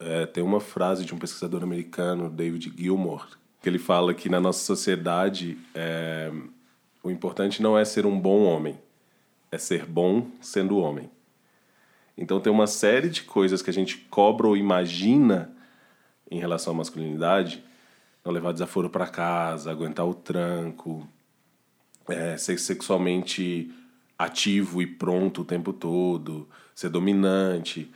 [0.00, 3.26] É, tem uma frase de um pesquisador americano, David Gilmour,
[3.60, 6.30] que ele fala que na nossa sociedade é,
[7.02, 8.78] o importante não é ser um bom homem,
[9.50, 11.10] é ser bom sendo homem.
[12.16, 15.52] Então tem uma série de coisas que a gente cobra ou imagina
[16.30, 17.64] em relação à masculinidade,
[18.24, 21.08] não levar desaforo para casa, aguentar o tranco,
[22.08, 23.72] é, ser sexualmente
[24.18, 27.90] ativo e pronto o tempo todo, ser dominante,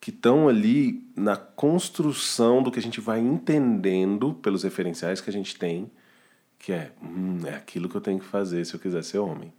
[0.00, 5.32] que estão ali na construção do que a gente vai entendendo pelos referenciais que a
[5.32, 5.90] gente tem,
[6.58, 9.52] que é, hum, é aquilo que eu tenho que fazer se eu quiser ser homem.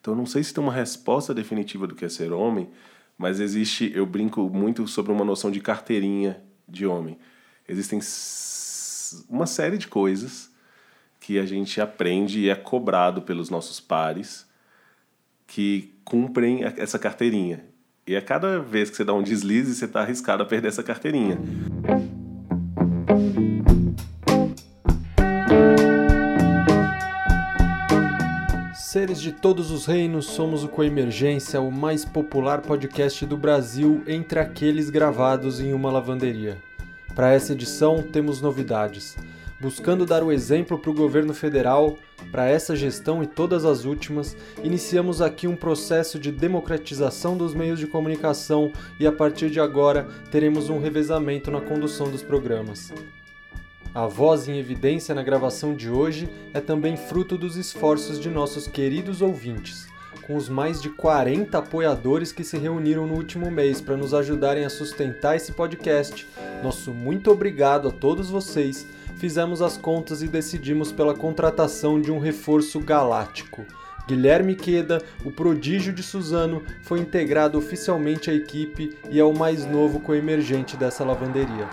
[0.00, 2.70] Então, não sei se tem uma resposta definitiva do que é ser homem,
[3.18, 7.18] mas existe, eu brinco muito sobre uma noção de carteirinha de homem.
[7.68, 8.00] Existem
[9.28, 10.50] uma série de coisas
[11.20, 14.46] que a gente aprende e é cobrado pelos nossos pares
[15.46, 17.71] que cumprem essa carteirinha.
[18.04, 20.82] E a cada vez que você dá um deslize, você está arriscado a perder essa
[20.82, 21.38] carteirinha.
[28.74, 34.40] Seres de todos os reinos, somos o Coemergência, o mais popular podcast do Brasil entre
[34.40, 36.58] aqueles gravados em uma lavanderia.
[37.14, 39.16] Para essa edição, temos novidades.
[39.62, 41.96] Buscando dar o exemplo para o governo federal,
[42.32, 47.78] para essa gestão e todas as últimas, iniciamos aqui um processo de democratização dos meios
[47.78, 52.92] de comunicação e a partir de agora teremos um revezamento na condução dos programas.
[53.94, 58.66] A voz em evidência na gravação de hoje é também fruto dos esforços de nossos
[58.66, 59.86] queridos ouvintes
[60.22, 64.64] com os mais de 40 apoiadores que se reuniram no último mês para nos ajudarem
[64.64, 66.26] a sustentar esse podcast.
[66.62, 68.86] Nosso muito obrigado a todos vocês.
[69.22, 73.64] Fizemos as contas e decidimos pela contratação de um reforço galáctico.
[74.08, 79.64] Guilherme Queda, o prodígio de Suzano, foi integrado oficialmente à equipe e é o mais
[79.64, 81.68] novo coemergente dessa lavanderia.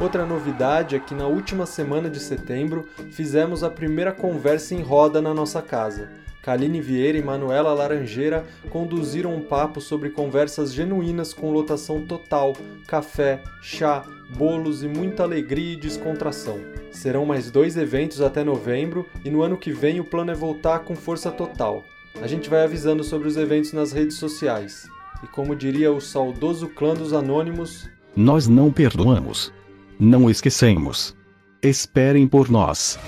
[0.00, 5.20] Outra novidade é que na última semana de setembro fizemos a primeira conversa em roda
[5.20, 6.08] na nossa casa.
[6.44, 12.52] Kaline Vieira e Manuela Laranjeira conduziram um papo sobre conversas genuínas com lotação total,
[12.86, 14.04] café, chá,
[14.36, 16.60] bolos e muita alegria e descontração.
[16.90, 20.80] Serão mais dois eventos até novembro e no ano que vem o plano é voltar
[20.80, 21.82] com força total.
[22.20, 24.86] A gente vai avisando sobre os eventos nas redes sociais.
[25.22, 29.50] E como diria o saudoso clã dos anônimos, nós não perdoamos.
[29.98, 31.16] Não esquecemos.
[31.62, 32.98] Esperem por nós.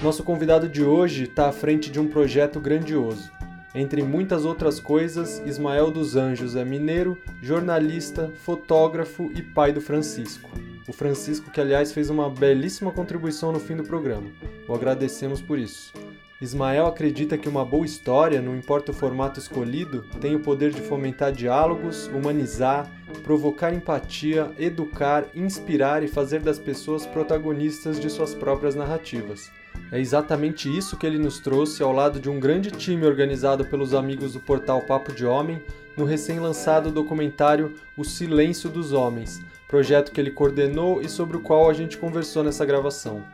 [0.00, 3.32] Nosso convidado de hoje está à frente de um projeto grandioso.
[3.74, 10.48] Entre muitas outras coisas, Ismael dos Anjos é mineiro, jornalista, fotógrafo e pai do Francisco.
[10.86, 14.30] O Francisco, que aliás fez uma belíssima contribuição no fim do programa.
[14.68, 15.92] O agradecemos por isso.
[16.40, 20.80] Ismael acredita que uma boa história, não importa o formato escolhido, tem o poder de
[20.80, 22.88] fomentar diálogos, humanizar,
[23.24, 29.50] provocar empatia, educar, inspirar e fazer das pessoas protagonistas de suas próprias narrativas.
[29.90, 33.94] É exatamente isso que ele nos trouxe ao lado de um grande time organizado pelos
[33.94, 35.62] amigos do portal Papo de Homem
[35.96, 41.70] no recém-lançado documentário O Silêncio dos Homens, projeto que ele coordenou e sobre o qual
[41.70, 43.24] a gente conversou nessa gravação.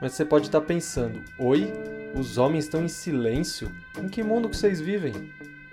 [0.00, 1.72] Mas você pode estar pensando: oi?
[2.14, 3.70] Os homens estão em silêncio?
[3.98, 5.32] Em que mundo que vocês vivem?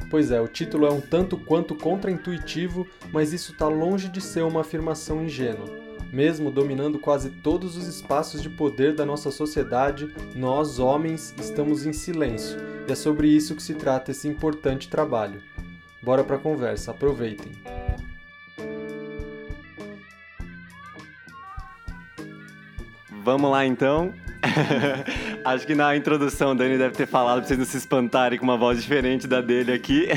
[0.09, 4.43] Pois é, o título é um tanto quanto contraintuitivo, mas isso está longe de ser
[4.43, 5.88] uma afirmação ingênua.
[6.11, 11.93] Mesmo dominando quase todos os espaços de poder da nossa sociedade, nós, homens, estamos em
[11.93, 15.41] silêncio, e é sobre isso que se trata esse importante trabalho.
[16.01, 17.51] Bora para a conversa, aproveitem!
[23.23, 24.13] Vamos lá então.
[25.45, 28.45] Acho que na introdução o Dani deve ter falado pra vocês não se espantarem com
[28.45, 30.07] uma voz diferente da dele aqui.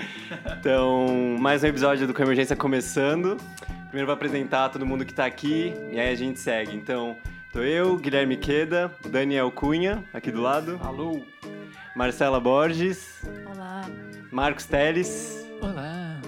[0.58, 3.36] então, mais um episódio do Com Emergência começando.
[3.88, 6.76] Primeiro vou apresentar todo mundo que tá aqui e aí a gente segue.
[6.76, 7.16] Então,
[7.50, 10.78] tô eu, Guilherme Queda, Daniel Cunha, aqui do lado.
[10.82, 11.22] Alô!
[11.96, 13.22] Marcela Borges.
[13.46, 13.86] Olá.
[14.30, 15.48] Marcos Teles.
[15.62, 16.20] Olá.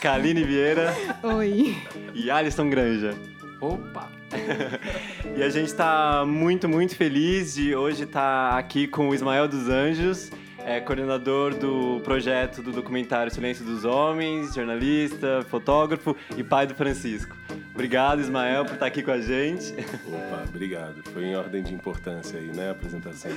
[0.00, 0.94] Kaline Vieira.
[1.24, 1.76] Oi.
[2.14, 3.14] E Alisson Granja.
[3.60, 4.08] Opa!
[5.36, 9.48] e a gente está muito, muito feliz de hoje estar tá aqui com o Ismael
[9.48, 10.30] dos Anjos,
[10.68, 17.34] é coordenador do projeto do documentário Silêncio dos Homens, jornalista, fotógrafo e pai do Francisco.
[17.72, 19.72] Obrigado, Ismael, por estar aqui com a gente.
[20.06, 21.02] Opa, obrigado.
[21.14, 23.30] Foi em ordem de importância aí, né, a apresentação.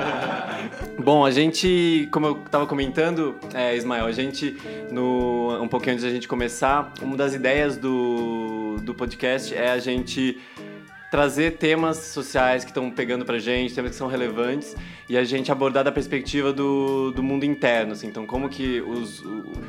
[1.02, 4.58] Bom, a gente, como eu estava comentando, é, Ismael, a gente,
[4.90, 9.78] no, um pouquinho antes da gente começar, uma das ideias do, do podcast é a
[9.78, 10.38] gente
[11.10, 14.76] trazer temas sociais que estão pegando pra gente, temas que são relevantes,
[15.08, 18.06] e a gente abordar da perspectiva do, do mundo interno, assim.
[18.06, 19.22] Então, como que os,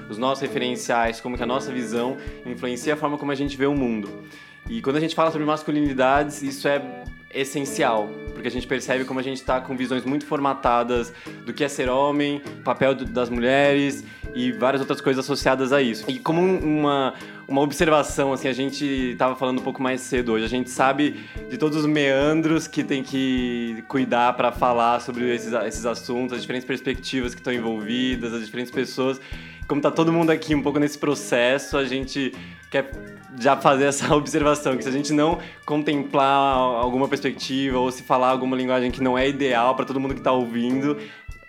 [0.10, 3.66] os nossos referenciais, como que a nossa visão influencia a forma como a gente vê
[3.66, 4.24] o mundo.
[4.70, 9.20] E quando a gente fala sobre masculinidades, isso é essencial, porque a gente percebe como
[9.20, 11.14] a gente está com visões muito formatadas
[11.46, 14.04] do que é ser homem, papel das mulheres
[14.34, 16.06] e várias outras coisas associadas a isso.
[16.08, 17.14] E como uma,
[17.48, 21.20] uma observação, assim, a gente estava falando um pouco mais cedo hoje, a gente sabe
[21.50, 26.42] de todos os meandros que tem que cuidar para falar sobre esses, esses assuntos, as
[26.42, 29.20] diferentes perspectivas que estão envolvidas, as diferentes pessoas.
[29.68, 32.34] Como tá todo mundo aqui um pouco nesse processo, a gente
[32.72, 38.04] quer já fazer essa observação, que se a gente não contemplar alguma perspectiva ou se
[38.04, 40.98] falar alguma linguagem que não é ideal para todo mundo que está ouvindo,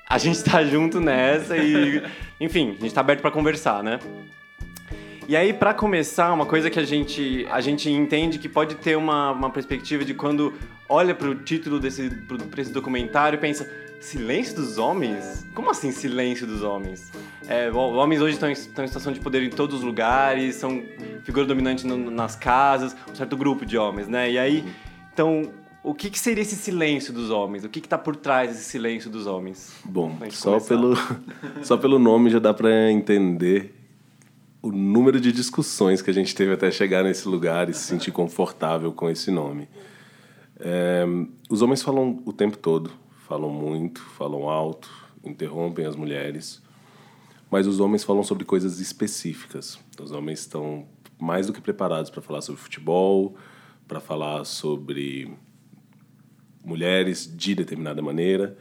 [0.09, 2.03] a gente está junto nessa e,
[2.41, 3.99] enfim, a gente está aberto para conversar, né?
[5.29, 8.97] E aí, para começar, uma coisa que a gente, a gente entende que pode ter
[8.97, 10.53] uma, uma perspectiva de quando
[10.89, 12.11] olha para o título desse,
[12.51, 15.47] pra esse documentário e pensa: Silêncio dos homens?
[15.55, 17.13] Como assim silêncio dos homens?
[17.47, 20.83] É, homens hoje estão em, estão em situação de poder em todos os lugares, são
[21.23, 24.31] figura dominante no, nas casas, um certo grupo de homens, né?
[24.31, 24.65] E aí,
[25.13, 25.53] então,
[25.85, 27.63] o que, que seria esse silêncio dos homens?
[27.63, 29.75] O que está por trás desse silêncio dos homens?
[29.85, 30.95] Bom, só pelo,
[31.63, 33.75] só pelo nome já dá para entender
[34.63, 38.13] o número de discussões que a gente teve até chegar nesse lugar e se sentir
[38.13, 39.69] confortável com esse nome.
[40.59, 41.05] É,
[41.51, 42.91] os homens falam o tempo todo
[43.31, 44.91] falam muito, falam alto,
[45.23, 46.61] interrompem as mulheres,
[47.49, 49.79] mas os homens falam sobre coisas específicas.
[50.03, 50.85] Os homens estão
[51.17, 53.37] mais do que preparados para falar sobre futebol,
[53.87, 55.33] para falar sobre
[56.65, 58.59] mulheres de determinada maneira,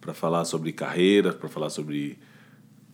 [0.00, 2.16] para falar sobre carreira, para falar sobre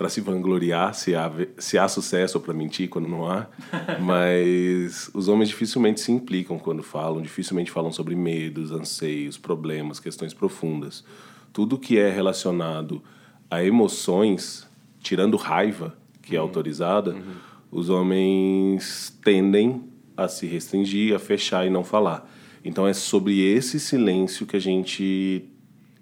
[0.00, 3.46] para se vangloriar se há, se há sucesso ou para mentir quando não há.
[4.00, 10.32] Mas os homens dificilmente se implicam quando falam, dificilmente falam sobre medos, anseios, problemas, questões
[10.32, 11.04] profundas.
[11.52, 13.02] Tudo que é relacionado
[13.50, 14.66] a emoções,
[15.02, 16.46] tirando raiva, que é uhum.
[16.46, 17.34] autorizada, uhum.
[17.70, 19.84] os homens tendem
[20.16, 22.26] a se restringir, a fechar e não falar.
[22.64, 25.44] Então é sobre esse silêncio que a gente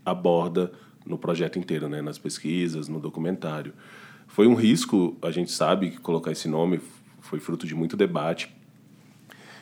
[0.06, 0.70] aborda
[1.08, 2.02] no projeto inteiro, né?
[2.02, 3.72] nas pesquisas, no documentário.
[4.26, 6.80] Foi um risco, a gente sabe que colocar esse nome
[7.20, 8.54] foi fruto de muito debate.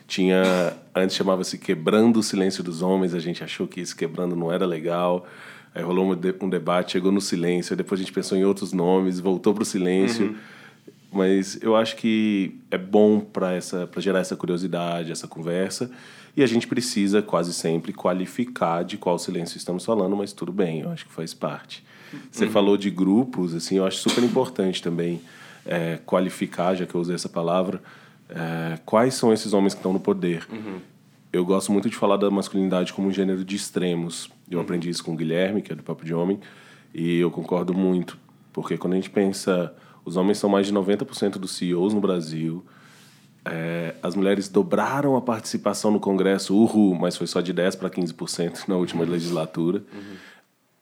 [0.06, 4.52] Tinha, antes chamava-se Quebrando o Silêncio dos Homens, a gente achou que esse quebrando não
[4.52, 5.26] era legal.
[5.74, 9.20] Aí rolou um, de, debate, chegou no silêncio, depois a gente pensou em outros nomes,
[9.20, 10.28] voltou para o silêncio.
[10.28, 10.36] Uhum.
[11.12, 13.58] Mas eu acho que é bom para
[13.98, 15.90] gerar essa curiosidade, essa conversa.
[16.36, 20.80] E a gente precisa quase sempre qualificar de qual silêncio estamos falando, mas tudo bem,
[20.80, 21.82] eu acho que faz parte.
[22.30, 22.50] Você uhum.
[22.50, 25.20] falou de grupos, assim, eu acho super importante também
[25.64, 27.82] é, qualificar, já que eu usei essa palavra,
[28.28, 30.46] é, quais são esses homens que estão no poder.
[30.50, 30.78] Uhum.
[31.32, 34.30] Eu gosto muito de falar da masculinidade como um gênero de extremos.
[34.50, 34.64] Eu uhum.
[34.64, 36.38] aprendi isso com o Guilherme, que é do Papo de Homem,
[36.94, 38.18] e eu concordo muito,
[38.52, 39.74] porque quando a gente pensa,
[40.04, 42.64] os homens são mais de 90% dos CEOs no Brasil,
[43.48, 47.88] é, as mulheres dobraram a participação no Congresso, uhul, mas foi só de 10% para
[47.88, 49.10] 15% na última uhum.
[49.10, 49.84] legislatura.
[49.92, 50.16] Uhum.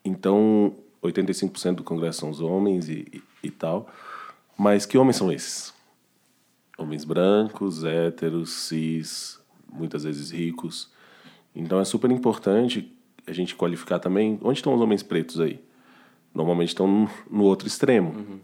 [0.03, 3.87] Então, 85% do Congresso são os homens e, e, e, tal.
[4.57, 5.73] Mas que homens são esses?
[6.77, 9.39] Homens brancos, héteros, cis,
[9.71, 10.89] muitas vezes ricos.
[11.55, 12.91] Então é super importante
[13.27, 15.59] a gente qualificar também onde estão os homens pretos aí.
[16.33, 18.09] Normalmente estão no, no outro extremo.
[18.09, 18.39] Uhum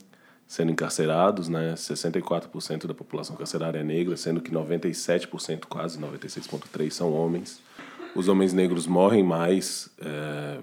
[0.52, 1.76] sendo encarcerados, né?
[1.76, 7.62] 64% da população carcerária é negra, sendo que 97%, quase 96,3% são homens.
[8.14, 9.90] Os homens negros morrem mais.
[9.98, 10.60] É,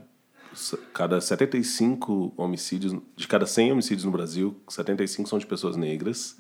[0.93, 6.37] cada 75 homicídios, de cada 100 homicídios no Brasil, 75 são de pessoas negras.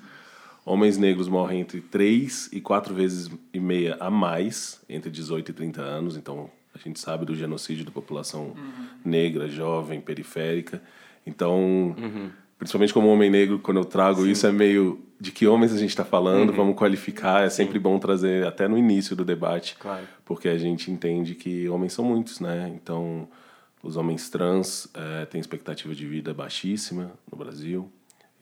[0.63, 5.55] Homens negros morrem entre 3 e 4 vezes e meia a mais, entre 18 e
[5.55, 6.19] 30 anos.
[6.19, 8.89] Então, a gente sabe do genocídio da população uhum.
[9.03, 10.83] negra, jovem, periférica.
[11.27, 14.31] Então, uhum principalmente como homem negro, quando eu trago Sim.
[14.31, 16.57] isso, é meio de que homens a gente está falando, uhum.
[16.57, 17.45] vamos qualificar.
[17.45, 17.83] É sempre Sim.
[17.83, 20.07] bom trazer até no início do debate, claro.
[20.25, 22.71] porque a gente entende que homens são muitos, né?
[22.75, 23.29] Então,
[23.83, 27.91] os homens trans é, têm expectativa de vida baixíssima no Brasil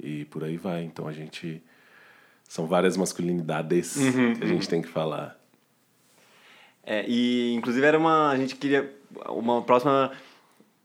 [0.03, 0.83] e por aí vai.
[0.83, 1.63] Então, a gente.
[2.49, 4.35] São várias masculinidades uhum.
[4.37, 5.37] que a gente tem que falar.
[6.85, 8.31] É, e, inclusive, era uma.
[8.31, 8.95] A gente queria.
[9.29, 10.13] Uma próxima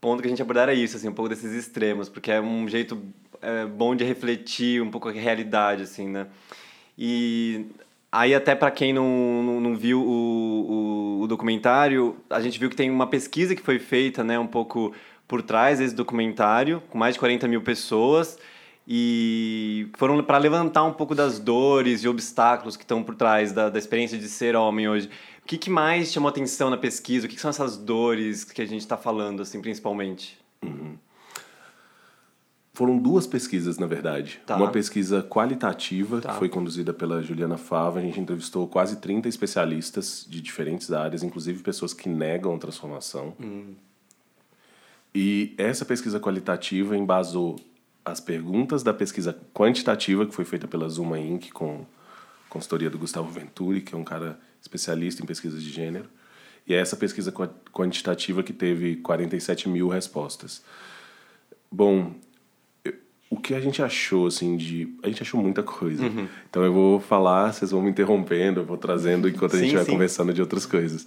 [0.00, 2.66] ponto que a gente abordar era isso, assim, um pouco desses extremos, porque é um
[2.68, 3.00] jeito
[3.42, 6.28] é, bom de refletir um pouco a realidade, assim, né?
[6.96, 7.66] E
[8.10, 12.70] aí até para quem não, não, não viu o, o, o, documentário, a gente viu
[12.70, 14.94] que tem uma pesquisa que foi feita, né, um pouco
[15.26, 18.38] por trás desse documentário, com mais de 40 mil pessoas,
[18.86, 23.70] e foram para levantar um pouco das dores e obstáculos que estão por trás da,
[23.70, 25.08] da experiência de ser homem hoje.
[25.42, 27.26] O que, que mais chamou atenção na pesquisa?
[27.26, 30.38] O que, que são essas dores que a gente está falando, assim, principalmente?
[32.74, 34.40] Foram duas pesquisas, na verdade.
[34.46, 34.56] Tá.
[34.56, 36.32] Uma pesquisa qualitativa, Tá.
[36.32, 37.98] que foi conduzida pela Juliana Fava.
[37.98, 43.34] A gente entrevistou quase 30 especialistas de diferentes áreas, inclusive pessoas que negam a transformação.
[45.14, 47.60] E essa pesquisa qualitativa embasou
[48.04, 51.84] as perguntas da pesquisa quantitativa, que foi feita pela Zuma Inc., com
[52.48, 56.08] consultoria do Gustavo Venturi, que é um cara especialista em pesquisas de gênero.
[56.66, 60.62] E é essa pesquisa qua- quantitativa que teve 47 mil respostas.
[61.70, 62.14] Bom,
[63.32, 64.94] o que a gente achou, assim, de...
[65.02, 66.04] A gente achou muita coisa.
[66.50, 69.76] Então eu vou falar, vocês vão me interrompendo, eu vou trazendo enquanto a gente Sim,
[69.76, 69.92] vai sim.
[69.92, 71.06] conversando de outras coisas.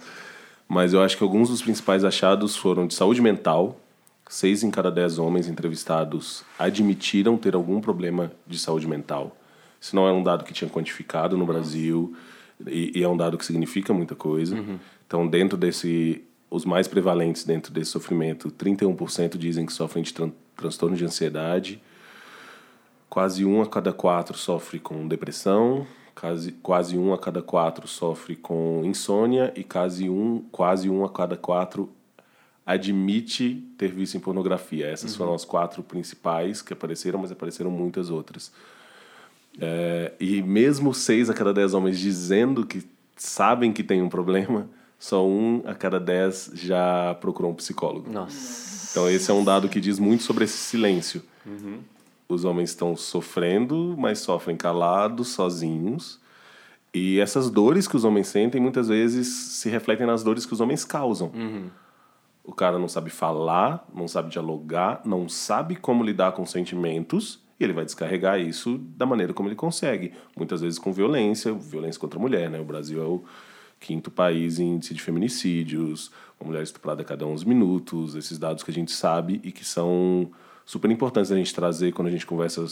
[0.68, 3.78] Mas eu acho que alguns dos principais achados foram de saúde mental.
[4.28, 9.36] Seis em cada dez homens entrevistados admitiram ter algum problema de saúde mental.
[9.80, 12.12] Isso não é um dado que tinha quantificado no Brasil
[12.66, 14.58] e, e é um dado que significa muita coisa.
[15.06, 20.32] Então, dentro desse, os mais prevalentes dentro desse sofrimento, 31% dizem que sofrem de tran
[20.56, 21.80] transtorno de ansiedade,
[23.08, 28.36] quase um a cada quatro sofre com depressão, quase, quase um a cada quatro sofre
[28.36, 31.90] com insônia e quase um, quase um a cada quatro
[32.64, 34.86] admite ter visto em pornografia.
[34.86, 38.50] Essas foram as quatro principais que apareceram, mas apareceram muitas outras.
[39.60, 42.84] É, e mesmo seis a cada dez homens dizendo que
[43.16, 48.10] sabem que tem um problema, só um a cada dez já procurou um psicólogo.
[48.10, 48.90] Nossa.
[48.90, 51.22] Então esse é um dado que diz muito sobre esse silêncio.
[52.28, 56.20] Os homens estão sofrendo, mas sofrem calados, sozinhos.
[56.92, 60.60] E essas dores que os homens sentem muitas vezes se refletem nas dores que os
[60.60, 61.30] homens causam.
[62.42, 67.64] O cara não sabe falar, não sabe dialogar, não sabe como lidar com sentimentos e
[67.64, 70.12] ele vai descarregar isso da maneira como ele consegue.
[70.36, 72.60] Muitas vezes com violência, violência contra a mulher, né?
[72.60, 73.24] O Brasil é o
[73.80, 78.62] quinto país em índice de feminicídios, uma mulher estuprada a cada 11 minutos, esses dados
[78.62, 80.30] que a gente sabe e que são
[80.66, 82.66] super importantes a gente trazer quando a gente conversa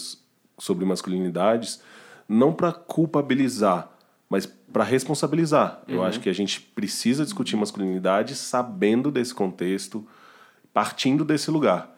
[0.58, 1.80] sobre masculinidades,
[2.28, 3.90] não para culpabilizar,
[4.28, 5.82] mas para responsabilizar.
[5.86, 10.06] Eu acho que a gente precisa discutir masculinidade sabendo desse contexto,
[10.72, 11.96] partindo desse lugar.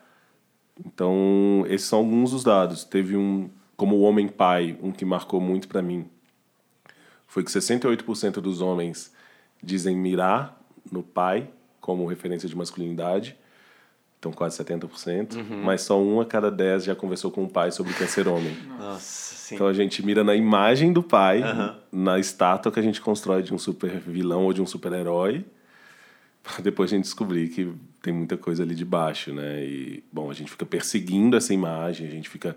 [0.85, 2.85] Então, esses são alguns dos dados.
[2.85, 6.07] Teve um, como homem pai, um que marcou muito para mim,
[7.27, 9.13] foi que 68% dos homens
[9.63, 10.61] dizem mirar
[10.91, 11.51] no pai
[11.81, 13.37] como referência de masculinidade,
[14.27, 17.93] então quase 70%, mas só um a cada 10 já conversou com o pai sobre
[17.93, 18.57] o que é ser homem.
[18.79, 19.55] Nossa, sim.
[19.55, 21.43] Então a gente mira na imagem do pai,
[21.93, 25.45] na estátua que a gente constrói de um super vilão ou de um super herói,
[26.43, 29.65] para depois a gente descobrir que tem muita coisa ali de baixo, né?
[29.65, 32.57] E bom, a gente fica perseguindo essa imagem, a gente fica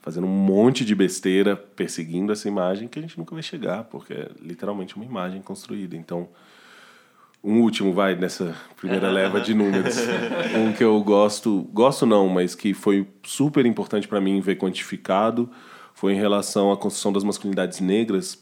[0.00, 4.12] fazendo um monte de besteira perseguindo essa imagem que a gente nunca vai chegar, porque
[4.12, 5.96] é literalmente uma imagem construída.
[5.96, 6.28] Então,
[7.42, 9.96] um último vai nessa primeira leva de números.
[10.56, 15.50] Um que eu gosto, gosto não, mas que foi super importante para mim ver quantificado,
[15.94, 18.38] foi em relação à construção das masculinidades negras.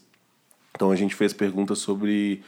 [0.75, 2.43] Então a gente fez perguntas sobre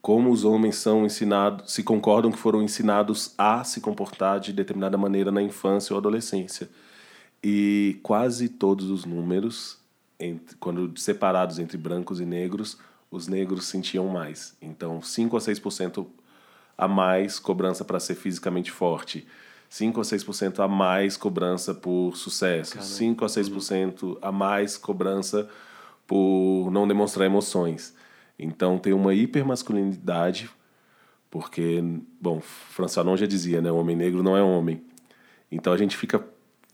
[0.00, 4.98] como os homens são ensinados, se concordam que foram ensinados a se comportar de determinada
[4.98, 6.68] maneira na infância ou adolescência.
[7.42, 9.78] E quase todos os números,
[10.18, 12.78] entre, quando separados entre brancos e negros,
[13.12, 14.56] os negros sentiam mais.
[14.60, 16.06] Então, 5 a 6%
[16.76, 19.28] a mais cobrança para ser fisicamente forte.
[19.68, 22.80] 5 a 6% a mais cobrança por sucesso.
[22.82, 25.46] 5 a 6% a mais cobrança
[26.06, 27.94] por não demonstrar emoções.
[28.38, 30.50] Então, tem uma hipermasculinidade,
[31.30, 31.84] porque,
[32.18, 33.70] bom, François Fanon já dizia, né?
[33.70, 34.82] O homem negro não é homem.
[35.50, 36.24] Então, a gente fica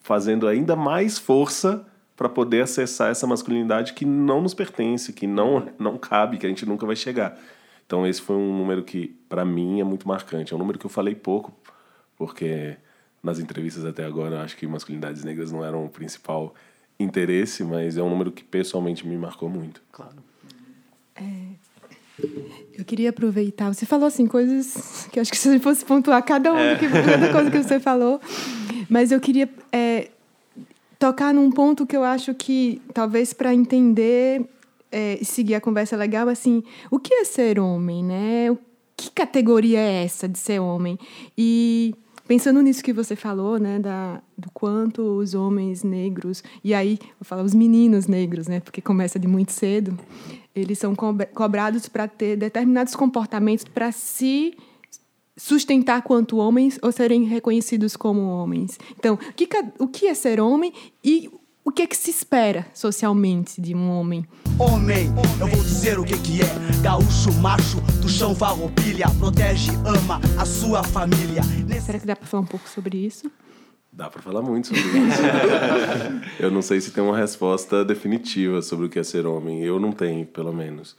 [0.01, 1.85] fazendo ainda mais força
[2.19, 6.49] para poder acessar essa masculinidade que não nos pertence, que não, não cabe, que a
[6.49, 7.39] gente nunca vai chegar.
[7.87, 10.53] Então, esse foi um número que, para mim, é muito marcante.
[10.53, 11.57] É um número que eu falei pouco,
[12.17, 12.77] porque
[13.23, 16.57] nas entrevistas até agora eu acho que masculinidades negras não eram o principal
[16.99, 19.81] interesse, mas é um número que pessoalmente me marcou muito.
[19.93, 20.17] Claro.
[22.77, 23.73] Eu queria aproveitar.
[23.73, 27.33] Você falou assim coisas que acho que se você fosse pontuar cada uma que, cada
[27.33, 28.21] coisa que você falou,
[28.91, 30.11] mas eu queria é,
[30.99, 34.45] tocar num ponto que eu acho que talvez para entender
[34.91, 38.57] é, e seguir a conversa legal, assim, o que é ser homem, né?
[38.97, 40.99] Que categoria é essa de ser homem?
[41.37, 41.95] E
[42.27, 47.25] pensando nisso que você falou, né, da, do quanto os homens negros, e aí vou
[47.25, 49.99] falar os meninos negros, né, porque começa de muito cedo,
[50.55, 54.55] eles são co cobrados para ter determinados comportamentos para se
[55.39, 58.79] sustentar quanto homens ou serem reconhecidos como homens.
[58.99, 61.31] Então, o que, o que é ser homem e
[61.65, 64.27] o que é que se espera socialmente de um homem?
[64.59, 65.07] Homem,
[65.39, 66.83] eu vou dizer o que que é.
[66.83, 71.43] Gaúcho macho, do chão farroupilha, protege, ama a sua família.
[71.85, 73.31] Será que dá para falar um pouco sobre isso?
[73.93, 75.23] Dá para falar muito sobre isso.
[76.41, 79.63] eu não sei se tem uma resposta definitiva sobre o que é ser homem.
[79.63, 80.97] Eu não tenho, pelo menos.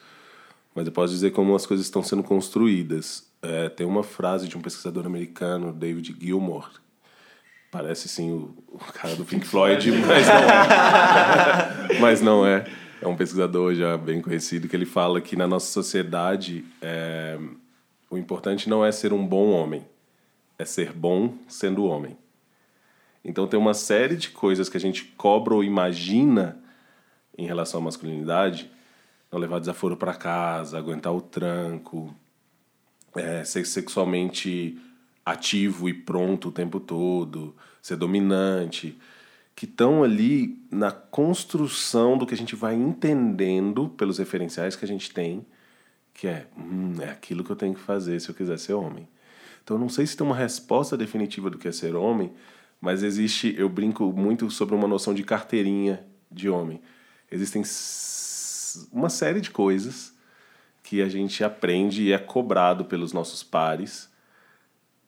[0.80, 3.30] Mas eu posso dizer como as coisas estão sendo construídas.
[3.42, 6.70] É, tem uma frase de um pesquisador americano, David Gilmour.
[7.70, 12.00] Parece sim o, o cara do Pink Floyd, mas não é.
[12.00, 12.66] mas não é.
[13.02, 17.38] É um pesquisador já bem conhecido que ele fala que na nossa sociedade é,
[18.10, 19.86] o importante não é ser um bom homem,
[20.58, 22.18] é ser bom sendo homem.
[23.22, 26.58] Então tem uma série de coisas que a gente cobra ou imagina
[27.38, 28.72] em relação à masculinidade,
[29.32, 32.14] não levar desaforo para casa, aguentar o tranco,
[33.16, 34.80] é, ser sexualmente
[35.26, 38.98] ativo e pronto o tempo todo, ser dominante,
[39.56, 44.88] que estão ali na construção do que a gente vai entendendo pelos referenciais que a
[44.88, 45.46] gente tem,
[46.14, 49.08] que é, hum, é aquilo que eu tenho que fazer se eu quiser ser homem.
[49.64, 52.32] Então não sei se tem uma resposta definitiva do que é ser homem,
[52.82, 56.82] mas existe, eu brinco muito sobre uma noção de carteirinha de homem.
[57.30, 57.64] Existem
[58.92, 60.14] uma série de coisas
[60.84, 64.10] que a gente aprende e é cobrado pelos nossos pares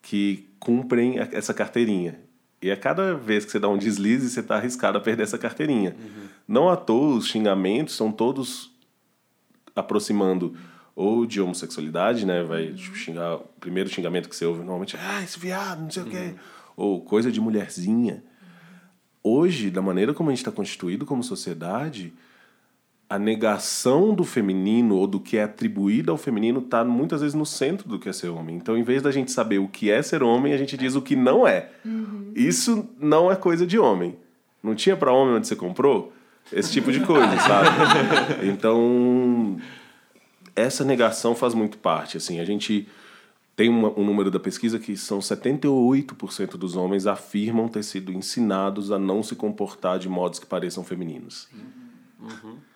[0.01, 2.19] que cumprem essa carteirinha.
[2.61, 5.37] E a cada vez que você dá um deslize, você está arriscado a perder essa
[5.37, 5.95] carteirinha.
[5.99, 6.27] Uhum.
[6.47, 8.71] Não à toa, os xingamentos são todos
[9.75, 10.55] aproximando
[10.95, 12.43] ou de homossexualidade, né?
[12.43, 13.35] Vai tipo, xingar.
[13.35, 16.09] O primeiro xingamento que você ouve normalmente é, ah, esse viado, não sei uhum.
[16.09, 16.17] o quê.
[16.17, 16.35] Uhum.
[16.77, 18.23] Ou coisa de mulherzinha.
[19.23, 22.13] Hoje, da maneira como a gente está constituído como sociedade,
[23.11, 27.45] a negação do feminino ou do que é atribuído ao feminino está muitas vezes no
[27.45, 28.55] centro do que é ser homem.
[28.55, 31.01] Então, em vez da gente saber o que é ser homem, a gente diz o
[31.01, 31.71] que não é.
[31.83, 32.31] Uhum.
[32.33, 34.15] Isso não é coisa de homem.
[34.63, 36.13] Não tinha para homem onde você comprou?
[36.53, 38.47] Esse tipo de coisa, sabe?
[38.47, 39.57] Então,
[40.55, 42.15] essa negação faz muito parte.
[42.15, 42.87] Assim, a gente
[43.57, 48.89] tem uma, um número da pesquisa que são 78% dos homens afirmam ter sido ensinados
[48.89, 51.49] a não se comportar de modos que pareçam femininos.
[52.21, 52.70] Uhum.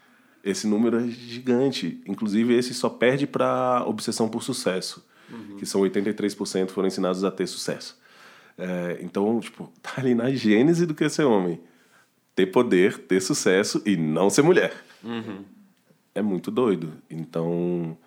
[0.46, 2.00] Esse número é gigante.
[2.06, 5.58] Inclusive, esse só perde para obsessão por sucesso, uhum.
[5.58, 8.00] que são 83% foram ensinados a ter sucesso.
[8.56, 11.60] É, então, tipo, tá ali na gênese do que é ser homem.
[12.36, 14.72] Ter poder, ter sucesso e não ser mulher.
[15.04, 15.44] Uhum.
[16.14, 16.94] É muito doido.
[17.10, 17.98] Então,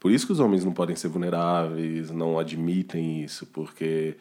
[0.00, 4.16] por isso que os homens não podem ser vulneráveis, não admitem isso, porque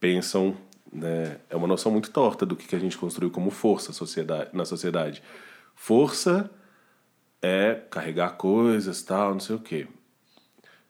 [0.00, 0.56] pensam,
[0.90, 4.64] né, é uma noção muito torta do que a gente construiu como força sociedade, na
[4.64, 5.22] sociedade.
[5.74, 6.50] Força
[7.44, 9.86] é carregar coisas, tal, não sei o quê.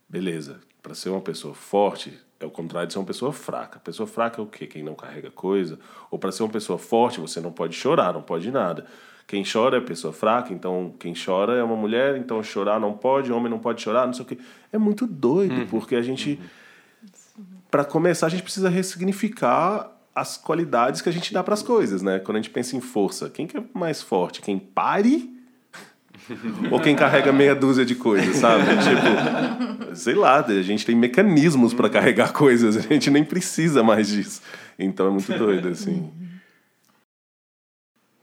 [0.09, 0.61] Beleza.
[0.81, 3.81] Para ser uma pessoa forte, é o contrário de ser uma pessoa fraca.
[3.81, 4.64] Pessoa fraca é o quê?
[4.69, 5.81] Quem não carrega coisa.
[6.12, 8.87] Ou para ser uma pessoa forte, você não pode chorar, não pode nada.
[9.27, 13.33] Quem chora é pessoa fraca, então quem chora é uma mulher, então chorar não pode,
[13.33, 14.38] homem não pode chorar, não sei o quê.
[14.73, 15.67] É muito doido, uhum.
[15.67, 16.38] porque a gente.
[17.37, 17.45] Uhum.
[17.69, 22.01] Para começar, a gente precisa ressignificar as qualidades que a gente dá para as coisas,
[22.01, 22.21] né?
[22.21, 24.40] Quando a gente pensa em força, quem que é mais forte?
[24.40, 25.34] Quem pare
[26.70, 28.64] ou quem carrega meia dúzia de coisas, sabe?
[28.83, 34.09] tipo, sei lá, a gente tem mecanismos para carregar coisas, a gente nem precisa mais
[34.09, 34.42] disso.
[34.79, 36.11] Então é muito doido, assim.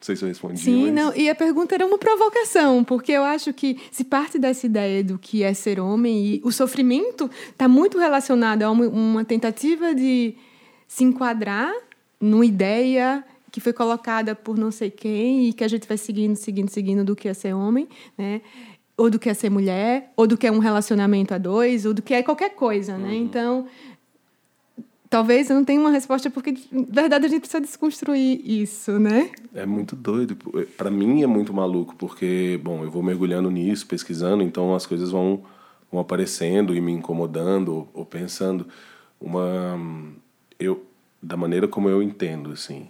[0.02, 0.60] Não sei se eu respondi.
[0.60, 0.94] Sim, mas...
[0.94, 1.16] não.
[1.16, 5.20] E a pergunta era uma provocação, porque eu acho que se parte dessa ideia do
[5.20, 10.34] que é ser homem e o sofrimento está muito relacionado a uma, uma tentativa de
[10.88, 11.72] se enquadrar
[12.20, 16.36] numa ideia que foi colocada por não sei quem e que a gente vai seguindo,
[16.36, 17.88] seguindo, seguindo do que é ser homem,
[18.18, 18.42] né?
[18.96, 21.94] Ou do que é ser mulher, ou do que é um relacionamento a dois, ou
[21.94, 23.10] do que é qualquer coisa, né?
[23.10, 23.16] Uhum.
[23.16, 23.68] Então,
[25.10, 29.30] talvez eu não tenha uma resposta porque na verdade a gente precisa desconstruir isso, né?
[29.54, 30.38] É muito doido.
[30.78, 35.12] Para mim é muito maluco porque, bom, eu vou mergulhando nisso, pesquisando, então as coisas
[35.12, 35.44] vão
[35.92, 38.66] vão aparecendo e me incomodando ou, ou pensando
[39.20, 39.78] uma
[40.58, 40.86] eu
[41.22, 42.88] da maneira como eu entendo assim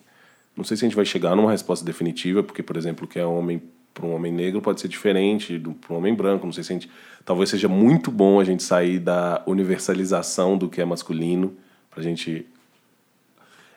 [0.56, 3.20] não sei se a gente vai chegar numa resposta definitiva, porque, por exemplo, o que
[3.20, 3.62] é homem
[3.94, 6.46] para um homem negro pode ser diferente do para um homem branco.
[6.46, 6.90] Não sei se a gente.
[7.26, 11.56] Talvez seja muito bom a gente sair da universalização do que é masculino,
[11.90, 12.46] para a gente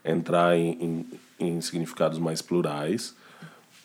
[0.05, 1.05] entrar em,
[1.41, 3.15] em, em significados mais plurais.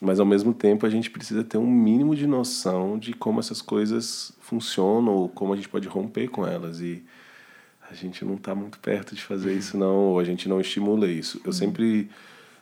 [0.02, 3.62] Mas, ao mesmo tempo, a gente precisa ter um mínimo de noção de como essas
[3.62, 6.80] coisas funcionam ou como a gente pode romper com elas.
[6.80, 7.04] E
[7.92, 11.06] a gente não está muito perto de fazer isso, não, ou a gente não estimula
[11.06, 11.42] isso.
[11.44, 12.10] Eu sempre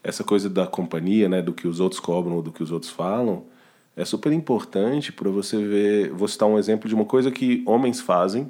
[0.08, 2.90] essa coisa da companhia, né, do que os outros cobram ou do que os outros
[2.90, 3.44] falam,
[3.94, 6.12] é super importante para você ver.
[6.12, 8.50] Vou citar um exemplo de uma coisa que homens fazem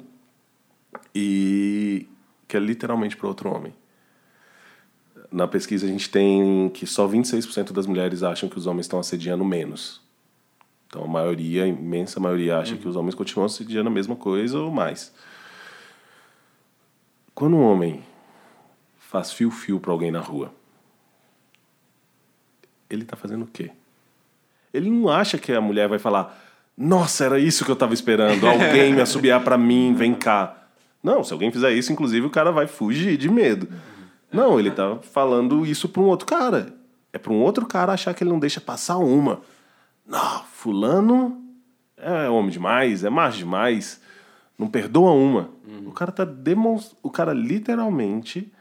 [1.12, 2.06] e
[2.46, 3.74] que é literalmente para outro homem.
[5.32, 9.00] Na pesquisa a gente tem que só 26% das mulheres acham que os homens estão
[9.00, 10.00] assediando menos.
[10.86, 14.60] Então a maioria, a imensa maioria, acha que os homens continuam assediando a mesma coisa
[14.60, 15.12] ou mais.
[17.34, 18.00] Quando um homem
[18.96, 20.56] faz fio-fio para alguém na rua,
[22.90, 23.70] ele está fazendo o quê?
[24.72, 26.38] Ele não acha que a mulher vai falar:
[26.76, 30.54] Nossa, era isso que eu estava esperando, alguém me assobiar para mim, vem cá.
[31.02, 33.68] Não, se alguém fizer isso, inclusive o cara vai fugir de medo.
[34.32, 36.74] Não, ele tá falando isso para um outro cara.
[37.12, 39.40] É para um outro cara achar que ele não deixa passar uma.
[40.06, 41.42] Não, fulano
[41.96, 44.00] é homem demais, é macho demais,
[44.58, 45.50] não perdoa uma.
[45.86, 46.92] O cara tá demonst...
[47.02, 48.52] o cara literalmente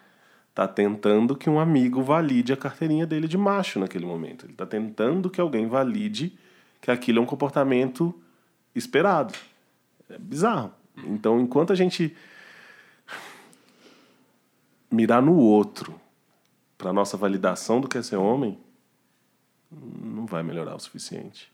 [0.57, 4.47] tá tentando que um amigo valide a carteirinha dele de macho naquele momento.
[4.47, 6.35] Ele tá tentando que alguém valide
[6.81, 8.11] que aquilo é um comportamento
[8.73, 9.35] esperado.
[10.09, 10.73] É bizarro.
[11.05, 12.17] Então, enquanto a gente
[14.89, 15.93] mirar no outro
[16.75, 18.57] para nossa validação do que é ser homem,
[19.71, 21.51] não vai melhorar o suficiente.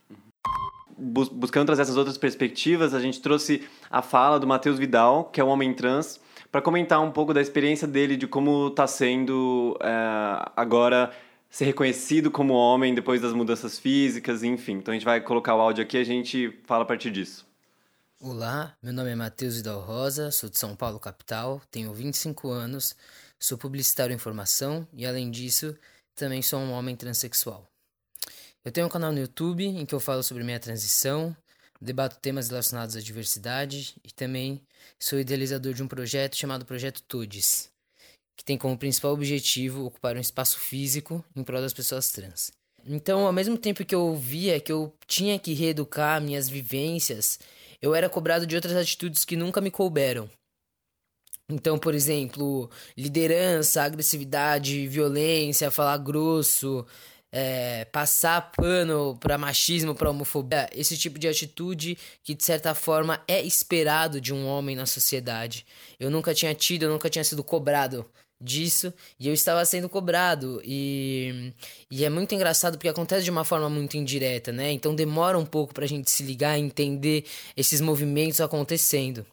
[0.98, 5.42] Bus buscando trazer essas outras perspectivas, a gente trouxe a fala do Matheus Vidal, que
[5.42, 6.22] é um homem trans,
[6.54, 11.12] para comentar um pouco da experiência dele, de como está sendo é, agora
[11.50, 14.74] ser reconhecido como homem depois das mudanças físicas, enfim.
[14.74, 17.44] Então a gente vai colocar o áudio aqui e a gente fala a partir disso.
[18.20, 22.96] Olá, meu nome é Matheus Vidal Rosa, sou de São Paulo, capital, tenho 25 anos,
[23.40, 25.76] sou publicitário em formação e, além disso,
[26.14, 27.68] também sou um homem transexual.
[28.64, 31.36] Eu tenho um canal no YouTube em que eu falo sobre minha transição,
[31.82, 34.62] debato temas relacionados à diversidade e também
[35.00, 37.70] sou idealizador de um projeto chamado Projeto Todes,
[38.38, 42.52] que tem como principal objetivo ocupar um espaço físico em prol das pessoas trans.
[42.86, 47.40] Então, ao mesmo tempo que eu via que eu tinha que reeducar minhas vivências,
[47.82, 50.30] eu era cobrado de outras atitudes que nunca me couberam.
[51.50, 56.86] Então, por exemplo, liderança, agressividade, violência, falar grosso,
[57.36, 63.24] é, passar pano para machismo, para homofobia, esse tipo de atitude que de certa forma
[63.28, 65.66] é esperado de um homem na sociedade.
[66.00, 68.06] Eu nunca tinha tido, eu nunca tinha sido cobrado
[68.40, 71.52] disso e eu estava sendo cobrado e,
[71.90, 74.72] e é muito engraçado porque acontece de uma forma muito indireta, né?
[74.72, 77.26] Então demora um pouco para a gente se ligar e entender
[77.58, 79.26] esses movimentos acontecendo.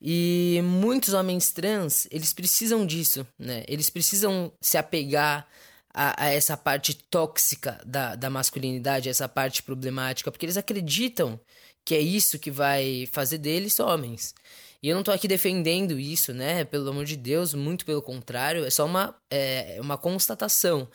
[0.00, 3.62] E muitos homens trans, eles precisam disso, né?
[3.68, 5.46] Eles precisam se apegar
[5.94, 11.38] a, a, essa parte tóxica da, da masculinidade, essa parte problemática, porque eles acreditam
[11.84, 14.34] que é isso que vai fazer deles homens.
[14.82, 16.64] E eu não tô aqui defendendo isso, né?
[16.64, 20.88] Pelo amor de Deus, muito pelo contrário, é só uma, é, uma constatação,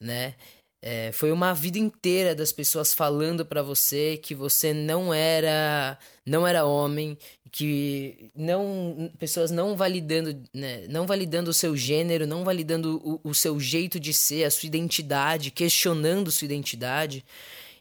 [0.00, 0.34] né?
[0.82, 6.46] É, foi uma vida inteira das pessoas falando para você que você não era não
[6.46, 7.18] era homem,
[7.52, 13.34] que não pessoas não validando, né, não validando o seu gênero, não validando o, o
[13.34, 17.24] seu jeito de ser, a sua identidade, questionando sua identidade.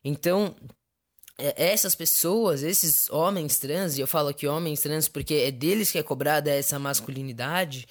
[0.04, 0.56] Então,
[1.38, 5.92] é, essas pessoas, esses homens trans, e eu falo aqui homens trans porque é deles
[5.92, 7.88] que é cobrada essa masculinidade,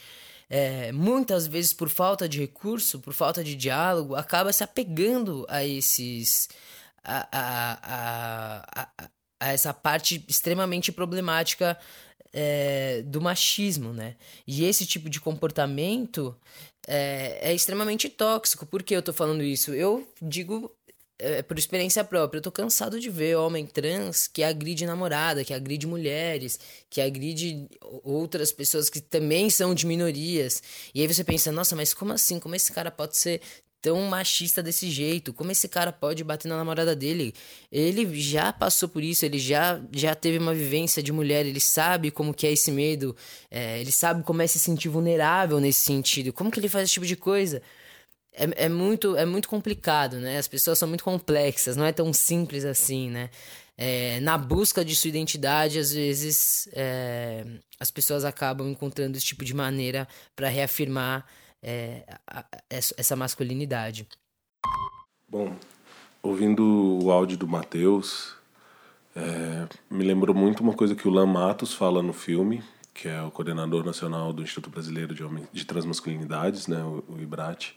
[0.50, 5.64] é, muitas vezes por falta de recurso, por falta de diálogo, acaba se apegando a
[5.64, 6.48] esses.
[7.04, 11.78] a, a, a, a, a essa parte extremamente problemática
[12.32, 14.16] é, do machismo, né?
[14.46, 16.36] E esse tipo de comportamento
[16.86, 18.66] é, é, extremamente tóxico.
[18.66, 19.74] Por que eu tô falando isso?
[19.74, 20.74] Eu digo
[21.18, 25.52] é, por experiência própria, eu tô cansado de ver homem trans que agride namorada, que
[25.52, 27.68] agride mulheres, que agride
[28.04, 30.62] outras pessoas que também são de minorias.
[30.94, 32.38] E aí você pensa, nossa, mas como assim?
[32.38, 33.40] Como esse cara pode ser
[33.82, 35.32] tão machista desse jeito?
[35.32, 37.34] Como esse cara pode bater na namorada dele?
[37.70, 42.12] Ele já passou por isso, ele já, já teve uma vivência de mulher, ele sabe
[42.12, 43.16] como que é esse medo,
[43.50, 46.32] é, ele sabe como é se sentir vulnerável nesse sentido.
[46.32, 47.60] Como que ele faz esse tipo de coisa?
[48.38, 50.38] É, é, muito, é muito complicado, né?
[50.38, 53.30] As pessoas são muito complexas, não é tão simples assim, né?
[53.76, 57.44] É, na busca de sua identidade, às vezes é,
[57.78, 61.24] as pessoas acabam encontrando esse tipo de maneira para reafirmar
[61.62, 64.08] é, a, a, essa masculinidade.
[65.28, 65.54] Bom,
[66.22, 68.34] ouvindo o áudio do Matheus,
[69.14, 73.22] é, me lembrou muito uma coisa que o Lan Matos fala no filme, que é
[73.22, 77.76] o coordenador nacional do Instituto Brasileiro de, Homem, de Transmasculinidades, né, o, o IBRAT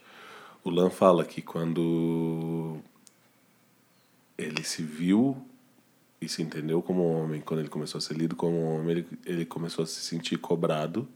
[0.63, 2.79] o Lan fala que quando
[4.37, 5.43] ele se viu
[6.19, 9.45] e se entendeu como homem, quando ele começou a ser lido como homem, ele, ele
[9.45, 11.07] começou a se sentir cobrado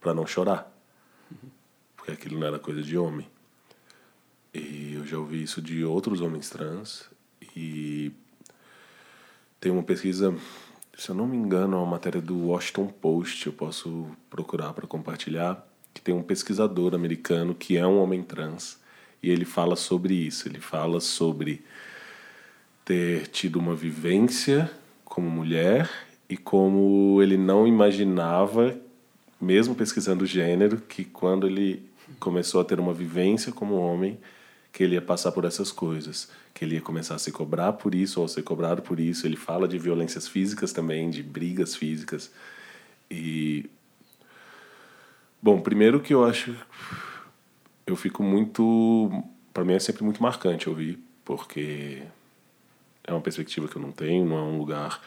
[0.00, 0.72] para não chorar.
[1.96, 3.28] Porque aquilo não era coisa de homem.
[4.54, 7.10] E eu já ouvi isso de outros homens trans.
[7.54, 8.10] E
[9.60, 10.34] tem uma pesquisa,
[10.96, 14.86] se eu não me engano, é uma matéria do Washington Post, eu posso procurar para
[14.86, 15.67] compartilhar,
[15.98, 18.78] que tem um pesquisador americano que é um homem trans
[19.20, 20.48] e ele fala sobre isso.
[20.48, 21.60] Ele fala sobre
[22.84, 24.70] ter tido uma vivência
[25.04, 25.90] como mulher
[26.28, 28.78] e como ele não imaginava,
[29.40, 31.82] mesmo pesquisando gênero, que quando ele
[32.20, 34.20] começou a ter uma vivência como homem,
[34.72, 37.92] que ele ia passar por essas coisas, que ele ia começar a se cobrar por
[37.92, 39.26] isso ou ser cobrado por isso.
[39.26, 42.30] Ele fala de violências físicas também, de brigas físicas.
[43.10, 43.68] E
[45.42, 46.54] bom, primeiro que eu acho
[47.86, 49.10] eu fico muito,
[49.52, 52.02] para mim é sempre muito marcante ouvir, porque
[53.02, 55.00] é uma perspectiva que eu não tenho, não é um lugar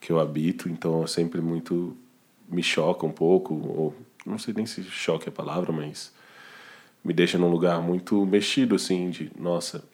[0.00, 1.96] que eu habito, então é sempre muito
[2.48, 6.12] me choca um pouco, ou não sei nem se choque é a palavra, mas
[7.04, 9.84] me deixa num lugar muito mexido, assim, de, nossa,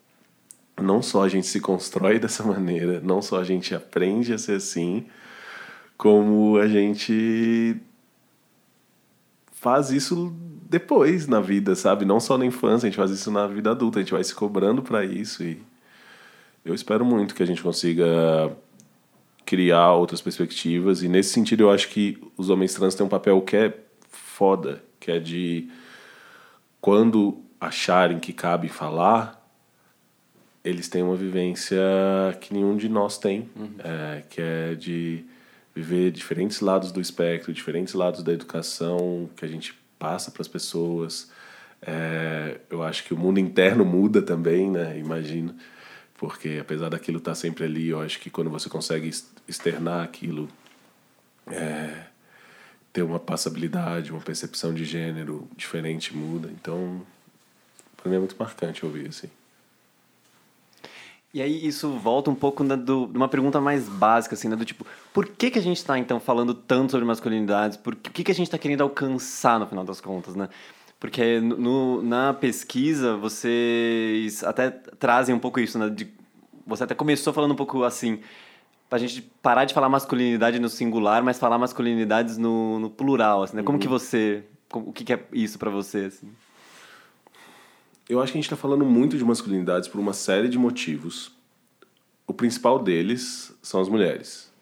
[0.80, 4.56] não só a gente se constrói dessa maneira, não só a gente aprende a ser
[4.56, 5.06] assim,
[5.98, 7.76] como a gente
[9.62, 10.34] faz isso
[10.68, 12.04] depois na vida, sabe?
[12.04, 14.34] Não só na infância, a gente faz isso na vida adulta, a gente vai se
[14.34, 15.62] cobrando para isso e
[16.64, 18.04] eu espero muito que a gente consiga
[19.46, 23.40] criar outras perspectivas e nesse sentido eu acho que os homens trans têm um papel
[23.40, 23.78] que é
[24.10, 25.68] foda, que é de
[26.80, 29.48] quando acharem que cabe falar,
[30.64, 31.78] eles têm uma vivência
[32.40, 33.70] que nenhum de nós tem, uhum.
[33.78, 35.24] é, que é de
[35.74, 40.48] viver diferentes lados do espectro, diferentes lados da educação que a gente passa para as
[40.48, 41.30] pessoas.
[41.80, 44.98] É, eu acho que o mundo interno muda também, né?
[44.98, 45.54] Imagino,
[46.14, 49.10] porque apesar daquilo estar tá sempre ali, eu acho que quando você consegue
[49.48, 50.48] externar aquilo,
[51.50, 52.04] é,
[52.92, 56.50] ter uma passabilidade, uma percepção de gênero diferente muda.
[56.52, 57.04] Então,
[57.96, 59.30] para mim é muito marcante ouvir assim.
[61.34, 64.56] E aí isso volta um pouco do, de uma pergunta mais básica, assim, né?
[64.56, 67.78] Do tipo, por que, que a gente está, então, falando tanto sobre masculinidades?
[67.78, 70.50] Por, o que, que a gente está querendo alcançar, no final das contas, né?
[71.00, 75.88] Porque no, na pesquisa, vocês até trazem um pouco isso, né?
[75.88, 76.06] De,
[76.66, 78.20] você até começou falando um pouco assim,
[78.90, 83.56] pra gente parar de falar masculinidade no singular, mas falar masculinidades no, no plural, assim,
[83.56, 83.62] né?
[83.62, 83.82] Como uhum.
[83.82, 84.44] que você...
[84.70, 86.30] O que, que é isso para você, assim?
[88.12, 91.32] Eu acho que a gente está falando muito de masculinidades por uma série de motivos.
[92.26, 94.52] O principal deles são as mulheres.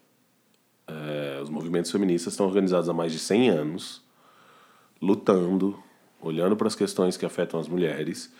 [0.87, 4.01] É, os movimentos feministas estão organizados há mais de 100 anos,
[5.01, 5.77] lutando,
[6.21, 8.31] olhando para as questões que afetam as mulheres,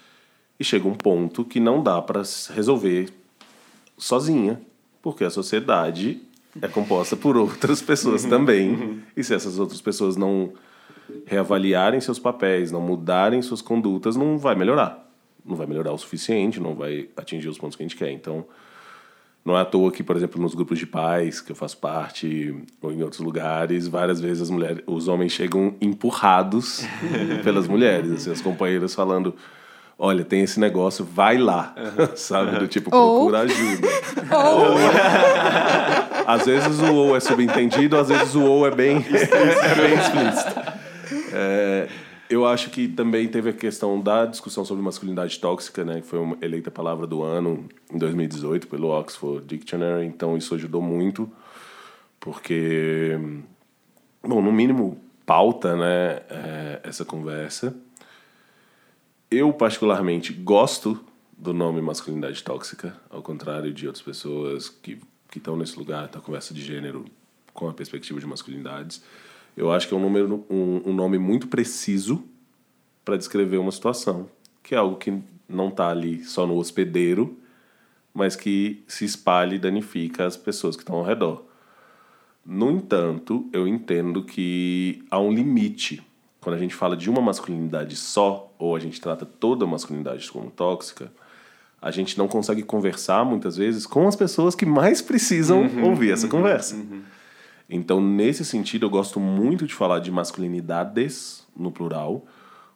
[0.58, 2.22] e chega um ponto que não dá para
[2.56, 3.14] resolver
[3.98, 4.62] sozinha
[5.02, 6.22] porque a sociedade
[6.62, 9.04] é composta por outras pessoas também.
[9.18, 10.54] E se essas outras pessoas não
[11.26, 15.08] reavaliarem seus papéis, não mudarem suas condutas, não vai melhorar.
[15.46, 18.12] Não vai melhorar o suficiente, não vai atingir os pontos que a gente quer.
[18.12, 18.46] Então,
[19.44, 22.56] não é à toa que, por exemplo, nos grupos de pais que eu faço parte,
[22.82, 26.86] ou em outros lugares, várias vezes as mulheres, os homens chegam empurrados
[27.44, 29.36] pelas mulheres, assim, as companheiras falando
[30.04, 32.08] olha, tem esse negócio, vai lá, uhum.
[32.18, 32.58] sabe?
[32.58, 33.44] Do tipo, procura ou...
[33.44, 33.88] ajuda.
[34.32, 34.78] Ou...
[36.26, 40.71] às vezes o ou é subentendido, às vezes o ou é bem, é bem explícito.
[41.34, 41.90] É,
[42.30, 46.02] eu acho que também teve a questão da discussão sobre masculinidade tóxica, né?
[46.02, 50.06] Que foi eleita palavra do ano em 2018 pelo Oxford Dictionary.
[50.06, 51.32] Então isso ajudou muito,
[52.20, 53.18] porque,
[54.24, 56.22] bom, no mínimo pauta, né?
[56.30, 57.76] É, essa conversa
[59.30, 61.00] eu particularmente gosto
[61.38, 65.00] do nome masculinidade tóxica, ao contrário de outras pessoas que
[65.32, 67.06] que estão nesse lugar da conversa de gênero
[67.54, 69.02] com a perspectiva de masculinidades.
[69.56, 72.24] Eu acho que é um, número, um, um nome muito preciso
[73.04, 74.30] para descrever uma situação,
[74.64, 77.38] que é algo que não está ali só no hospedeiro,
[78.14, 81.44] mas que se espalha e danifica as pessoas que estão ao redor.
[82.46, 86.04] No entanto, eu entendo que há um limite
[86.42, 90.30] quando a gente fala de uma masculinidade só, ou a gente trata toda a masculinidade
[90.32, 91.12] como tóxica,
[91.80, 96.12] a gente não consegue conversar muitas vezes com as pessoas que mais precisam uhum, ouvir
[96.12, 96.76] essa uhum, conversa.
[96.76, 97.04] Uhum.
[97.74, 102.26] Então, nesse sentido, eu gosto muito de falar de masculinidades no plural,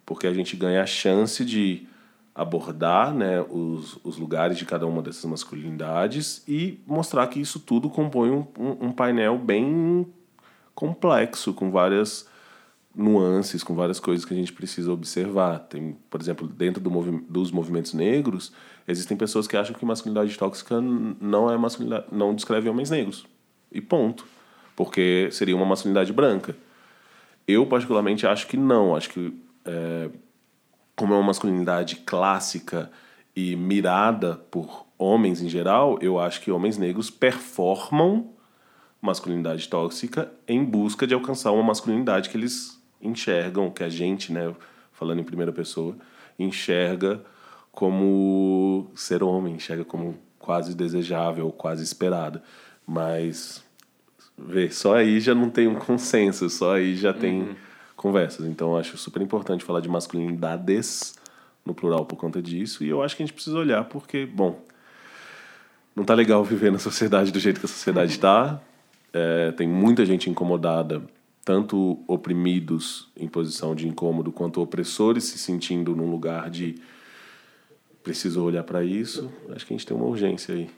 [0.06, 1.86] porque a gente ganha a chance de
[2.34, 7.90] abordar né, os, os lugares de cada uma dessas masculinidades e mostrar que isso tudo
[7.90, 10.08] compõe um, um, painel bem
[10.74, 12.30] complexo, com várias
[12.96, 15.60] nuances, com várias coisas que a gente precisa observar.
[15.60, 18.54] Tem, por exemplo, dentro do movi dos movimentos negros,
[18.88, 23.26] existem pessoas que acham que masculinidade tóxica não é masculinidade, não descreve homens negros.
[23.70, 24.35] E ponto.
[24.76, 26.56] Porque seria uma masculinidade branca.
[27.48, 28.96] Eu, particularmente, acho que não.
[28.96, 29.34] Acho que,
[29.64, 30.10] é,
[30.96, 32.92] como é uma masculinidade clássica
[33.36, 38.30] e mirada por homens em geral, eu acho que homens negros performam
[39.02, 44.54] masculinidade tóxica em busca de alcançar uma masculinidade que eles enxergam, que a gente, né,
[44.92, 45.96] falando em primeira pessoa,
[46.40, 47.22] enxerga
[47.72, 52.42] como ser homem, enxerga como quase desejável, quase esperado.
[52.88, 53.65] Mas
[54.38, 57.56] vê, só aí já não tem um consenso, só aí já tem uhum.
[57.96, 58.46] conversas.
[58.46, 61.16] Então acho super importante falar de masculinidades
[61.66, 62.84] no plural por conta disso.
[62.84, 64.62] E eu acho que a gente precisa olhar porque, bom,
[65.96, 68.62] não tá legal viver na sociedade do jeito que a sociedade está.
[69.18, 71.02] É, tem muita gente incomodada,
[71.46, 76.76] tanto oprimidos em posição de incômodo, quanto opressores se sentindo num lugar de
[78.04, 79.32] preciso olhar para isso.
[79.52, 80.70] Acho que a gente tem uma urgência aí.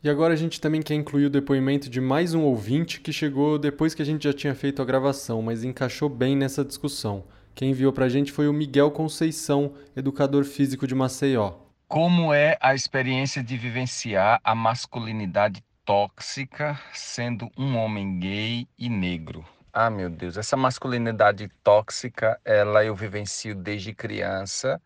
[0.00, 3.58] E agora a gente também quer incluir o depoimento de mais um ouvinte que chegou
[3.58, 7.24] depois que a gente já tinha feito a gravação, mas encaixou bem nessa discussão.
[7.52, 11.54] Quem enviou para a gente foi o Miguel Conceição, educador físico de Maceió.
[11.88, 19.44] Como é a experiência de vivenciar a masculinidade tóxica sendo um homem gay e negro?
[19.72, 24.80] Ah, meu Deus, essa masculinidade tóxica, ela eu vivencio desde criança,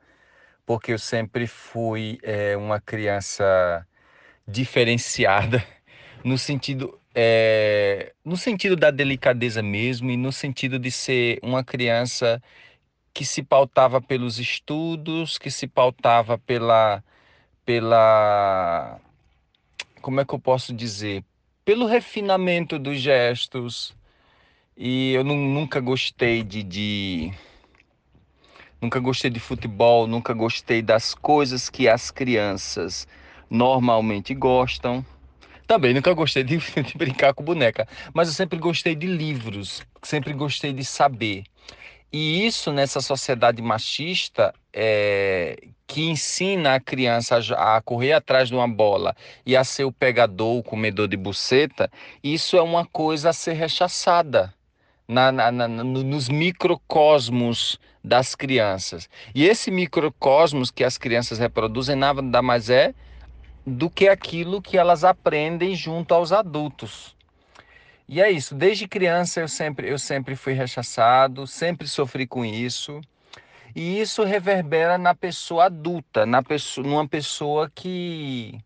[0.64, 3.87] porque eu sempre fui é, uma criança
[4.53, 5.65] diferenciada
[6.23, 12.43] no sentido é, no sentido da delicadeza mesmo e no sentido de ser uma criança
[13.12, 17.03] que se pautava pelos estudos, que se pautava pela
[17.65, 19.01] pela
[20.01, 21.25] como é que eu posso dizer,
[21.65, 23.95] pelo refinamento dos gestos.
[24.77, 27.33] E eu não, nunca gostei de, de
[28.81, 33.07] nunca gostei de futebol, nunca gostei das coisas que as crianças
[33.53, 35.05] normalmente gostam.
[35.67, 40.33] Também nunca gostei de, de, brincar com boneca, mas eu sempre gostei de livros, sempre
[40.33, 41.45] gostei de saber.
[42.11, 48.69] E isso nessa sociedade machista é, que ensina a criança a, correr atrás de uma
[48.69, 49.15] bola
[49.47, 51.91] e a ser o pegador, o comedor de buceta,
[52.23, 54.53] isso é uma coisa a ser rechaçada
[55.07, 59.09] na, na, na, nos microcosmos das crianças.
[59.35, 62.95] E esse microcosmos que as crianças reproduzem nada mais é
[63.66, 67.16] do que aquilo que elas aprendem junto aos adultos.
[68.09, 73.01] E é isso, desde criança eu sempre, eu sempre fui rechaçado, sempre sofri com isso.
[73.75, 78.61] E isso reverbera na pessoa adulta, na pessoa, numa pessoa que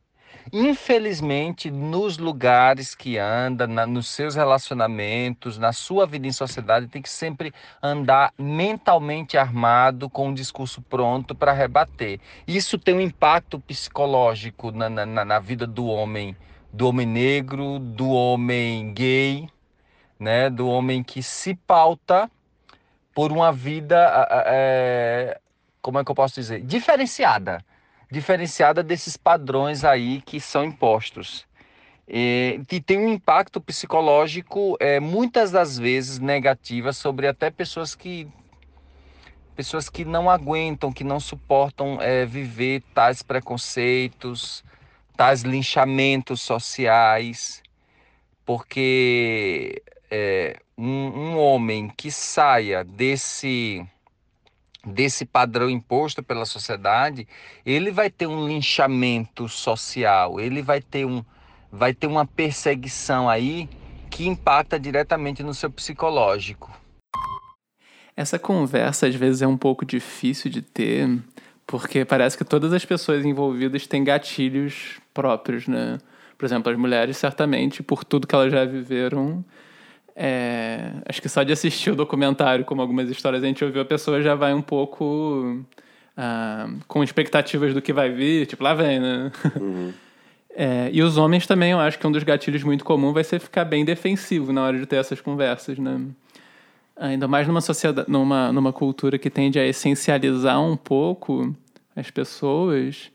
[0.53, 7.03] Infelizmente, nos lugares que anda, na, nos seus relacionamentos, na sua vida em sociedade, tem
[7.03, 12.21] que sempre andar mentalmente armado, com um discurso pronto para rebater.
[12.47, 16.37] Isso tem um impacto psicológico na, na, na vida do homem,
[16.73, 19.49] do homem negro, do homem gay,
[20.19, 22.31] né, do homem que se pauta
[23.15, 23.97] por uma vida,
[24.47, 25.41] é,
[25.83, 27.65] como é que eu posso dizer, diferenciada
[28.11, 31.47] diferenciada desses padrões aí que são impostos.
[32.09, 38.29] E, e tem um impacto psicológico é, muitas das vezes negativa sobre até pessoas que
[39.57, 44.63] pessoas que não aguentam, que não suportam é, viver tais preconceitos,
[45.17, 47.63] tais linchamentos sociais,
[48.45, 53.85] porque é, um, um homem que saia desse
[54.87, 57.27] desse padrão imposto pela sociedade,
[57.65, 61.25] ele vai ter um linchamento social, ele vai ter, um,
[61.73, 63.69] vai ter uma perseguição aí
[64.09, 66.73] que impacta diretamente no seu psicológico.
[68.17, 71.19] Essa conversa às vezes é um pouco difícil de ter,
[71.67, 75.99] porque parece que todas as pessoas envolvidas têm gatilhos próprios, né?
[76.39, 79.45] Por exemplo, as mulheres, certamente, por tudo que elas já viveram,
[80.19, 83.85] é, acho que só de assistir o documentário, como algumas histórias a gente ouviu, a
[83.85, 85.63] pessoa já vai um pouco
[86.17, 89.31] uh, com expectativas do que vai vir, tipo, lá vem, né?
[89.61, 89.93] Uhum.
[90.59, 93.39] É, e os homens também, eu acho que um dos gatilhos muito comum vai ser
[93.39, 96.01] ficar bem defensivo na hora de ter essas conversas, né?
[96.97, 101.55] Ainda mais numa sociedade, numa, numa cultura que tende a essencializar um pouco
[101.95, 103.11] as pessoas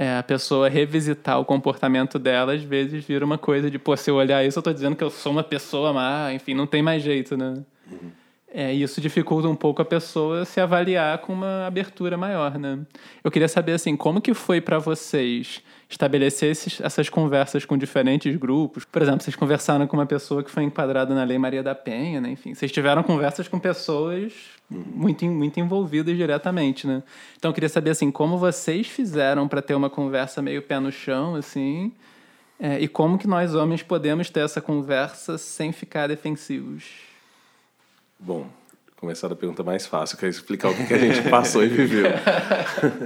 [0.00, 4.08] é, a pessoa revisitar o comportamento dela, às vezes vira uma coisa de, pô, se
[4.08, 6.80] eu olhar isso, eu tô dizendo que eu sou uma pessoa má, enfim, não tem
[6.80, 7.54] mais jeito, né?
[7.90, 8.10] Uhum.
[8.46, 12.78] É, isso dificulta um pouco a pessoa se avaliar com uma abertura maior, né?
[13.24, 18.34] Eu queria saber, assim, como que foi para vocês estabelecer esses, essas conversas com diferentes
[18.36, 18.84] grupos?
[18.84, 22.20] Por exemplo, vocês conversaram com uma pessoa que foi enquadrada na Lei Maria da Penha,
[22.20, 22.30] né?
[22.30, 24.32] Enfim, vocês tiveram conversas com pessoas
[24.70, 27.02] muito, muito envolvidas diretamente, né?
[27.36, 30.92] Então, eu queria saber, assim, como vocês fizeram para ter uma conversa meio pé no
[30.92, 31.92] chão, assim,
[32.60, 36.84] é, e como que nós homens podemos ter essa conversa sem ficar defensivos?
[38.18, 38.46] Bom,
[38.96, 42.10] começar da pergunta mais fácil, que é explicar o que a gente passou e viveu.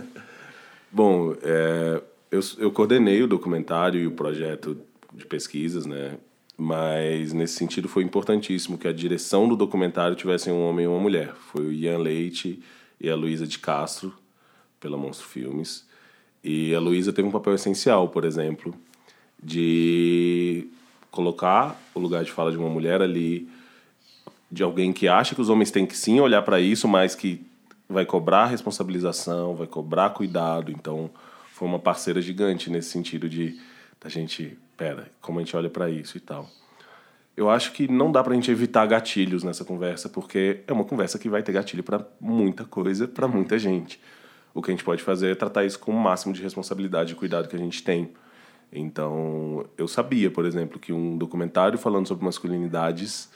[0.91, 2.03] Bom, é,
[2.33, 4.79] eu, eu coordenei o documentário e o projeto
[5.13, 6.17] de pesquisas, né?
[6.57, 10.99] Mas nesse sentido foi importantíssimo que a direção do documentário tivesse um homem e uma
[10.99, 11.35] mulher.
[11.53, 12.63] Foi o Ian Leite
[12.99, 14.15] e a Luísa de Castro,
[14.81, 15.87] pela Monstro Filmes.
[16.43, 18.75] E a Luísa teve um papel essencial, por exemplo,
[19.43, 20.69] de
[21.11, 23.47] colocar o lugar de fala de uma mulher ali,
[24.51, 27.45] de alguém que acha que os homens têm que sim olhar para isso, mas que
[27.89, 30.73] vai cobrar responsabilização, vai cobrar cuidado.
[30.73, 31.11] Então,
[31.63, 33.57] foi uma parceira gigante nesse sentido de
[34.01, 36.51] da gente, pera, como a gente olha para isso e tal.
[37.37, 41.21] Eu acho que não dá pra gente evitar gatilhos nessa conversa, porque é uma conversa
[41.21, 44.01] que vai ter gatilho para muita coisa, para muita gente.
[44.53, 47.15] O que a gente pode fazer é tratar isso com o máximo de responsabilidade e
[47.15, 48.11] cuidado que a gente tem.
[48.73, 53.31] Então, eu sabia, por exemplo, que um documentário falando sobre masculinidades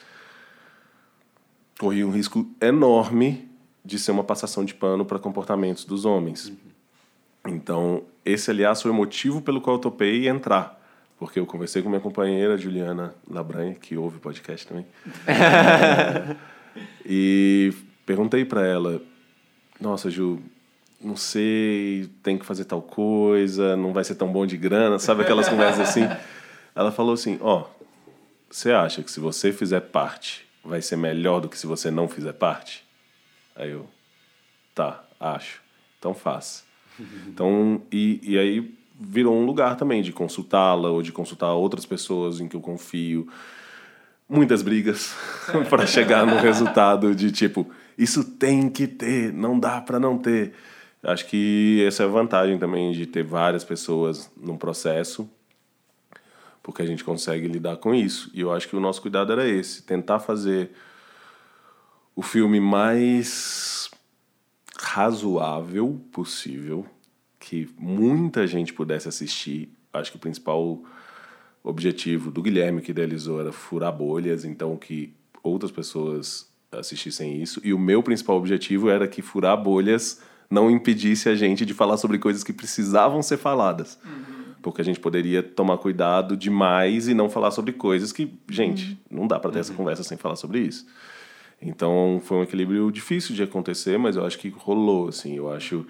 [1.79, 3.49] corria um risco enorme
[3.85, 6.53] de ser uma passação de pano para comportamentos dos homens.
[7.49, 10.77] Então, esse, aliás, foi o motivo pelo qual eu topei entrar.
[11.19, 14.87] Porque eu conversei com minha companheira, Juliana Labranha, que ouve o podcast também.
[17.07, 17.73] e
[18.05, 19.01] perguntei para ela:
[19.81, 20.43] Nossa, Ju,
[21.01, 25.23] não sei, tem que fazer tal coisa, não vai ser tão bom de grana, sabe
[25.23, 26.03] aquelas conversas assim?
[26.75, 27.85] Ela falou assim: Ó, oh,
[28.51, 32.09] você acha que se você fizer parte vai ser melhor do que se você não
[32.09, 32.85] fizer parte?
[33.55, 33.89] Aí eu:
[34.75, 35.63] Tá, acho.
[35.99, 36.65] Então faça.
[37.29, 42.41] Então, e, e aí virou um lugar também de consultá-la ou de consultar outras pessoas
[42.41, 43.29] em que eu confio.
[44.29, 45.15] Muitas brigas
[45.69, 50.53] para chegar no resultado de tipo, isso tem que ter, não dá para não ter.
[51.03, 55.31] Acho que essa é a vantagem também de ter várias pessoas num processo,
[56.63, 58.31] porque a gente consegue lidar com isso.
[58.35, 60.73] E eu acho que o nosso cuidado era esse, tentar fazer
[62.17, 63.86] o filme mais
[64.97, 66.87] razoável possível,
[67.39, 69.69] que muita gente pudesse assistir.
[69.93, 70.83] Acho que o principal
[71.63, 77.61] objetivo do Guilherme que idealizou era furar bolhas, então que outras pessoas assistissem isso.
[77.63, 81.99] E o meu principal objetivo era que furar bolhas não impedisse a gente de falar
[81.99, 83.99] sobre coisas que precisavam ser faladas.
[84.03, 84.55] Uhum.
[84.63, 89.19] Porque a gente poderia tomar cuidado demais e não falar sobre coisas que, gente, uhum.
[89.21, 89.61] não dá para ter uhum.
[89.61, 90.87] essa conversa sem falar sobre isso.
[91.61, 95.37] Então foi um equilíbrio difícil de acontecer, mas eu acho que rolou, assim.
[95.37, 95.87] Eu acho,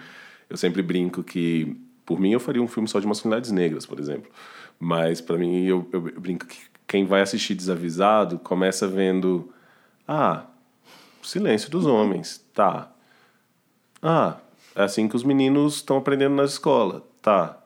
[0.49, 3.99] eu sempre brinco que por mim eu faria um filme só de masculinidades negras, por
[3.99, 4.31] exemplo.
[4.79, 9.53] Mas para mim eu, eu, brinco que quem vai assistir desavisado começa vendo,
[10.07, 10.47] ah,
[11.23, 12.93] silêncio dos homens, tá.
[14.01, 14.37] Ah,
[14.75, 17.59] é assim que os meninos estão aprendendo na escola, tá.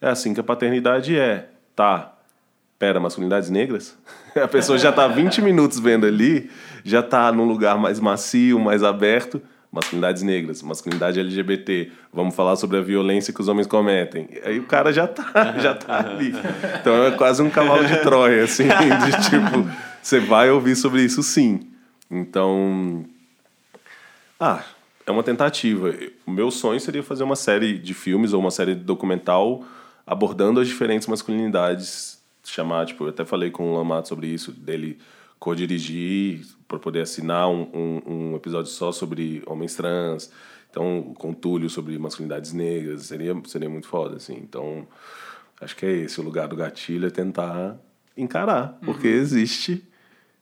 [0.00, 2.18] É assim que a paternidade é, tá.
[2.80, 3.94] Pera, masculinidades negras?
[4.34, 6.50] A pessoa já está 20 minutos vendo ali,
[6.82, 9.40] já está num lugar mais macio, mais aberto.
[9.70, 14.28] Masculinidades negras, masculinidade LGBT, vamos falar sobre a violência que os homens cometem.
[14.42, 16.34] Aí o cara já tá, já tá ali.
[16.80, 19.70] Então é quase um cavalo de Troia, assim, de tipo,
[20.02, 21.68] você vai ouvir sobre isso sim.
[22.10, 23.04] Então,
[24.40, 24.64] ah,
[25.06, 25.94] é uma tentativa.
[26.26, 29.62] O meu sonho seria fazer uma série de filmes ou uma série documental
[30.04, 34.98] abordando as diferentes masculinidades chamar, tipo, eu até falei com o Lamato sobre isso, dele
[35.38, 40.30] co-dirigir para poder assinar um, um, um, episódio só sobre homens trans,
[40.70, 44.36] então com Túlio sobre masculinidades negras, seria, seria muito foda, assim.
[44.36, 44.86] Então,
[45.60, 47.76] acho que é esse o lugar do gatilho, é tentar
[48.16, 49.14] encarar, porque uhum.
[49.14, 49.84] existe.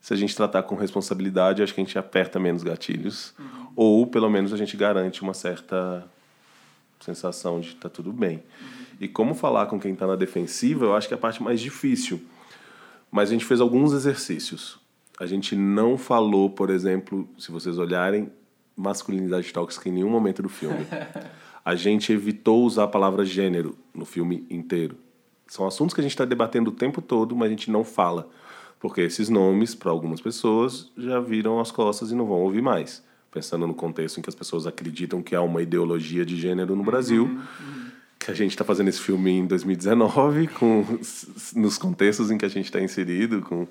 [0.01, 3.67] Se a gente tratar com responsabilidade, acho que a gente aperta menos gatilhos, uhum.
[3.75, 6.07] ou pelo menos a gente garante uma certa
[7.01, 8.37] sensação de tá tudo bem.
[8.37, 8.78] Uhum.
[8.99, 11.61] E como falar com quem está na defensiva, eu acho que é a parte mais
[11.61, 12.21] difícil.
[13.09, 14.77] Mas a gente fez alguns exercícios.
[15.19, 18.29] A gente não falou, por exemplo, se vocês olharem,
[18.75, 20.85] masculinidade tóxica em nenhum momento do filme.
[21.63, 24.95] A gente evitou usar a palavra gênero no filme inteiro.
[25.45, 28.29] São assuntos que a gente está debatendo o tempo todo, mas a gente não fala.
[28.79, 33.03] Porque esses nomes, para algumas pessoas, já viram as costas e não vão ouvir mais.
[33.29, 36.83] Pensando no contexto em que as pessoas acreditam que há uma ideologia de gênero no
[36.83, 37.25] Brasil.
[37.25, 37.88] Uhum, uhum
[38.33, 40.85] que a gente está fazendo esse filme em 2019, com,
[41.55, 43.67] nos contextos em que a gente está inserido, com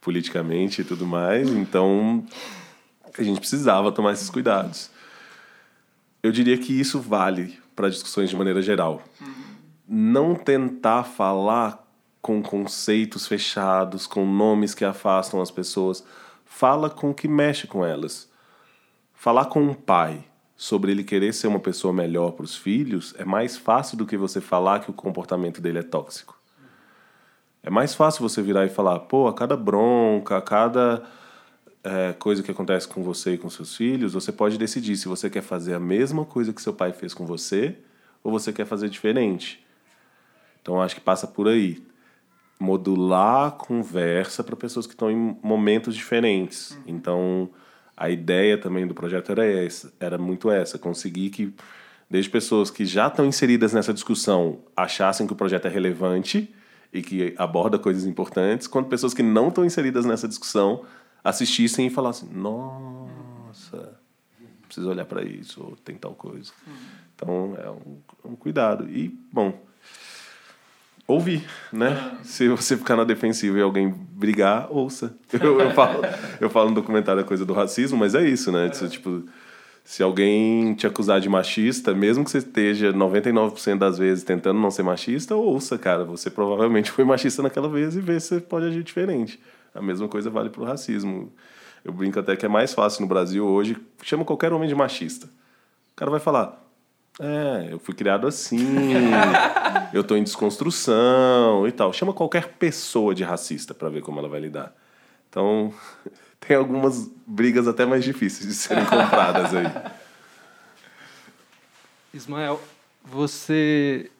[0.00, 1.48] politicamente e tudo mais.
[1.48, 2.24] Então,
[3.16, 4.90] a gente precisava tomar esses cuidados.
[6.22, 9.02] Eu diria que isso vale para discussões de maneira geral.
[9.88, 11.86] Não tentar falar
[12.22, 16.04] com conceitos fechados, com nomes que afastam as pessoas.
[16.44, 18.28] Fala com o que mexe com elas.
[19.14, 20.24] Falar com um pai
[20.60, 24.14] sobre ele querer ser uma pessoa melhor para os filhos é mais fácil do que
[24.14, 26.38] você falar que o comportamento dele é tóxico.
[27.62, 31.02] É mais fácil você virar e falar, pô, a cada bronca, a cada
[31.82, 35.30] é, coisa que acontece com você e com seus filhos, você pode decidir se você
[35.30, 37.78] quer fazer a mesma coisa que seu pai fez com você
[38.22, 39.64] ou você quer fazer diferente.
[40.60, 41.82] Então acho que passa por aí.
[42.58, 46.78] modular a conversa para pessoas que estão em momentos diferentes.
[46.86, 47.48] Então,
[48.00, 51.54] a ideia também do projeto era essa, era muito essa, conseguir que
[52.08, 56.50] desde pessoas que já estão inseridas nessa discussão achassem que o projeto é relevante
[56.90, 60.82] e que aborda coisas importantes, quanto pessoas que não estão inseridas nessa discussão
[61.22, 64.00] assistissem e falassem: "Nossa,
[64.62, 66.52] preciso olhar para isso, ou tem tal coisa".
[67.14, 68.88] Então, é um, um cuidado.
[68.88, 69.52] E, bom,
[71.10, 72.18] ouvir, né?
[72.22, 75.14] Se você ficar na defensiva e alguém brigar, ouça.
[75.32, 76.02] Eu, eu, falo,
[76.40, 78.70] eu falo no documentário a coisa do racismo, mas é isso, né?
[78.72, 79.24] Isso, tipo,
[79.84, 84.70] se alguém te acusar de machista, mesmo que você esteja 99% das vezes tentando não
[84.70, 86.04] ser machista, ouça, cara.
[86.04, 89.40] Você provavelmente foi machista naquela vez e vê se você pode agir diferente.
[89.74, 91.32] A mesma coisa vale pro racismo.
[91.84, 95.26] Eu brinco até que é mais fácil no Brasil hoje, chama qualquer homem de machista.
[95.26, 96.59] O cara vai falar,
[97.20, 98.78] é, eu fui criado assim,
[99.92, 101.92] eu tô em desconstrução e tal.
[101.92, 104.74] Chama qualquer pessoa de racista para ver como ela vai lidar.
[105.28, 105.72] Então,
[106.40, 109.66] tem algumas brigas até mais difíceis de serem compradas aí.
[112.14, 112.58] Ismael,
[113.04, 114.10] você,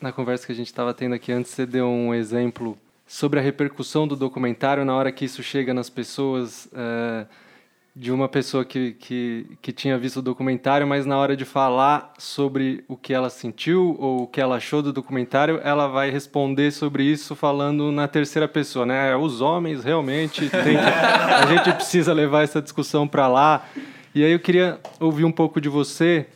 [0.00, 3.42] na conversa que a gente estava tendo aqui antes, você deu um exemplo sobre a
[3.42, 6.68] repercussão do documentário na hora que isso chega nas pessoas.
[6.74, 7.24] É,
[7.98, 12.12] de uma pessoa que, que, que tinha visto o documentário, mas na hora de falar
[12.16, 16.70] sobre o que ela sentiu ou o que ela achou do documentário, ela vai responder
[16.70, 19.16] sobre isso falando na terceira pessoa, né?
[19.16, 23.66] Os homens realmente têm que, a gente precisa levar essa discussão para lá.
[24.14, 26.28] E aí eu queria ouvir um pouco de você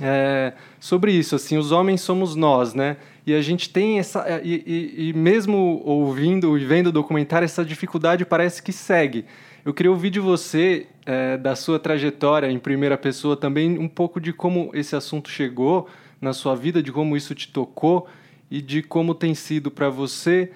[0.00, 1.34] é, sobre isso.
[1.34, 2.96] Assim, os homens somos nós, né?
[3.26, 7.64] E a gente tem essa e, e, e mesmo ouvindo e vendo o documentário, essa
[7.64, 9.24] dificuldade parece que segue.
[9.64, 14.20] Eu queria ouvir de você, é, da sua trajetória em primeira pessoa, também um pouco
[14.20, 15.88] de como esse assunto chegou
[16.20, 18.08] na sua vida, de como isso te tocou
[18.50, 20.50] e de como tem sido para você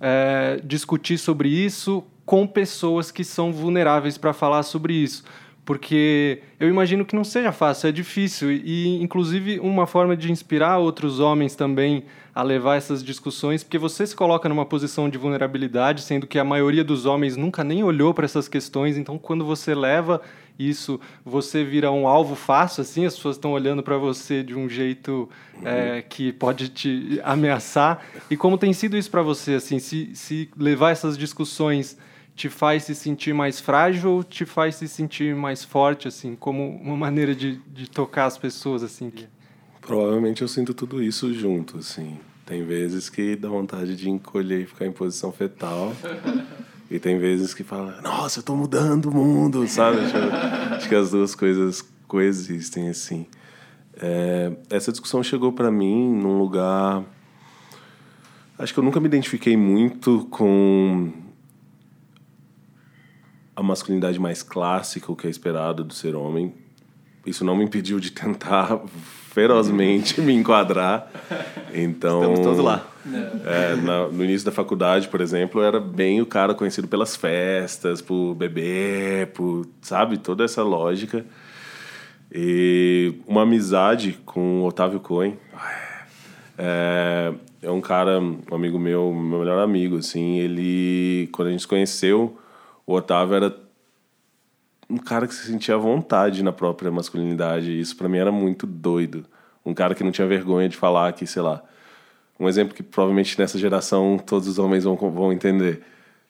[0.00, 5.24] é, discutir sobre isso com pessoas que são vulneráveis para falar sobre isso.
[5.64, 8.50] Porque eu imagino que não seja fácil, é difícil.
[8.50, 12.04] E, inclusive, uma forma de inspirar outros homens também
[12.34, 16.44] a levar essas discussões, porque você se coloca numa posição de vulnerabilidade, sendo que a
[16.44, 20.20] maioria dos homens nunca nem olhou para essas questões, então quando você leva
[20.58, 24.68] isso, você vira um alvo fácil, assim, as pessoas estão olhando para você de um
[24.68, 25.28] jeito
[25.64, 28.02] é, que pode te ameaçar.
[28.30, 31.98] E como tem sido isso para você, assim, se, se levar essas discussões
[32.42, 36.76] te faz se sentir mais frágil ou te faz se sentir mais forte, assim, como
[36.82, 39.12] uma maneira de, de tocar as pessoas, assim?
[39.80, 42.18] Provavelmente eu sinto tudo isso junto, assim.
[42.44, 45.94] Tem vezes que dá vontade de encolher e ficar em posição fetal.
[46.90, 49.98] e tem vezes que fala, nossa, eu tô mudando o mundo, sabe?
[50.00, 50.16] Acho,
[50.74, 53.24] acho que as duas coisas coexistem, assim.
[53.96, 57.04] É, essa discussão chegou para mim num lugar...
[58.58, 61.21] Acho que eu nunca me identifiquei muito com
[63.62, 66.52] a masculinidade mais clássica, o que é esperado do ser homem.
[67.24, 68.80] Isso não me impediu de tentar
[69.32, 71.10] ferozmente me enquadrar.
[71.72, 72.86] Então, Estamos todos lá.
[73.46, 77.16] É, na, no início da faculdade, por exemplo, eu era bem o cara conhecido pelas
[77.16, 81.24] festas, por beber, por, sabe, toda essa lógica.
[82.30, 85.38] E uma amizade com o Otávio Cohen.
[86.58, 87.32] É,
[87.62, 91.68] é um cara, um amigo meu, meu melhor amigo, assim, ele, quando a gente se
[91.68, 92.38] conheceu,
[92.86, 93.56] o Otávio era
[94.88, 97.70] um cara que se sentia à vontade na própria masculinidade.
[97.70, 99.24] E isso para mim era muito doido.
[99.64, 101.62] Um cara que não tinha vergonha de falar que, sei lá,
[102.38, 105.82] um exemplo que provavelmente nessa geração todos os homens vão, vão entender.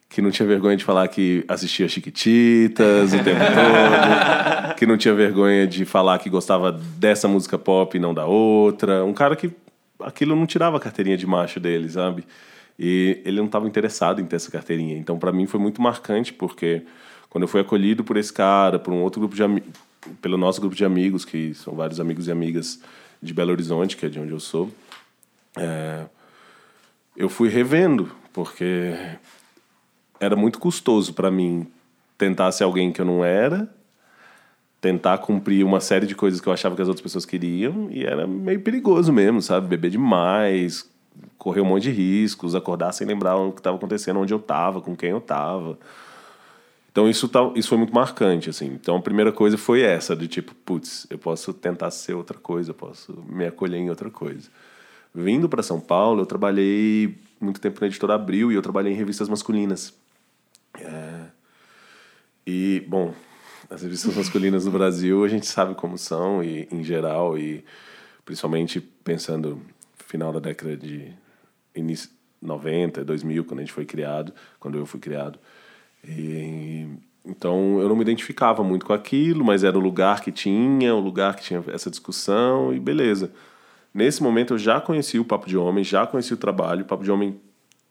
[0.08, 4.74] Que não tinha vergonha de falar que assistia Chiquititas o tempo todo.
[4.76, 9.02] que não tinha vergonha de falar que gostava dessa música pop e não da outra.
[9.04, 9.50] Um cara que
[9.98, 12.24] aquilo não tirava a carteirinha de macho dele, sabe?
[12.78, 14.96] E ele não estava interessado em ter essa carteirinha.
[14.96, 16.82] Então, para mim, foi muito marcante, porque
[17.28, 19.42] quando eu fui acolhido por esse cara, por um outro grupo de
[20.20, 22.80] pelo nosso grupo de amigos, que são vários amigos e amigas
[23.22, 24.70] de Belo Horizonte, que é de onde eu sou,
[25.56, 26.06] é,
[27.16, 28.94] eu fui revendo, porque
[30.18, 31.66] era muito custoso para mim
[32.18, 33.72] tentar ser alguém que eu não era,
[34.80, 38.04] tentar cumprir uma série de coisas que eu achava que as outras pessoas queriam, e
[38.04, 39.68] era meio perigoso mesmo, sabe?
[39.68, 40.90] Beber demais,
[41.42, 44.80] correr um monte de riscos, acordar sem lembrar o que estava acontecendo, onde eu estava,
[44.80, 45.76] com quem eu estava.
[46.92, 48.66] Então isso, tá, isso foi muito marcante, assim.
[48.66, 52.70] Então a primeira coisa foi essa, de tipo, putz, eu posso tentar ser outra coisa,
[52.70, 54.48] eu posso me acolher em outra coisa.
[55.12, 58.96] Vindo para São Paulo, eu trabalhei muito tempo na editora Abril e eu trabalhei em
[58.96, 59.92] revistas masculinas.
[60.78, 61.24] É...
[62.46, 63.12] E, bom,
[63.68, 67.64] as revistas masculinas no Brasil a gente sabe como são, e em geral, e
[68.24, 69.60] principalmente pensando
[70.12, 71.12] final da década de.
[71.74, 72.10] Início
[72.40, 75.38] 90, 2000, quando a gente foi criado, quando eu fui criado.
[76.06, 76.86] E,
[77.24, 81.00] então eu não me identificava muito com aquilo, mas era o lugar que tinha, o
[81.00, 83.32] lugar que tinha essa discussão e beleza.
[83.94, 86.82] Nesse momento eu já conheci o Papo de Homem, já conheci o trabalho.
[86.82, 87.40] O Papo de Homem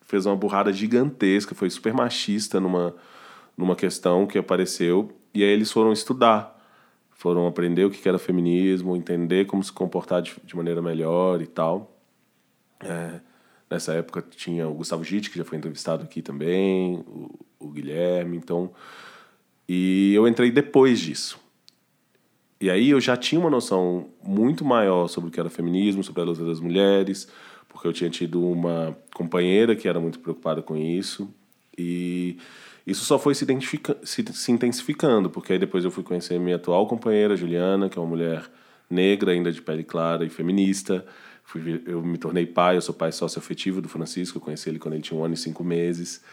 [0.02, 2.94] fez uma burrada gigantesca, foi super machista numa,
[3.56, 5.12] numa questão que apareceu.
[5.34, 6.60] E aí eles foram estudar,
[7.12, 11.48] foram aprender o que era feminismo, entender como se comportar de, de maneira melhor e
[11.48, 11.96] tal.
[12.84, 13.22] É,
[13.72, 18.38] nessa época tinha o Gustavo Gitt, que já foi entrevistado aqui também, o, o Guilherme,
[18.38, 18.72] então...
[19.68, 21.40] E eu entrei depois disso.
[22.60, 26.22] E aí eu já tinha uma noção muito maior sobre o que era feminismo, sobre
[26.22, 27.28] a luta das mulheres,
[27.70, 31.34] porque eu tinha tido uma companheira que era muito preocupada com isso.
[31.78, 32.38] E
[32.86, 33.46] isso só foi se,
[34.04, 38.02] se, se intensificando, porque aí depois eu fui conhecer minha atual companheira, Juliana, que é
[38.02, 38.44] uma mulher
[38.90, 41.06] negra, ainda de pele clara e feminista.
[41.52, 44.94] Fui, eu me tornei pai, eu sou pai sócio-afetivo do Francisco, eu conheci ele quando
[44.94, 46.24] ele tinha um ano e cinco meses.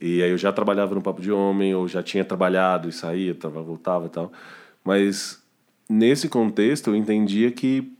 [0.00, 3.34] E aí eu já trabalhava no Papo de Homem, eu já tinha trabalhado e saía,
[3.34, 4.32] voltava e tal.
[4.84, 5.42] Mas
[5.90, 7.92] nesse contexto, eu entendia que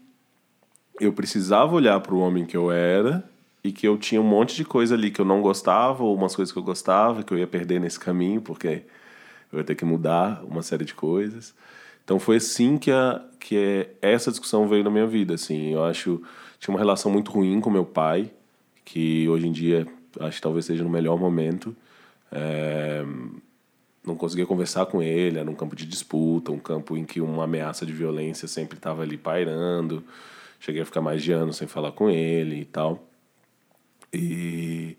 [1.00, 3.28] eu precisava olhar para o homem que eu era
[3.64, 6.36] e que eu tinha um monte de coisa ali que eu não gostava, ou umas
[6.36, 8.84] coisas que eu gostava, que eu ia perder nesse caminho, porque
[9.52, 11.56] eu ia ter que mudar uma série de coisas.
[12.04, 15.34] Então foi assim que, a, que essa discussão veio na minha vida.
[15.34, 16.22] Assim, eu acho
[16.62, 18.30] tinha uma relação muito ruim com meu pai,
[18.84, 19.84] que hoje em dia
[20.20, 21.74] acho que talvez seja no melhor momento.
[22.30, 23.04] É,
[24.06, 27.42] não conseguia conversar com ele, era um campo de disputa, um campo em que uma
[27.42, 30.04] ameaça de violência sempre estava ali pairando.
[30.60, 33.08] Cheguei a ficar mais de ano sem falar com ele e tal.
[34.14, 34.96] E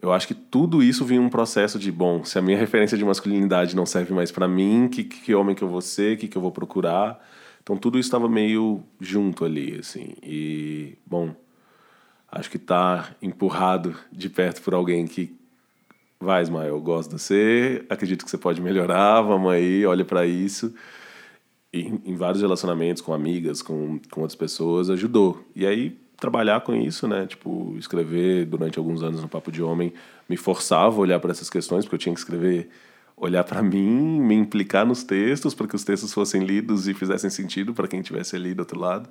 [0.00, 3.04] eu acho que tudo isso vinha um processo de, bom, se a minha referência de
[3.04, 6.38] masculinidade não serve mais para mim, que, que homem que eu vou ser, que, que
[6.38, 7.20] eu vou procurar.
[7.62, 10.14] Então tudo isso estava meio junto ali, assim.
[10.22, 11.34] E, bom,
[12.30, 15.34] acho que tá empurrado de perto por alguém que
[16.18, 20.74] vai, Ismael, gosto de você, acredito que você pode melhorar, vamos aí, olha para isso.
[21.72, 25.42] E em vários relacionamentos com amigas, com, com outras pessoas, ajudou.
[25.54, 27.26] E aí, trabalhar com isso, né?
[27.26, 29.92] Tipo, escrever durante alguns anos no Papo de Homem
[30.28, 32.68] me forçava a olhar para essas questões, porque eu tinha que escrever,
[33.20, 37.30] olhar para mim, me implicar nos textos, para que os textos fossem lidos e fizessem
[37.30, 39.08] sentido para quem tivesse ali do outro lado.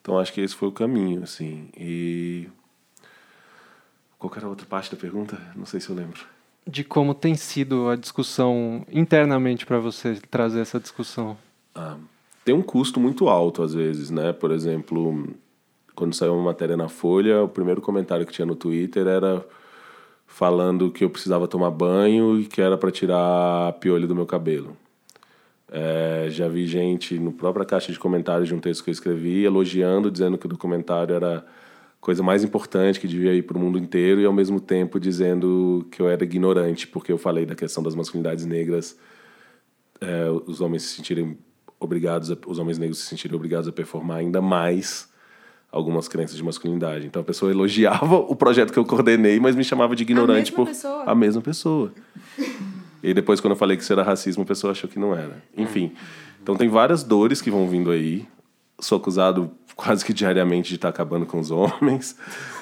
[0.00, 1.68] Então, acho que esse foi o caminho, assim.
[1.76, 2.48] E.
[4.18, 5.38] Qual era a outra parte da pergunta?
[5.54, 6.24] Não sei se eu lembro
[6.66, 11.36] de como tem sido a discussão internamente para você trazer essa discussão?
[11.74, 11.96] Ah,
[12.44, 14.32] tem um custo muito alto às vezes, né?
[14.32, 15.28] Por exemplo,
[15.94, 19.44] quando saiu uma matéria na Folha, o primeiro comentário que tinha no Twitter era
[20.34, 24.26] falando que eu precisava tomar banho e que era para tirar a piolho do meu
[24.26, 24.76] cabelo.
[25.70, 29.44] É, já vi gente no própria caixa de comentários de um texto que eu escrevi
[29.44, 31.46] elogiando, dizendo que o documentário era
[32.00, 35.86] coisa mais importante que devia ir para o mundo inteiro e ao mesmo tempo dizendo
[35.92, 38.98] que eu era ignorante porque eu falei da questão das masculinidades negras
[40.00, 41.38] é, os homens se sentirem
[41.78, 45.08] obrigados a, os homens negros se sentirem obrigados a performar ainda mais
[45.74, 49.64] algumas crenças de masculinidade então a pessoa elogiava o projeto que eu coordenei mas me
[49.64, 51.04] chamava de ignorante a por pessoa.
[51.04, 51.92] a mesma pessoa
[53.02, 55.42] e depois quando eu falei que isso era racismo a pessoa achou que não era
[55.56, 55.92] enfim
[56.42, 58.26] então tem várias dores que vão vindo aí
[58.78, 62.16] sou acusado quase que diariamente de estar acabando com os homens.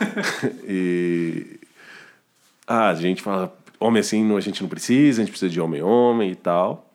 [0.66, 1.60] e
[2.66, 6.30] ah, a gente fala, homem assim, a gente não precisa, a gente precisa de homem-homem
[6.30, 6.90] e tal.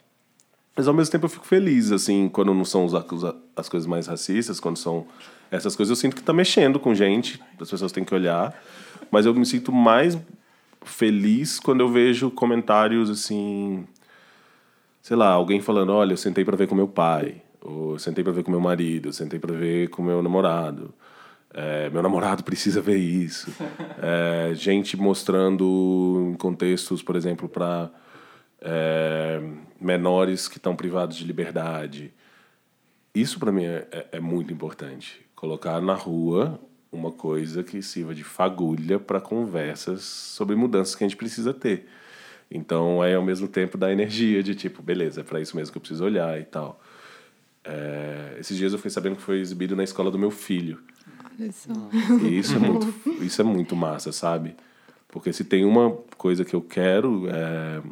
[0.75, 2.87] Mas ao mesmo tempo eu fico feliz, assim, quando não são
[3.55, 5.07] as coisas mais racistas, quando são
[5.51, 8.53] essas coisas, eu sinto que está mexendo com gente, as pessoas têm que olhar.
[9.09, 10.17] Mas eu me sinto mais
[10.83, 13.85] feliz quando eu vejo comentários assim,
[15.01, 18.23] sei lá, alguém falando, olha, eu sentei para ver com meu pai ou eu sentei
[18.23, 20.93] para ver com meu marido, eu sentei para ver com meu namorado.
[21.53, 23.51] É, meu namorado precisa ver isso.
[24.01, 27.89] É, gente mostrando contextos, por exemplo, para
[28.61, 29.41] é,
[29.79, 32.13] menores que estão privados de liberdade.
[33.13, 35.26] Isso para mim é, é, é, muito importante.
[35.37, 36.59] Colocar na rua
[36.91, 41.87] uma coisa que sirva de fagulha para conversas sobre mudanças que a gente precisa ter.
[42.49, 45.77] Então é ao mesmo tempo da energia de tipo, beleza, é para isso mesmo que
[45.77, 46.81] eu preciso olhar e tal.
[47.63, 50.79] É, esses dias eu fui sabendo que foi exibido na escola do meu filho.
[51.39, 51.71] Olha só.
[52.23, 54.55] E isso é muito, isso é muito massa, sabe?
[55.07, 57.83] Porque se tem uma coisa que eu quero é,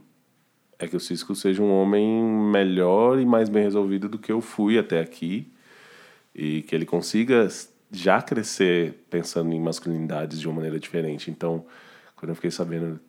[0.79, 4.41] é que o Cisco seja um homem melhor e mais bem resolvido do que eu
[4.41, 5.53] fui até aqui
[6.35, 7.47] e que ele consiga
[7.91, 11.31] já crescer pensando em masculinidades de uma maneira diferente.
[11.31, 11.65] Então,
[12.15, 12.99] quando eu fiquei sabendo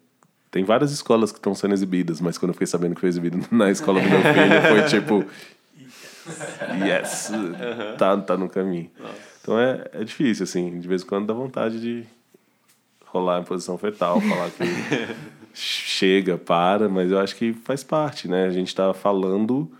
[0.50, 3.38] tem várias escolas que estão sendo exibidas, mas quando eu fiquei sabendo que foi exibido
[3.54, 5.24] na escola do meu filho, foi tipo,
[6.86, 7.30] yes,
[7.98, 8.90] tá, tá no caminho.
[8.98, 9.14] Nossa.
[9.42, 12.04] Então é, é difícil, assim, de vez em quando dá vontade de
[13.04, 14.64] rolar em posição fetal, falar que
[15.52, 18.46] chega, para, mas eu acho que faz parte, né?
[18.46, 19.70] A gente está falando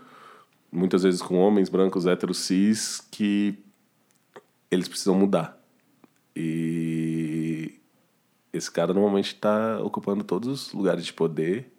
[0.77, 3.57] muitas vezes com homens brancos, héteros, cis, que
[4.69, 5.57] eles precisam mudar.
[6.35, 7.73] E
[8.53, 11.73] esse cara normalmente está ocupando todos os lugares de poder.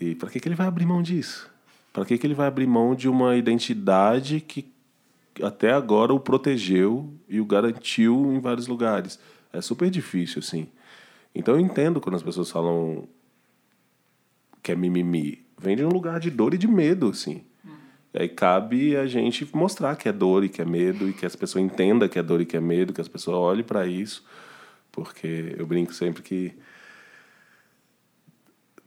[0.00, 1.50] E para que, que ele vai abrir mão disso?
[1.92, 4.72] Para que, que ele vai abrir mão de uma identidade que
[5.42, 9.18] até agora o protegeu e o garantiu em vários lugares?
[9.52, 10.68] É super difícil, assim.
[11.34, 13.08] Então eu entendo quando as pessoas falam
[14.62, 15.43] que é mimimi.
[15.58, 17.44] Vem de um lugar de dor e de medo, assim.
[18.12, 21.26] E aí cabe a gente mostrar que é dor e que é medo, e que
[21.26, 23.86] as pessoas entendam que é dor e que é medo, que as pessoas olhem para
[23.86, 24.24] isso.
[24.92, 26.54] Porque eu brinco sempre que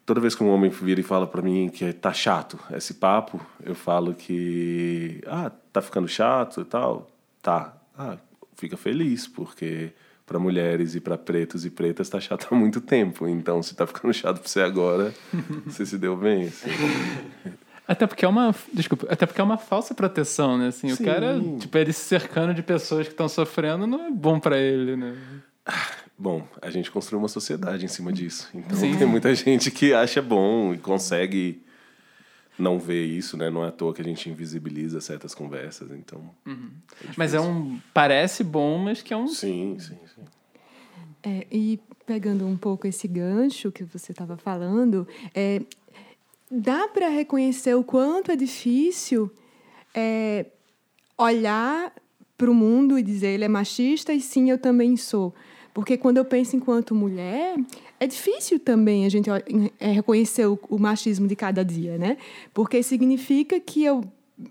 [0.05, 3.45] toda vez que um homem vira e fala para mim que tá chato esse papo,
[3.61, 7.07] eu falo que ah, tá ficando chato e tal.
[7.41, 7.75] Tá.
[7.97, 8.17] Ah,
[8.55, 9.91] fica feliz porque
[10.27, 13.27] para mulheres e para pretos e pretas tá chato há muito tempo.
[13.27, 15.13] Então, se tá ficando chato para você agora,
[15.65, 16.47] você se deu bem.
[16.47, 16.69] Assim.
[17.87, 18.53] Até porque é uma.
[18.73, 20.67] Desculpa, até porque é uma falsa proteção, né?
[20.67, 24.37] Assim, o cara, tipo, ele se cercando de pessoas que estão sofrendo não é bom
[24.37, 25.15] para ele, né?
[26.17, 28.49] Bom, a gente construiu uma sociedade em cima disso.
[28.53, 28.97] Então Sim.
[28.97, 31.61] tem muita gente que acha bom e consegue
[32.57, 33.49] não ver isso, né?
[33.49, 36.29] Não é à toa que a gente invisibiliza certas conversas, então.
[36.45, 36.71] Uhum.
[37.03, 37.79] É mas é um.
[37.93, 39.27] Parece bom, mas que é um.
[39.27, 40.21] Sim, sim, sim.
[41.23, 45.61] É, e pegando um pouco esse gancho que você estava falando, é,
[46.49, 49.29] dá para reconhecer o quanto é difícil
[49.93, 50.45] é,
[51.17, 51.93] olhar
[52.37, 55.33] para o mundo e dizer ele é machista e sim eu também sou
[55.77, 57.55] porque quando eu penso enquanto mulher
[57.99, 59.29] é difícil também a gente
[59.79, 62.17] é, reconhecer o, machismo de cada dia né
[62.53, 64.03] porque significa que eu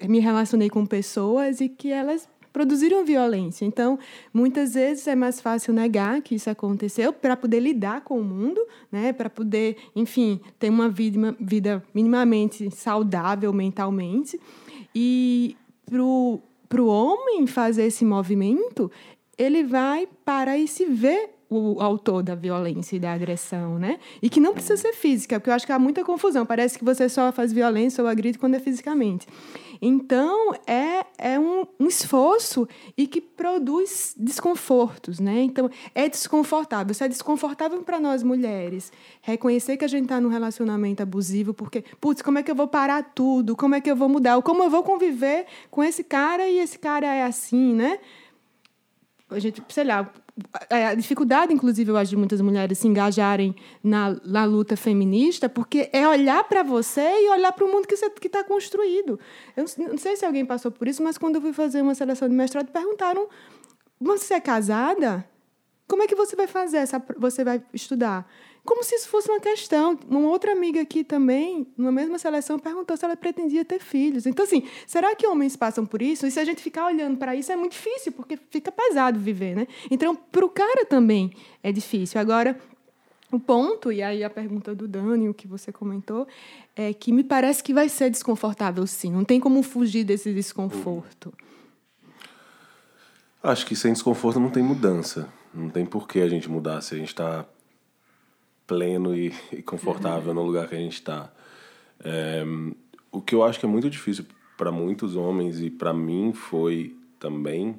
[0.09, 3.66] me relacionei com pessoas e que elas produziram violência.
[3.66, 3.99] Então,
[4.32, 8.59] muitas vezes é mais fácil negar que isso aconteceu para poder lidar com o mundo,
[8.90, 9.12] né?
[9.12, 14.40] para poder, enfim, ter uma vida, vida minimamente saudável mentalmente.
[14.94, 15.55] E
[15.86, 18.90] para o homem fazer esse movimento,
[19.36, 23.99] ele vai para e se ver o autor da violência e da agressão, né?
[24.20, 26.44] E que não precisa ser física, porque eu acho que há muita confusão.
[26.44, 29.26] Parece que você só faz violência ou agride quando é fisicamente.
[29.80, 32.66] Então, é, é um, um esforço
[32.97, 35.42] e que produz desconfortos, né?
[35.42, 36.92] Então, é desconfortável.
[36.92, 38.92] Isso é desconfortável para nós mulheres.
[39.22, 42.66] Reconhecer que a gente está num relacionamento abusivo, porque, putz, como é que eu vou
[42.68, 43.55] parar tudo?
[43.55, 44.40] Como é que eu vou mudar?
[44.42, 48.01] Como eu vou conviver com esse cara e esse cara é assim, né?
[49.28, 50.11] A gente, sei lá,
[50.68, 55.89] a dificuldade, inclusive, eu acho, de muitas mulheres se engajarem na, na luta feminista, porque
[55.93, 59.18] é olhar para você e olhar para o mundo que está construído.
[59.57, 62.28] Eu não, sei se alguém passou por isso, mas quando eu fui fazer uma seleção
[62.28, 63.28] de mestrado, perguntaram:
[63.99, 65.26] você é casada?
[65.89, 66.78] Como é que você vai fazer?
[66.78, 68.28] Essa, você vai estudar?
[68.66, 69.98] Como se isso fosse uma questão.
[70.08, 74.26] Uma outra amiga aqui também, numa mesma seleção, perguntou se ela pretendia ter filhos.
[74.26, 76.26] Então, assim, será que homens passam por isso?
[76.26, 79.56] E se a gente ficar olhando para isso, é muito difícil, porque fica pesado viver,
[79.56, 79.66] né?
[79.90, 82.20] Então, para o cara também é difícil.
[82.20, 82.58] Agora,
[83.30, 86.26] o ponto, e aí a pergunta do Dani, o que você comentou,
[86.74, 89.10] é que me parece que vai ser desconfortável, sim.
[89.10, 91.32] Não tem como fugir desse desconforto.
[93.42, 95.28] Acho que sem desconforto não tem mudança.
[95.54, 97.46] Não tem por que a gente mudar se a gente está
[98.66, 101.30] pleno e, e confortável no lugar que a gente está.
[102.02, 102.44] É,
[103.10, 106.96] o que eu acho que é muito difícil para muitos homens e para mim foi
[107.18, 107.78] também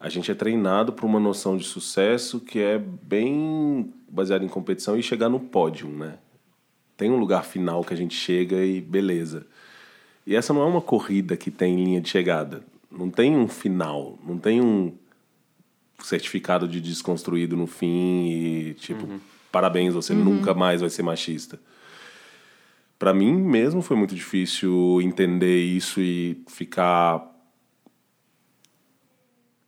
[0.00, 4.96] a gente é treinado para uma noção de sucesso que é bem baseada em competição
[4.96, 6.18] e chegar no pódio, né?
[6.96, 9.46] Tem um lugar final que a gente chega e beleza.
[10.24, 12.62] E essa não é uma corrida que tem linha de chegada.
[12.90, 14.94] Não tem um final, não tem um
[16.00, 19.18] certificado de desconstruído no fim e tipo uhum
[19.50, 20.24] parabéns, você uhum.
[20.24, 21.58] nunca mais vai ser machista.
[22.98, 27.24] Para mim mesmo foi muito difícil entender isso e ficar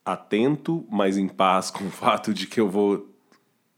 [0.04, 3.08] atento, mas em paz com o fato de que eu vou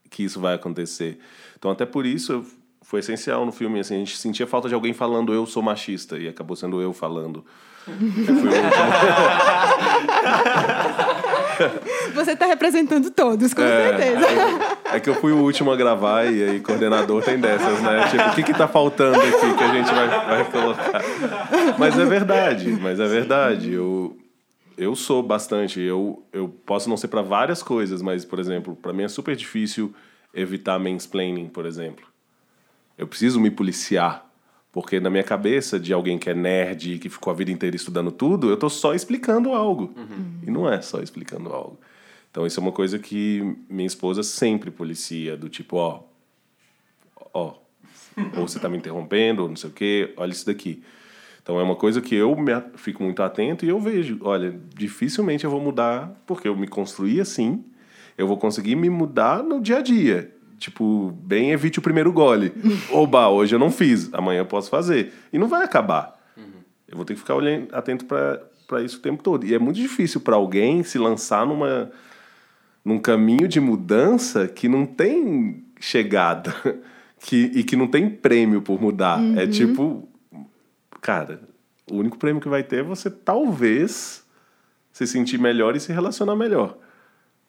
[0.09, 1.18] que isso vai acontecer.
[1.59, 2.44] Então até por isso
[2.82, 6.18] foi essencial no filme assim, a gente sentia falta de alguém falando eu sou machista
[6.18, 7.44] e acabou sendo eu falando.
[12.14, 14.26] Você está representando todos, com é, certeza.
[14.26, 18.09] É, é, que eu fui o último a gravar e aí coordenador tem dessas, né?
[18.11, 21.03] Tipo, o que que tá faltando aqui que a gente vai, vai colocar?
[21.78, 23.72] Mas é verdade, mas é verdade.
[23.72, 24.16] Eu,
[24.76, 25.80] eu sou bastante.
[25.80, 29.36] Eu, eu posso não ser para várias coisas, mas, por exemplo, para mim é super
[29.36, 29.94] difícil
[30.34, 32.07] evitar mansplaining, por exemplo.
[32.96, 34.32] Eu preciso me policiar
[34.73, 37.77] porque na minha cabeça, de alguém que é nerd e que ficou a vida inteira
[37.77, 39.93] estudando tudo, eu estou só explicando algo.
[39.95, 40.39] Uhum.
[40.47, 41.79] E não é só explicando algo.
[42.31, 46.01] Então isso é uma coisa que minha esposa sempre policia, do tipo, ó,
[47.35, 47.55] ó,
[48.39, 50.83] ou você tá me interrompendo, ou não sei o quê, olha isso daqui.
[51.43, 55.45] Então é uma coisa que eu me, fico muito atento e eu vejo, olha, dificilmente
[55.45, 57.62] eu vou mudar, porque eu me construí assim,
[58.16, 60.35] eu vou conseguir me mudar no dia a dia.
[60.63, 62.53] Tipo, bem evite o primeiro gole.
[62.93, 65.13] Oba, hoje eu não fiz, amanhã eu posso fazer.
[65.33, 66.17] E não vai acabar.
[66.87, 69.45] Eu vou ter que ficar olhando, atento para isso o tempo todo.
[69.45, 71.91] E é muito difícil para alguém se lançar numa,
[72.85, 76.55] num caminho de mudança que não tem chegada
[77.19, 79.19] que, e que não tem prêmio por mudar.
[79.37, 80.09] É tipo,
[81.01, 81.41] cara,
[81.91, 84.25] o único prêmio que vai ter é você talvez
[84.93, 86.79] se sentir melhor e se relacionar melhor.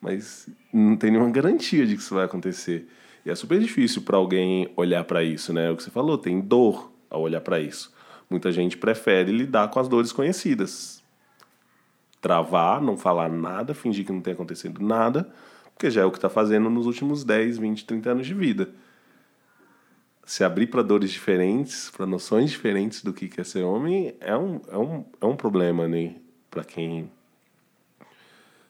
[0.01, 2.87] Mas não tem nenhuma garantia de que isso vai acontecer.
[3.25, 5.71] E é super difícil para alguém olhar para isso, né?
[5.71, 7.93] O que você falou, tem dor ao olhar para isso.
[8.29, 11.01] Muita gente prefere lidar com as dores conhecidas.
[12.19, 15.29] Travar, não falar nada, fingir que não tem acontecido nada,
[15.73, 18.69] porque já é o que está fazendo nos últimos 10, 20, 30 anos de vida.
[20.25, 24.61] Se abrir para dores diferentes, para noções diferentes do que é ser homem, é um,
[24.69, 26.15] é um, é um problema, né?
[26.49, 27.11] Para quem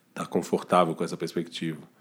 [0.10, 1.93] está confortável com essa perspectiva.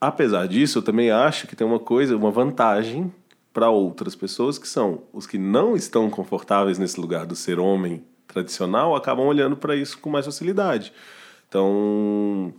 [0.00, 3.12] Apesar disso, eu também acho que tem uma coisa, uma vantagem
[3.52, 8.04] para outras pessoas que são os que não estão confortáveis nesse lugar do ser homem
[8.28, 10.92] tradicional, acabam olhando para isso com mais facilidade.
[11.48, 12.54] Então,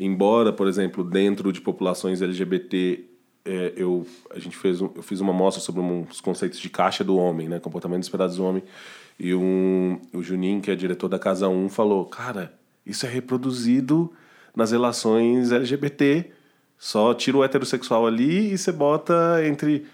[0.00, 3.04] embora, por exemplo, dentro de populações LGBT,
[3.44, 7.16] é, eu a gente fez eu fiz uma mostra sobre uns conceitos de caixa do
[7.16, 8.62] homem, né, comportamento esperado do homem,
[9.18, 12.54] e um, o Juninho, que é diretor da Casa 1, falou: "Cara,
[12.86, 14.10] isso é reproduzido
[14.56, 16.37] nas relações LGBT.
[16.78, 19.86] Só tira o heterossexual ali e você bota entre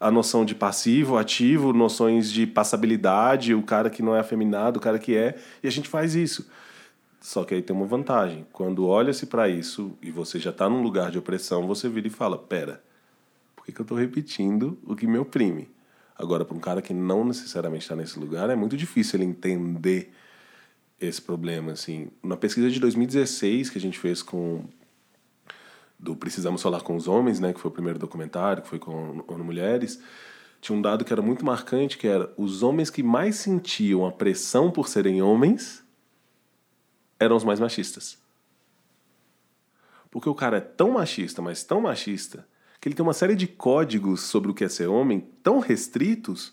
[0.00, 4.82] a noção de passivo, ativo, noções de passabilidade, o cara que não é afeminado, o
[4.82, 6.50] cara que é, e a gente faz isso.
[7.20, 8.44] Só que aí tem uma vantagem.
[8.52, 12.10] Quando olha-se para isso e você já está num lugar de opressão, você vira e
[12.10, 12.82] fala: pera,
[13.54, 15.70] por que, que eu estou repetindo o que me oprime?
[16.18, 20.12] Agora, para um cara que não necessariamente está nesse lugar, é muito difícil ele entender
[21.00, 21.70] esse problema.
[21.70, 22.08] Assim.
[22.20, 24.64] Na pesquisa de 2016 que a gente fez com
[26.02, 29.24] do Precisamos Falar com os Homens, né, que foi o primeiro documentário, que foi com
[29.28, 30.02] ONU Mulheres,
[30.60, 34.10] tinha um dado que era muito marcante, que era os homens que mais sentiam a
[34.10, 35.84] pressão por serem homens
[37.18, 38.18] eram os mais machistas.
[40.10, 42.46] Porque o cara é tão machista, mas tão machista,
[42.80, 46.52] que ele tem uma série de códigos sobre o que é ser homem tão restritos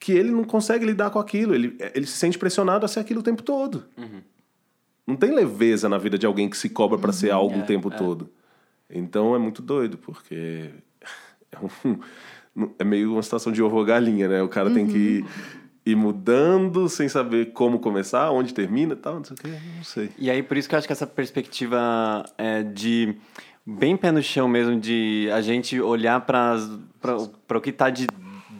[0.00, 1.54] que ele não consegue lidar com aquilo.
[1.54, 3.84] Ele, ele se sente pressionado a ser aquilo o tempo todo.
[5.06, 7.66] Não tem leveza na vida de alguém que se cobra para ser algo É, o
[7.66, 7.96] tempo é.
[7.96, 8.30] todo.
[8.90, 10.70] Então é muito doido, porque
[11.52, 14.42] é, um- é meio uma situação de ovo ou galinha, né?
[14.42, 15.24] O cara tem que ir,
[15.86, 19.84] ir mudando sem saber como começar, onde termina e tal, não sei o quê, não
[19.84, 20.10] sei.
[20.18, 23.14] E aí, por isso que eu acho que essa perspectiva é, de
[23.64, 26.56] bem pé no chão mesmo, de a gente olhar para
[27.16, 28.06] o que está de,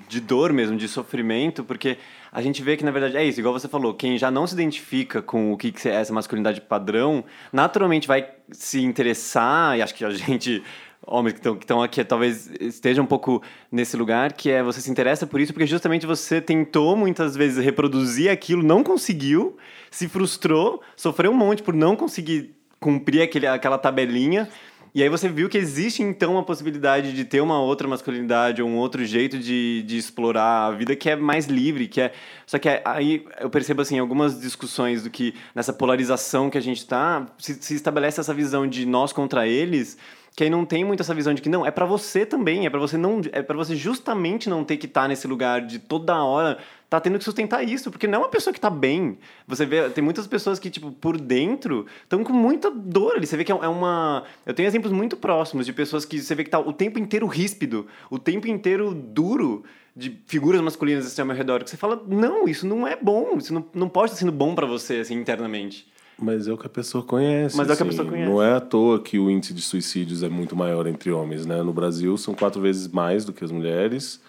[0.09, 1.97] de dor mesmo, de sofrimento, porque
[2.31, 4.53] a gente vê que, na verdade, é isso, igual você falou, quem já não se
[4.55, 9.95] identifica com o que que é essa masculinidade padrão, naturalmente vai se interessar, e acho
[9.95, 10.63] que a gente
[11.07, 15.27] homens que estão aqui talvez esteja um pouco nesse lugar que é você se interessa
[15.27, 19.57] por isso porque justamente você tentou muitas vezes reproduzir aquilo não conseguiu
[19.91, 24.49] se frustrou sofreu um monte por não conseguir cumprir aquele, aquela tabelinha
[24.95, 28.69] e aí você viu que existe então a possibilidade de ter uma outra masculinidade ou
[28.69, 32.13] um outro jeito de, de explorar a vida que é mais livre, que é
[32.47, 36.79] só que aí eu percebo assim algumas discussões do que nessa polarização que a gente
[36.79, 39.99] está se, se estabelece essa visão de nós contra eles
[40.39, 42.71] que aí não tem muito essa visão de que não é pra você também é
[42.71, 46.23] pra você não é para você justamente não ter que estar nesse lugar de toda
[46.23, 46.59] hora
[46.89, 49.19] tá tendo que sustentar isso porque não é uma pessoa que tá bem.
[49.49, 53.27] Você vê tem muitas pessoas que tipo por dentro estão com muita dor ali.
[53.27, 56.37] Você vê que é é uma eu tenho exemplos muito próximos de pessoas que você
[56.37, 59.65] vê que tá o tempo inteiro ríspido o tempo inteiro duro
[59.97, 63.39] de figuras masculinas assim ao meu redor que você fala não isso não é bom
[63.39, 65.89] isso não, não pode estar sendo bom pra você assim internamente
[66.21, 67.57] Mas é o que a pessoa conhece.
[67.57, 67.97] Mas é o que a assim.
[67.97, 68.31] pessoa conhece.
[68.31, 71.63] Não é à toa que o índice de suicídios é muito maior entre homens, né?
[71.63, 74.21] No Brasil são quatro vezes mais do que as mulheres.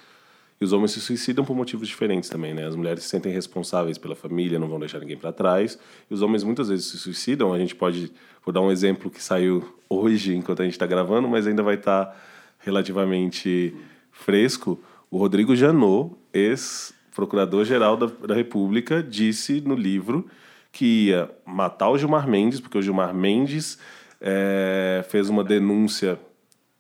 [0.62, 2.68] E os homens se suicidam por motivos diferentes também, né?
[2.68, 5.80] As mulheres se sentem responsáveis pela família, não vão deixar ninguém para trás.
[6.12, 7.54] E os homens muitas vezes se suicidam.
[7.54, 8.12] A gente pode,
[8.46, 11.76] vou dar um exemplo que saiu hoje, enquanto a gente está gravando, mas ainda vai
[11.76, 12.16] estar
[12.60, 13.74] relativamente
[14.12, 14.80] fresco.
[15.10, 20.30] O Rodrigo Janot, ex-procurador-geral da, da República, disse no livro
[20.72, 23.80] que ia matar o Gilmar Mendes, porque o Gilmar Mendes
[24.22, 26.20] eh, fez uma denúncia,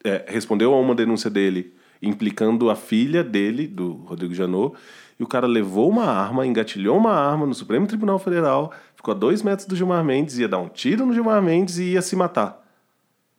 [0.04, 4.76] eh, respondeu a uma denúncia dele implicando a filha dele, do Rodrigo Janot,
[5.20, 9.18] e o cara levou uma arma, engatilhou uma arma no Supremo Tribunal Federal, ficou a
[9.18, 12.16] dois metros do Gilmar Mendes, ia dar um tiro no Gilmar Mendes e ia se
[12.16, 12.66] matar.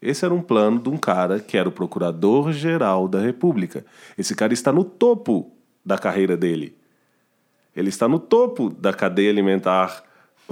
[0.00, 3.84] Esse era um plano de um cara que era o procurador-geral da República.
[4.16, 5.50] Esse cara está no topo
[5.84, 6.76] da carreira dele.
[7.76, 10.02] Ele está no topo da cadeia alimentar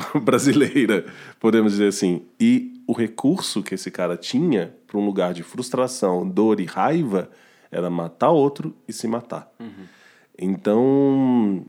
[0.23, 1.07] brasileira,
[1.41, 2.23] podemos dizer assim.
[2.39, 7.31] E o recurso que esse cara tinha para um lugar de frustração, dor e raiva
[7.71, 9.53] era matar outro e se matar.
[9.61, 9.85] Uhum.
[10.39, 11.67] Então,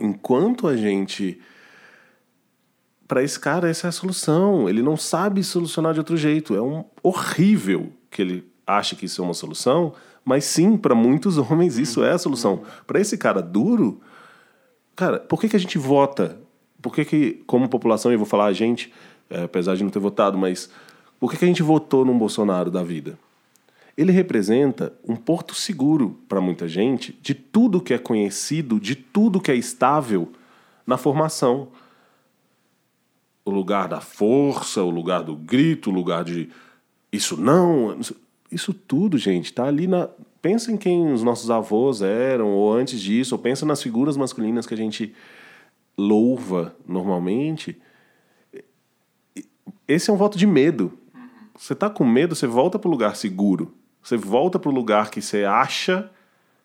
[0.00, 1.40] enquanto a gente.
[3.08, 4.68] Para esse cara, essa é a solução.
[4.68, 6.56] Ele não sabe solucionar de outro jeito.
[6.56, 9.94] É um horrível que ele acha que isso é uma solução,
[10.24, 12.62] mas sim, para muitos homens isso é a solução.
[12.86, 14.00] Para esse cara duro,
[14.96, 16.40] cara, por que, que a gente vota?
[16.86, 18.92] Por que, que como população, eu vou falar a gente,
[19.28, 20.70] é, apesar de não ter votado, mas
[21.18, 23.18] por que, que a gente votou num Bolsonaro da vida?
[23.98, 29.40] Ele representa um porto seguro para muita gente de tudo que é conhecido, de tudo
[29.40, 30.30] que é estável
[30.86, 31.66] na formação.
[33.44, 36.50] O lugar da força, o lugar do grito, o lugar de
[37.10, 37.98] isso não.
[38.48, 40.08] Isso tudo, gente, está ali na.
[40.40, 44.68] Pensa em quem os nossos avós eram, ou antes disso, ou pensa nas figuras masculinas
[44.68, 45.12] que a gente
[45.96, 47.80] louva normalmente.
[49.88, 50.98] Esse é um voto de medo.
[51.56, 53.74] Você está com medo, você volta para o lugar seguro.
[54.02, 56.10] Você volta para o lugar que você acha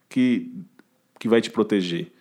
[0.10, 0.54] que,
[1.20, 2.12] que vai te proteger.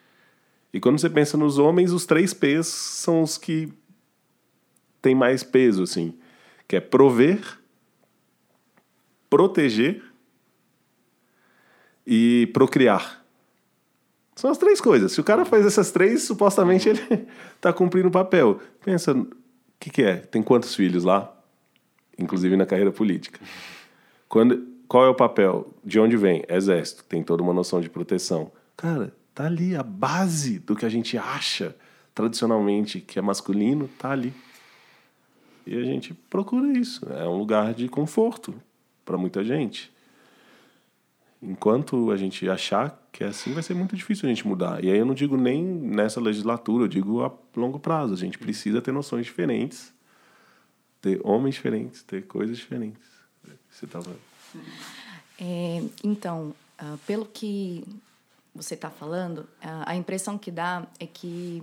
[0.72, 3.72] E quando você pensa nos homens, os três P's são os que
[5.02, 6.16] têm mais peso, assim.
[6.68, 7.58] Que é prover,
[9.28, 10.02] proteger
[12.06, 13.19] e procriar.
[14.40, 15.12] São as três coisas.
[15.12, 18.58] Se o cara faz essas três, supostamente ele está cumprindo o papel.
[18.82, 19.28] Pensa, o
[19.78, 20.16] que, que é?
[20.16, 21.30] Tem quantos filhos lá?
[22.18, 23.38] Inclusive na carreira política.
[24.30, 25.70] Quando, qual é o papel?
[25.84, 26.42] De onde vem?
[26.48, 27.04] Exército.
[27.04, 28.50] Tem toda uma noção de proteção.
[28.78, 31.76] Cara, tá ali a base do que a gente acha
[32.14, 34.32] tradicionalmente que é masculino, tá ali.
[35.66, 37.06] E a gente procura isso.
[37.12, 38.54] É um lugar de conforto
[39.04, 39.92] para muita gente.
[41.42, 44.84] Enquanto a gente achar que é assim, vai ser muito difícil a gente mudar.
[44.84, 48.12] E aí eu não digo nem nessa legislatura, eu digo a longo prazo.
[48.12, 49.92] A gente precisa ter noções diferentes,
[51.00, 53.08] ter homens diferentes, ter coisas diferentes.
[53.70, 54.10] Você estava
[55.40, 57.82] é, então, uh, pelo que
[58.54, 61.62] você está falando, uh, a impressão que dá é que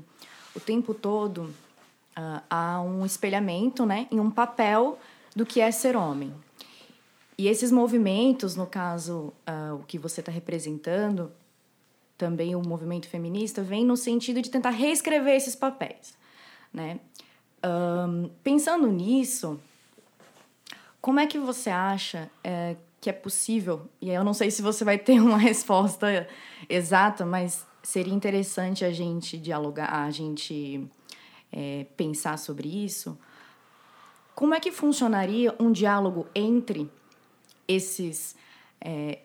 [0.56, 1.54] o tempo todo
[2.18, 4.98] uh, há um espelhamento né, em um papel
[5.36, 6.34] do que é ser homem.
[7.38, 9.32] E esses movimentos, no caso,
[9.80, 11.32] o que você está representando,
[12.18, 16.18] também o movimento feminista, vem no sentido de tentar reescrever esses papéis.
[16.74, 17.00] Né?
[17.64, 19.60] Um, pensando nisso,
[21.00, 23.88] como é que você acha é, que é possível?
[24.02, 26.28] E eu não sei se você vai ter uma resposta
[26.68, 30.88] exata, mas seria interessante a gente dialogar, a gente
[31.52, 33.18] é, pensar sobre isso.
[34.34, 36.90] Como é que funcionaria um diálogo entre
[37.68, 38.36] esses
[38.80, 39.20] é,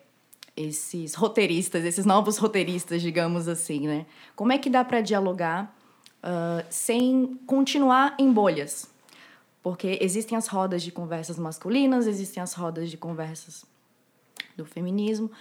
[0.55, 4.05] esses roteiristas, esses novos roteiristas, digamos assim, né?
[4.35, 5.75] Como é que dá para dialogar
[6.23, 8.87] uh, sem continuar em bolhas?
[9.63, 13.65] Porque existem as rodas de conversas masculinas, existem as rodas de conversas
[14.55, 15.31] do feminismo.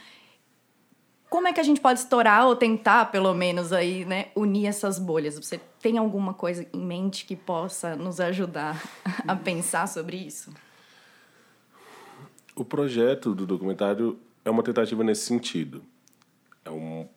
[1.29, 4.99] Como é que a gente pode estourar ou tentar, pelo menos, aí, né, unir essas
[4.99, 5.35] bolhas?
[5.39, 8.83] Você tem alguma coisa em mente que possa nos ajudar
[9.27, 10.53] a pensar sobre isso?
[12.55, 15.83] O projeto do documentário é uma tentativa nesse sentido.
[16.65, 17.09] É um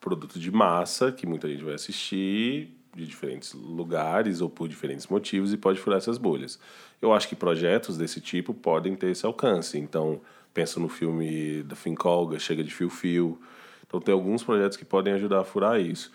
[0.00, 5.52] produto de massa que muita gente vai assistir de diferentes lugares ou por diferentes motivos
[5.52, 6.58] e pode furar essas bolhas.
[7.00, 9.78] Eu acho que projetos desse tipo podem ter esse alcance.
[9.78, 10.20] Então,
[10.52, 13.40] penso no filme da Fincolga, Chega de Fio Fio.
[13.86, 16.12] Então, tem alguns projetos que podem ajudar a furar isso.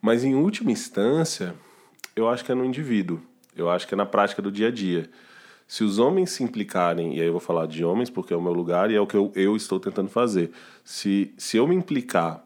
[0.00, 1.54] Mas, em última instância,
[2.16, 3.20] eu acho que é no indivíduo.
[3.54, 5.10] Eu acho que é na prática do dia a dia.
[5.68, 8.40] Se os homens se implicarem, e aí eu vou falar de homens porque é o
[8.40, 10.50] meu lugar e é o que eu, eu estou tentando fazer.
[10.82, 12.42] Se, se eu me implicar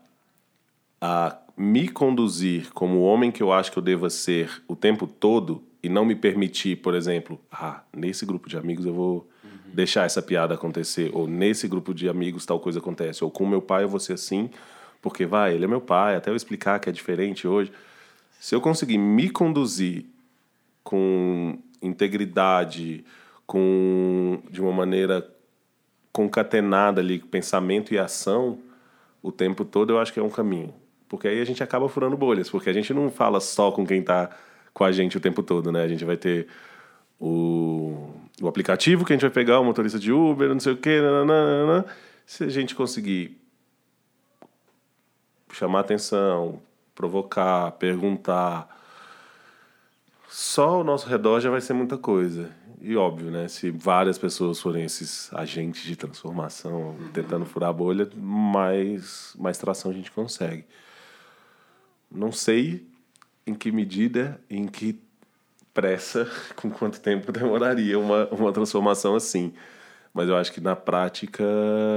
[1.01, 5.07] a me conduzir como o homem que eu acho que eu deva ser o tempo
[5.07, 9.51] todo e não me permitir, por exemplo, ah, nesse grupo de amigos eu vou uhum.
[9.73, 13.63] deixar essa piada acontecer, ou nesse grupo de amigos tal coisa acontece, ou com meu
[13.63, 14.51] pai eu vou ser assim,
[15.01, 17.71] porque vai, ele é meu pai, até eu explicar que é diferente hoje.
[18.41, 20.07] Se eu conseguir me conduzir
[20.83, 23.05] com integridade,
[23.47, 25.29] com de uma maneira
[26.13, 28.59] concatenada ali, pensamento e ação,
[29.23, 30.75] o tempo todo eu acho que é um caminho.
[31.09, 34.01] Porque aí a gente acaba furando bolhas, porque a gente não fala só com quem
[34.01, 34.31] está
[34.73, 35.83] com a gente o tempo todo, né?
[35.83, 36.49] A gente vai ter
[37.21, 38.11] o,
[38.41, 41.01] o aplicativo que a gente vai pegar, o motorista de Uber, não sei o quê,
[41.01, 41.85] nananana.
[42.27, 43.39] se a gente conseguir
[45.53, 46.61] chamar atenção,
[46.95, 48.82] provocar, perguntar,
[50.33, 52.51] só ao nosso redor já vai ser muita coisa.
[52.81, 53.49] E óbvio, né?
[53.49, 59.91] Se várias pessoas forem esses agentes de transformação tentando furar a bolha, mais, mais tração
[59.91, 60.65] a gente consegue.
[62.11, 62.89] Não sei
[63.47, 64.99] em que medida, em que
[65.75, 66.27] pressa,
[66.57, 69.53] com quanto tempo demoraria uma, uma transformação assim.
[70.15, 71.45] Mas eu acho que na prática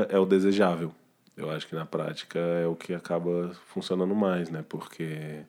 [0.10, 0.94] é o desejável.
[1.38, 4.64] Eu acho que na prática é o que acaba funcionando mais, né?
[4.68, 5.46] Porque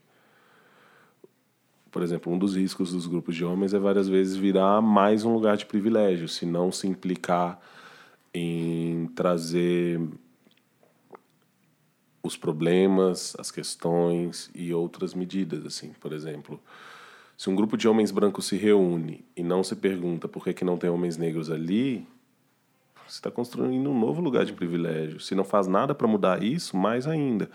[1.96, 5.32] por exemplo, um dos riscos dos grupos de homens é várias vezes virar mais um
[5.32, 7.58] lugar de privilégio, se não se implicar
[8.34, 9.98] em trazer
[12.22, 16.60] os problemas, as questões e outras medidas, assim, por exemplo,
[17.34, 20.66] se um grupo de homens brancos se reúne e não se pergunta por que, que
[20.66, 22.06] não tem homens negros ali,
[23.06, 25.18] você está construindo um novo lugar de privilégio.
[25.18, 27.48] Se não faz nada para mudar isso, mais ainda.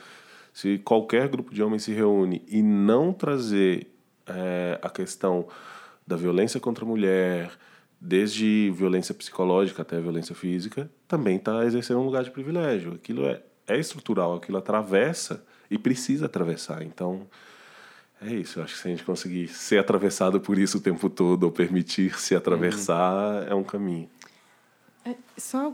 [0.51, 3.91] Se qualquer grupo de homens se reúne e não trazer
[4.35, 5.47] é, a questão
[6.05, 7.51] da violência contra a mulher,
[7.99, 12.93] desde violência psicológica até violência física, também está exercendo um lugar de privilégio.
[12.93, 16.81] Aquilo é, é estrutural, aquilo atravessa e precisa atravessar.
[16.81, 17.27] Então,
[18.21, 18.59] é isso.
[18.59, 21.51] Eu acho que se a gente conseguir ser atravessado por isso o tempo todo, ou
[21.51, 23.47] permitir se atravessar, uhum.
[23.47, 24.09] é um caminho.
[25.03, 25.73] É, só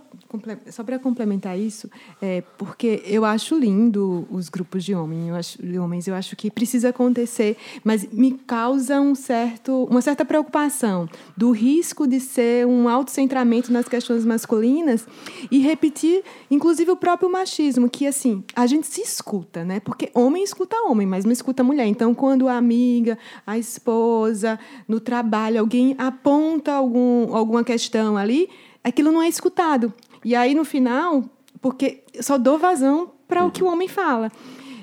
[0.72, 1.90] só para complementar isso,
[2.22, 6.34] é, porque eu acho lindo os grupos de, homem, eu acho, de homens, eu acho
[6.36, 12.66] que precisa acontecer, mas me causa um certo, uma certa preocupação do risco de ser
[12.66, 15.06] um autocentramento nas questões masculinas
[15.52, 19.82] e repetir, inclusive, o próprio machismo, que assim, a gente se escuta, né?
[19.82, 21.88] Porque homem escuta homem, mas não escuta mulher.
[21.88, 24.58] Então, quando a amiga, a esposa,
[24.88, 28.50] no trabalho, alguém aponta algum, alguma questão ali
[28.88, 29.94] aquilo não é escutado.
[30.24, 31.24] E aí, no final,
[31.62, 34.32] porque só dou vazão para o que o homem fala.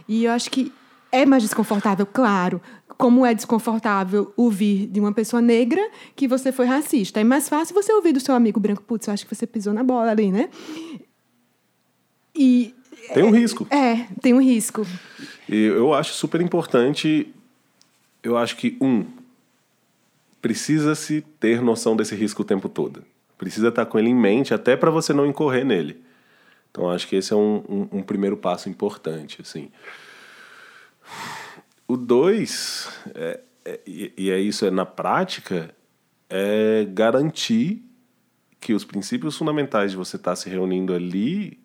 [0.08, 0.72] E eu acho que
[1.10, 2.60] é mais desconfortável, claro.
[2.96, 5.80] Como é desconfortável ouvir de uma pessoa negra
[6.14, 7.20] que você foi racista.
[7.20, 9.72] É mais fácil você ouvir do seu amigo branco, putz, eu acho que você pisou
[9.72, 10.48] na bola ali, né?
[12.34, 12.74] E.
[13.12, 13.66] Tem um risco.
[13.70, 14.86] É, tem um risco.
[15.48, 17.32] E eu acho super importante.
[18.22, 19.04] Eu acho que, um,
[20.40, 23.04] precisa-se ter noção desse risco o tempo todo.
[23.38, 26.02] Precisa estar com ele em mente até para você não incorrer nele.
[26.70, 29.70] Então acho que esse é um, um, um primeiro passo importante, assim.
[31.86, 35.74] O dois, é, é, e é isso, é na prática,
[36.28, 37.84] é garantir
[38.58, 41.62] que os princípios fundamentais de você estar se reunindo ali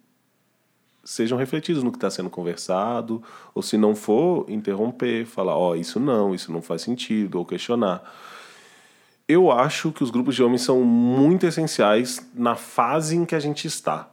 [1.04, 3.24] sejam refletidos no que está sendo conversado,
[3.56, 7.46] ou se não for, interromper, falar, ó, oh, isso não, isso não faz sentido, ou
[7.46, 8.04] questionar
[9.30, 13.40] eu acho que os grupos de homens são muito essenciais na fase em que a
[13.40, 14.10] gente está.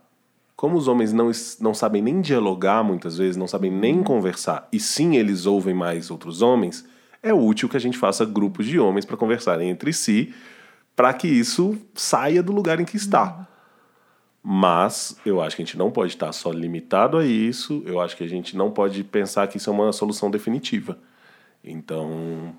[0.55, 4.79] Como os homens não, não sabem nem dialogar muitas vezes, não sabem nem conversar, e
[4.79, 6.87] sim eles ouvem mais outros homens,
[7.23, 10.35] é útil que a gente faça grupos de homens para conversarem entre si,
[10.95, 13.49] para que isso saia do lugar em que está.
[14.43, 18.15] Mas eu acho que a gente não pode estar só limitado a isso, eu acho
[18.19, 20.99] que a gente não pode pensar que isso é uma solução definitiva.
[21.65, 22.55] Então,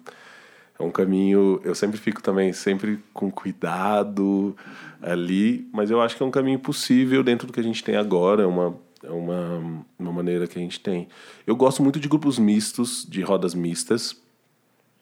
[0.80, 4.56] é um caminho, eu sempre fico também sempre com cuidado
[5.02, 7.96] ali, mas eu acho que é um caminho possível dentro do que a gente tem
[7.96, 11.08] agora, é uma, é uma, uma maneira que a gente tem.
[11.46, 14.16] Eu gosto muito de grupos mistos, de rodas mistas,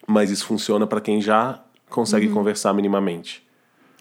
[0.08, 2.34] mas isso funciona para quem já consegue uhum.
[2.34, 3.44] conversar minimamente.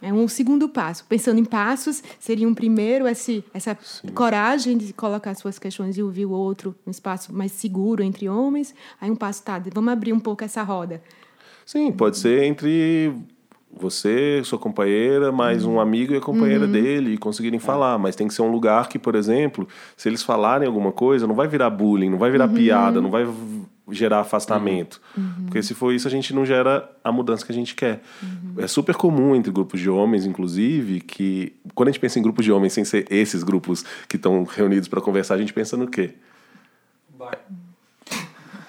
[0.00, 1.04] É um segundo passo.
[1.06, 4.08] Pensando em passos, seria um primeiro esse, essa Sim.
[4.08, 8.74] coragem de colocar suas questões e ouvir o outro, um espaço mais seguro entre homens.
[9.00, 11.02] Aí um passo, tá, vamos abrir um pouco essa roda.
[11.64, 13.12] Sim, pode ser entre
[13.76, 16.72] você, sua companheira, mais um amigo e a companheira uhum.
[16.72, 17.98] dele e conseguirem falar.
[17.98, 19.66] Mas tem que ser um lugar que, por exemplo,
[19.96, 22.54] se eles falarem alguma coisa, não vai virar bullying, não vai virar uhum.
[22.54, 23.26] piada, não vai
[23.90, 25.00] gerar afastamento.
[25.16, 25.46] Uhum.
[25.46, 28.00] Porque se for isso, a gente não gera a mudança que a gente quer.
[28.22, 28.54] Uhum.
[28.58, 32.44] É super comum entre grupos de homens, inclusive, que quando a gente pensa em grupos
[32.44, 35.86] de homens sem ser esses grupos que estão reunidos para conversar, a gente pensa no
[35.88, 36.14] quê?
[37.18, 37.38] Bar.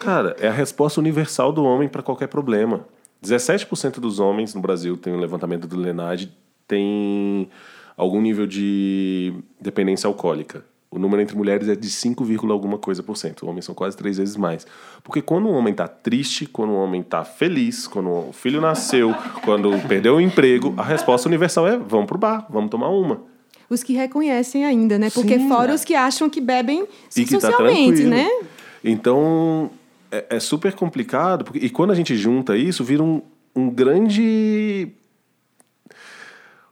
[0.05, 2.85] Cara, é a resposta universal do homem para qualquer problema.
[3.23, 6.29] 17% dos homens no Brasil, tem um levantamento do Lenad,
[6.67, 7.49] tem
[7.97, 10.63] algum nível de dependência alcoólica.
[10.91, 13.45] O número entre mulheres é de 5, alguma coisa por cento.
[13.47, 14.65] Homens são quase três vezes mais.
[15.03, 19.13] Porque quando o homem está triste, quando o homem está feliz, quando o filho nasceu,
[19.43, 23.23] quando perdeu o emprego, a resposta universal é: vamos pro bar, vamos tomar uma.
[23.69, 25.09] Os que reconhecem ainda, né?
[25.09, 28.29] Porque Sim, fora os que acham que bebem tá socialmente, tá né?
[28.83, 29.71] Então,
[30.15, 33.21] é, é, super complicado, porque, e quando a gente junta isso, vira um,
[33.55, 34.89] um grande.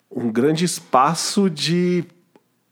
[0.10, 2.06] um grande espaço de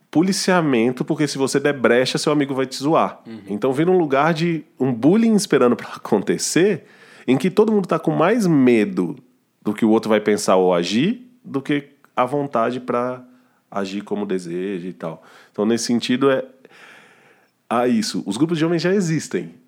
[0.10, 3.22] policiamento, porque se você der brecha, seu amigo vai te zoar.
[3.26, 3.42] Uhum.
[3.48, 6.86] Então vira um lugar de um bullying esperando para acontecer,
[7.26, 9.16] em que todo mundo tá com mais medo
[9.62, 13.24] do que o outro vai pensar ou agir do que a vontade para
[13.70, 15.24] agir como deseja e tal.
[15.52, 16.44] Então, nesse sentido, é.
[17.70, 18.22] Ah, isso.
[18.26, 19.61] Os grupos de homens já existem.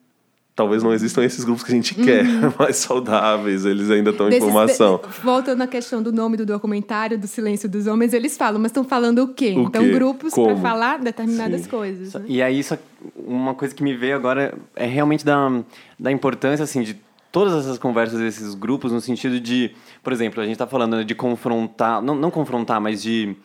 [0.55, 2.23] Talvez não existam esses grupos que a gente quer,
[2.59, 5.01] mais saudáveis, eles ainda estão em formação.
[5.01, 8.69] de- voltando à questão do nome do documentário, do silêncio dos homens, eles falam, mas
[8.69, 9.53] estão falando o quê?
[9.57, 9.91] O então, quê?
[9.91, 12.13] grupos para falar determinadas coisas.
[12.13, 12.25] né?
[12.27, 12.77] E aí, só,
[13.15, 15.63] uma coisa que me veio agora é realmente da,
[15.99, 17.01] da importância, assim, de
[17.31, 19.71] todas essas conversas desses grupos, no sentido de,
[20.03, 23.35] por exemplo, a gente está falando de confrontar, não, não confrontar, mas de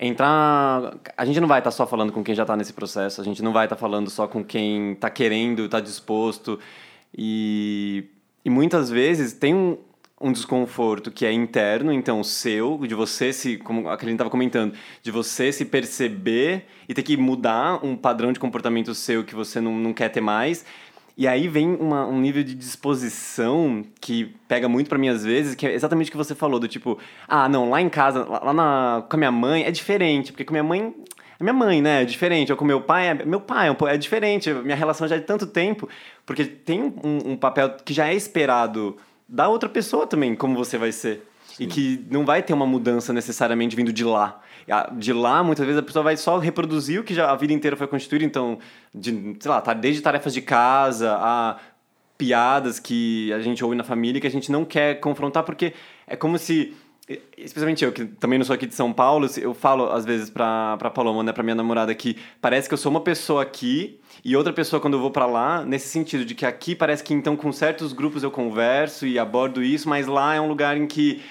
[0.00, 0.96] entrar...
[1.16, 3.42] A gente não vai estar só falando com quem já está nesse processo, a gente
[3.42, 6.58] não vai estar falando só com quem está querendo, está disposto,
[7.16, 8.06] e,
[8.44, 9.76] e muitas vezes tem um,
[10.20, 14.74] um desconforto que é interno, então seu, de você se, como a Kelly estava comentando,
[15.02, 19.60] de você se perceber e ter que mudar um padrão de comportamento seu que você
[19.60, 20.64] não, não quer ter mais.
[21.20, 25.54] E aí vem uma, um nível de disposição que pega muito pra mim às vezes,
[25.54, 26.98] que é exatamente o que você falou, do tipo,
[27.28, 30.54] ah, não, lá em casa, lá na, com a minha mãe é diferente, porque com
[30.54, 30.94] minha mãe
[31.38, 32.00] é minha mãe, né?
[32.00, 32.50] É diferente.
[32.50, 34.50] Ou com meu pai, é meu pai, é é diferente.
[34.50, 35.90] Minha relação já é de tanto tempo,
[36.24, 38.96] porque tem um, um papel que já é esperado
[39.28, 41.22] da outra pessoa também, como você vai ser.
[41.58, 44.40] E que não vai ter uma mudança necessariamente vindo de lá.
[44.96, 47.76] De lá, muitas vezes, a pessoa vai só reproduzir o que já a vida inteira
[47.76, 48.24] foi constituído.
[48.24, 48.58] Então,
[48.94, 51.58] de, sei lá, tá desde tarefas de casa a
[52.16, 55.72] piadas que a gente ouve na família que a gente não quer confrontar, porque
[56.06, 56.74] é como se
[57.36, 60.76] especialmente eu que também não sou aqui de São Paulo, eu falo às vezes pra,
[60.76, 64.36] pra Paloma, né, pra minha namorada que parece que eu sou uma pessoa aqui e
[64.36, 67.36] outra pessoa quando eu vou pra lá, nesse sentido de que aqui parece que então
[67.36, 71.22] com certos grupos eu converso e abordo isso, mas lá é um lugar em que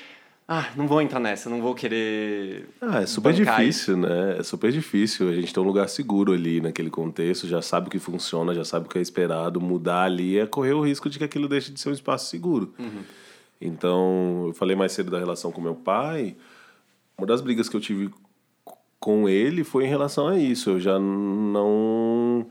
[0.51, 4.38] ah, não vou entrar nessa, não vou querer Ah, é super difícil, né?
[4.39, 5.30] É super difícil.
[5.30, 8.65] A gente tem um lugar seguro ali naquele contexto, já sabe o que funciona, já
[8.65, 9.61] sabe o que é esperado.
[9.61, 12.73] Mudar ali é correr o risco de que aquilo deixe de ser um espaço seguro.
[13.61, 16.35] Então, eu falei mais cedo da relação com meu pai.
[17.15, 18.09] Uma das brigas que eu tive
[18.99, 20.71] com ele foi em relação a isso.
[20.71, 22.47] Eu já não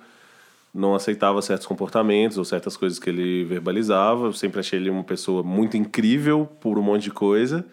[0.73, 4.27] não aceitava certos comportamentos ou certas coisas que ele verbalizava.
[4.27, 7.67] Eu sempre achei ele uma pessoa muito incrível por um monte de coisa.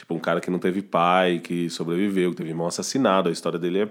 [0.00, 3.28] Tipo, um cara que não teve pai, que sobreviveu, que teve irmão assassinado.
[3.28, 3.88] A história dele é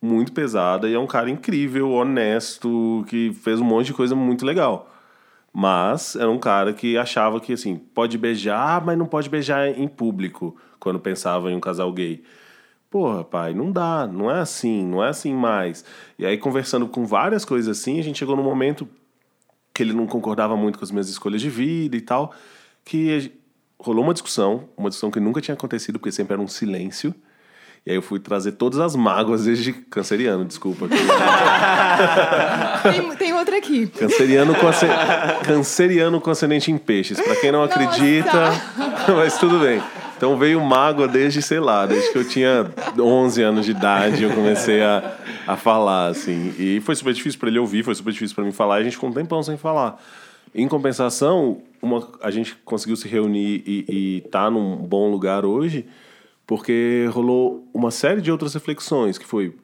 [0.00, 4.46] muito pesada e é um cara incrível, honesto, que fez um monte de coisa muito
[4.46, 4.88] legal.
[5.52, 9.88] Mas era um cara que achava que, assim, pode beijar, mas não pode beijar em
[9.88, 12.22] público, quando pensava em um casal gay.
[12.88, 15.84] Porra, pai, não dá, não é assim, não é assim mais.
[16.16, 18.88] E aí, conversando com várias coisas assim, a gente chegou num momento
[19.74, 22.32] que ele não concordava muito com as minhas escolhas de vida e tal,
[22.84, 23.32] que
[23.78, 27.14] rolou uma discussão, uma discussão que nunca tinha acontecido, porque sempre era um silêncio.
[27.86, 30.88] E aí eu fui trazer todas as mágoas desde canceriano, desculpa.
[32.82, 33.86] Tem, tem outra aqui.
[33.88, 34.86] Canceriano com, asce-
[35.44, 37.20] Canceriano com ascendente em peixes.
[37.20, 38.52] Pra quem não acredita,
[39.14, 39.82] mas tudo bem.
[40.16, 44.30] Então veio mágoa desde, sei lá, desde que eu tinha 11 anos de idade, eu
[44.30, 45.12] comecei a,
[45.46, 46.54] a falar, assim.
[46.58, 48.84] E foi super difícil pra ele ouvir, foi super difícil pra mim falar, e a
[48.84, 50.00] gente ficou um tempão sem falar.
[50.54, 55.84] Em compensação, uma, a gente conseguiu se reunir e, e tá num bom lugar hoje,
[56.46, 59.54] porque rolou uma série de outras reflexões, que foi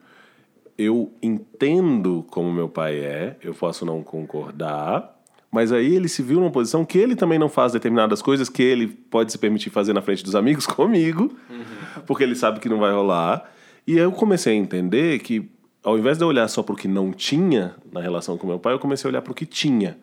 [0.76, 5.14] eu entendo como meu pai é, eu posso não concordar,
[5.52, 8.62] mas aí ele se viu numa posição que ele também não faz determinadas coisas que
[8.62, 11.36] ele pode se permitir fazer na frente dos amigos comigo,
[12.06, 13.50] porque ele sabe que não vai rolar.
[13.86, 15.50] E eu comecei a entender que,
[15.84, 18.58] ao invés de eu olhar só para o que não tinha na relação com meu
[18.58, 19.98] pai, eu comecei a olhar para o que tinha.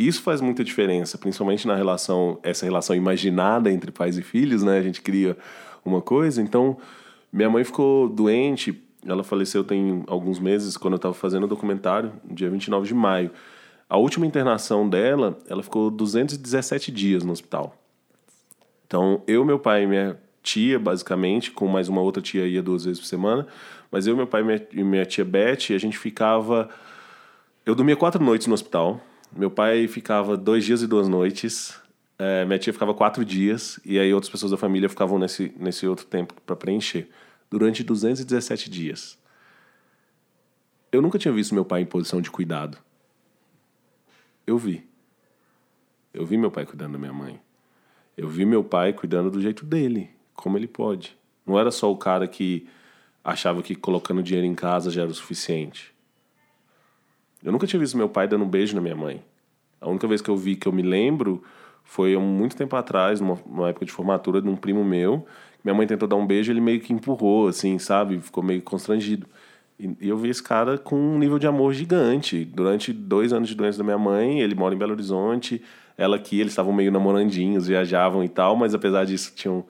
[0.00, 4.62] E isso faz muita diferença, principalmente na relação, essa relação imaginada entre pais e filhos,
[4.62, 4.78] né?
[4.78, 5.36] A gente cria
[5.84, 6.40] uma coisa.
[6.40, 6.78] Então,
[7.30, 12.14] minha mãe ficou doente, ela faleceu tem alguns meses, quando eu estava fazendo o documentário,
[12.24, 13.30] dia 29 de maio.
[13.90, 17.76] A última internação dela, ela ficou 217 dias no hospital.
[18.86, 22.86] Então, eu, meu pai e minha tia, basicamente, com mais uma outra tia ia duas
[22.86, 23.46] vezes por semana,
[23.92, 26.70] mas eu, meu pai e minha, e minha tia Beth, a gente ficava.
[27.66, 28.98] Eu dormia quatro noites no hospital.
[29.32, 31.80] Meu pai ficava dois dias e duas noites.
[32.18, 33.78] É, minha tia ficava quatro dias.
[33.84, 37.08] E aí outras pessoas da família ficavam nesse, nesse outro tempo para preencher.
[37.50, 39.18] Durante 217 dias.
[40.92, 42.78] Eu nunca tinha visto meu pai em posição de cuidado.
[44.46, 44.84] Eu vi.
[46.12, 47.40] Eu vi meu pai cuidando da minha mãe.
[48.16, 51.16] Eu vi meu pai cuidando do jeito dele, como ele pode.
[51.46, 52.68] Não era só o cara que
[53.24, 55.94] achava que colocando dinheiro em casa já era o suficiente.
[57.42, 59.22] Eu nunca tinha visto meu pai dando um beijo na minha mãe.
[59.80, 61.42] A única vez que eu vi que eu me lembro
[61.82, 65.26] foi há muito tempo atrás, numa, numa época de formatura de um primo meu.
[65.64, 68.20] Minha mãe tentou dar um beijo, ele meio que empurrou, assim, sabe?
[68.20, 69.26] Ficou meio constrangido.
[69.78, 72.44] E, eu vi esse cara com um nível de amor gigante.
[72.44, 75.62] Durante dois anos de doença da minha mãe, ele mora em Belo Horizonte,
[75.96, 79.64] ela aqui, eles estavam meio namorandinhos, viajavam e tal, mas apesar disso tinham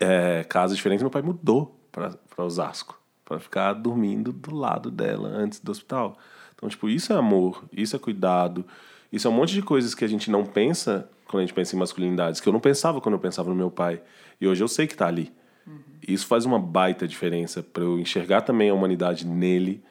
[0.00, 1.02] é, casas diferentes.
[1.02, 6.16] Meu pai mudou para Osasco, para ficar dormindo do lado dela antes do hospital.
[6.56, 8.64] Então, tipo, isso é amor, isso é cuidado,
[9.12, 11.76] isso é um monte de coisas que a gente não pensa quando a gente pensa
[11.76, 14.00] em masculinidades, que eu não pensava quando eu pensava no meu pai.
[14.40, 15.32] E hoje eu sei que está ali.
[15.66, 15.78] Uhum.
[16.06, 19.82] Isso faz uma baita diferença para eu enxergar também a humanidade nele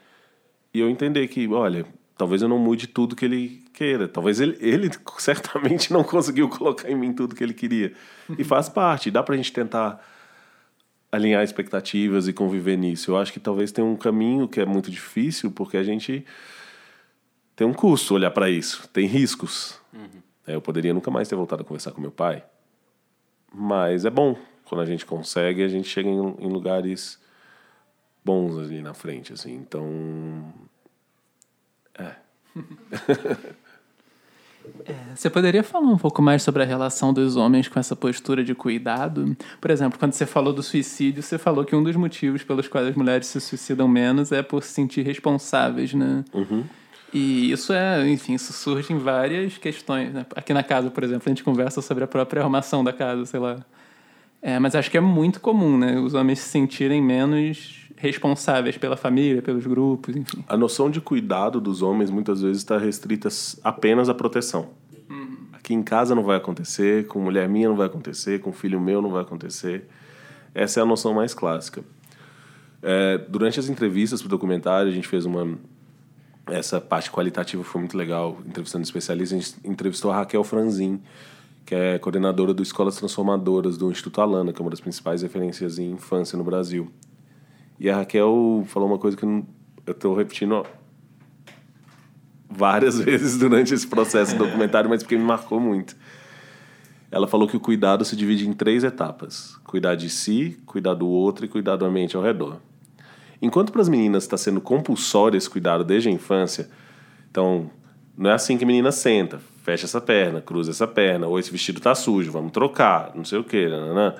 [0.74, 1.86] e eu entender que, olha,
[2.18, 4.08] talvez eu não mude tudo que ele queira.
[4.08, 7.94] Talvez ele, ele certamente não conseguiu colocar em mim tudo que ele queria.
[8.38, 9.12] E faz parte.
[9.12, 10.04] Dá pra gente tentar
[11.16, 13.12] alinhar expectativas e conviver nisso.
[13.12, 16.26] Eu acho que talvez tenha um caminho que é muito difícil, porque a gente
[17.56, 18.88] tem um custo olhar para isso.
[18.90, 19.80] Tem riscos.
[19.94, 20.22] Uhum.
[20.48, 22.44] Eu poderia nunca mais ter voltado a conversar com meu pai.
[23.54, 24.38] Mas é bom.
[24.66, 27.20] Quando a gente consegue, a gente chega em, em lugares
[28.24, 29.54] bons ali na frente, assim.
[29.54, 30.54] Então,
[31.98, 32.16] é.
[34.86, 38.44] É, você poderia falar um pouco mais sobre a relação dos homens com essa postura
[38.44, 39.36] de cuidado?
[39.60, 42.88] Por exemplo, quando você falou do suicídio, você falou que um dos motivos pelos quais
[42.88, 46.24] as mulheres se suicidam menos é por se sentir responsáveis, né?
[46.34, 46.64] Uhum.
[47.14, 50.14] E isso é, enfim, isso surge em várias questões.
[50.14, 50.26] Né?
[50.36, 53.40] Aqui na casa, por exemplo, a gente conversa sobre a própria arrumação da casa, sei
[53.40, 53.58] lá.
[54.42, 55.98] É, mas acho que é muito comum, né?
[55.98, 60.44] Os homens se sentirem menos responsáveis pela família, pelos grupos, enfim.
[60.48, 63.30] A noção de cuidado dos homens muitas vezes está restrita
[63.64, 64.70] apenas à proteção.
[65.10, 65.38] Uhum.
[65.54, 69.02] Aqui em casa não vai acontecer, com mulher minha não vai acontecer, com filho meu
[69.02, 69.88] não vai acontecer.
[70.54, 71.84] Essa é a noção mais clássica.
[72.82, 75.58] É, durante as entrevistas para o documentário, a gente fez uma.
[76.48, 79.38] Essa parte qualitativa foi muito legal, entrevistando especialistas.
[79.38, 81.02] A gente entrevistou a Raquel Franzin,
[81.66, 85.80] que é coordenadora do Escolas Transformadoras do Instituto Alana, que é uma das principais referências
[85.80, 86.92] em infância no Brasil.
[87.80, 89.46] E a Raquel falou uma coisa que eu
[89.88, 90.66] estou repetindo
[92.50, 95.96] várias vezes durante esse processo do documentário, mas porque me marcou muito.
[97.12, 101.08] Ela falou que o cuidado se divide em três etapas: cuidar de si, cuidar do
[101.08, 102.58] outro e cuidar do ambiente ao redor.
[103.42, 106.70] Enquanto para as meninas está sendo compulsório esse cuidado desde a infância,
[107.30, 107.70] então
[108.18, 111.52] não é assim que a menina senta, fecha essa perna, cruza essa perna, ou esse
[111.52, 113.46] vestido está sujo, vamos trocar, não sei o.
[113.70, 114.16] Nananã.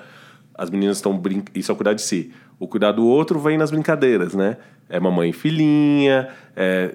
[0.54, 1.50] As meninas estão brincando.
[1.54, 2.32] Isso é cuidar de si.
[2.58, 4.56] O cuidar do outro vem nas brincadeiras, né?
[4.88, 6.94] É mamãe e filhinha, é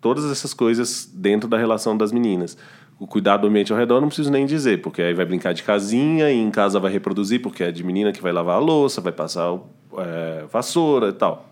[0.00, 2.58] todas essas coisas dentro da relação das meninas.
[2.98, 5.62] O cuidado do ambiente ao redor não preciso nem dizer, porque aí vai brincar de
[5.62, 9.00] casinha e em casa vai reproduzir, porque é de menina que vai lavar a louça,
[9.00, 9.58] vai passar
[9.98, 11.48] é, vassoura e tal.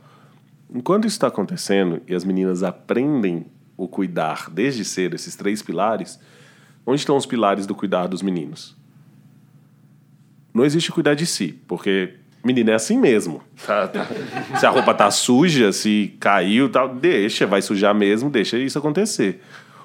[0.74, 3.46] Enquanto isso está acontecendo e as meninas aprendem
[3.76, 6.20] o cuidar desde cedo, esses três pilares,
[6.86, 8.76] onde estão os pilares do cuidar dos meninos?
[10.54, 13.40] Não existe cuidar de si, porque Menina, é assim mesmo.
[13.64, 14.06] Tá, tá.
[14.58, 19.40] Se a roupa tá suja, se caiu, tal, deixa, vai sujar mesmo, deixa isso acontecer.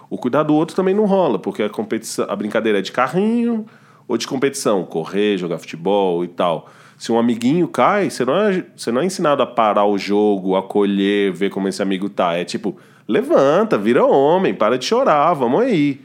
[0.09, 3.65] O cuidar do outro também não rola, porque a competição, a brincadeira é de carrinho
[4.07, 6.69] ou de competição, correr, jogar futebol e tal.
[6.97, 10.55] Se um amiguinho cai, você não é, você não é ensinado a parar o jogo,
[10.55, 12.33] acolher, ver como esse amigo tá.
[12.33, 12.77] É tipo,
[13.07, 16.01] levanta, vira homem, para de chorar, vamos aí.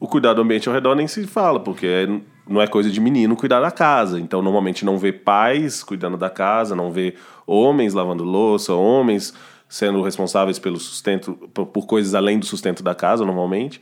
[0.00, 2.08] O cuidar do ambiente ao redor nem se fala, porque é
[2.48, 4.20] não é coisa de menino cuidar da casa.
[4.20, 7.14] Então, normalmente não vê pais cuidando da casa, não vê
[7.46, 9.34] homens lavando louça, homens
[9.68, 13.80] sendo responsáveis pelo sustento, por, coisas além do sustento da casa, normalmente.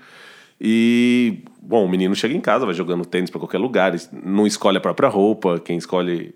[0.59, 4.79] E, bom, o menino chega em casa, vai jogando tênis para qualquer lugar, não escolhe
[4.79, 6.35] a própria roupa, quem escolhe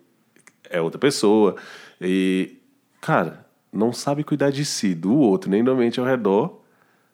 [0.69, 1.57] é outra pessoa.
[1.99, 2.57] E,
[3.01, 6.61] cara, não sabe cuidar de si, do outro, nem do ambiente ao redor.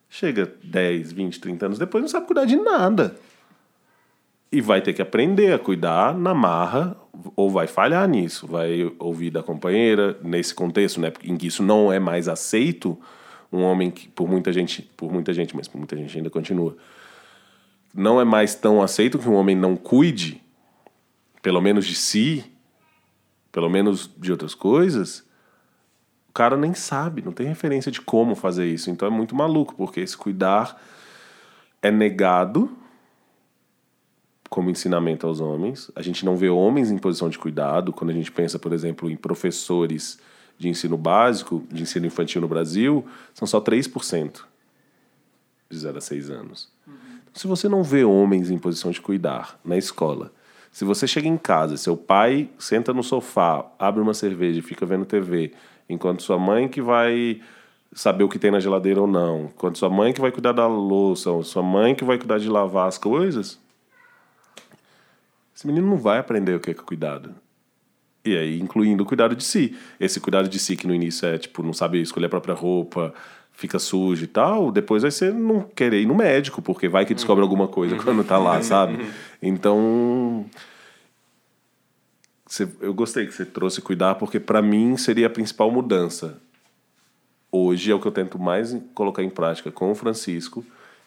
[0.09, 3.15] Chega 10, 20, 30 anos depois, não sabe cuidar de nada
[4.55, 6.97] e vai ter que aprender a cuidar na marra
[7.35, 11.93] ou vai falhar nisso, vai ouvir da companheira nesse contexto, né, em que isso não
[11.93, 12.97] é mais aceito,
[13.53, 16.77] um homem que por muita gente, por muita gente, mas por muita gente ainda continua,
[17.93, 20.41] não é mais tão aceito que um homem não cuide,
[21.43, 22.45] pelo menos de si,
[23.51, 25.27] pelo menos de outras coisas.
[26.29, 29.75] O cara nem sabe, não tem referência de como fazer isso, então é muito maluco,
[29.75, 30.81] porque esse cuidar
[31.83, 32.84] é negado
[34.49, 35.91] como ensinamento aos homens.
[35.95, 37.93] A gente não vê homens em posição de cuidado.
[37.93, 40.19] Quando a gente pensa, por exemplo, em professores
[40.59, 44.43] de ensino básico, de ensino infantil no Brasil, são só 3%
[45.69, 46.69] de 0 a 6 anos.
[46.87, 46.95] Uhum.
[47.33, 50.31] Se você não vê homens em posição de cuidar na escola,
[50.71, 54.85] se você chega em casa, seu pai senta no sofá, abre uma cerveja e fica
[54.85, 55.53] vendo TV,
[55.89, 57.41] enquanto sua mãe que vai
[57.93, 60.67] saber o que tem na geladeira ou não, enquanto sua mãe que vai cuidar da
[60.67, 63.59] louça, ou sua mãe que vai cuidar de lavar as coisas,
[65.55, 67.35] esse menino não vai aprender o que é cuidado.
[68.25, 69.77] E aí, incluindo o cuidado de si.
[70.01, 73.13] Esse cuidado de si que no início é, tipo, não sabe escolher a própria roupa,
[73.53, 77.15] fica sujo e tal, depois vai ser não querer ir no médico, porque vai que
[77.15, 78.99] descobre alguma coisa quando tá lá, sabe?
[79.41, 80.45] Então,
[82.81, 86.41] eu gostei que você trouxe cuidar, porque para mim seria a principal mudança.
[87.51, 90.65] Hoje é o que eu tento mais colocar em prática com o Francisco,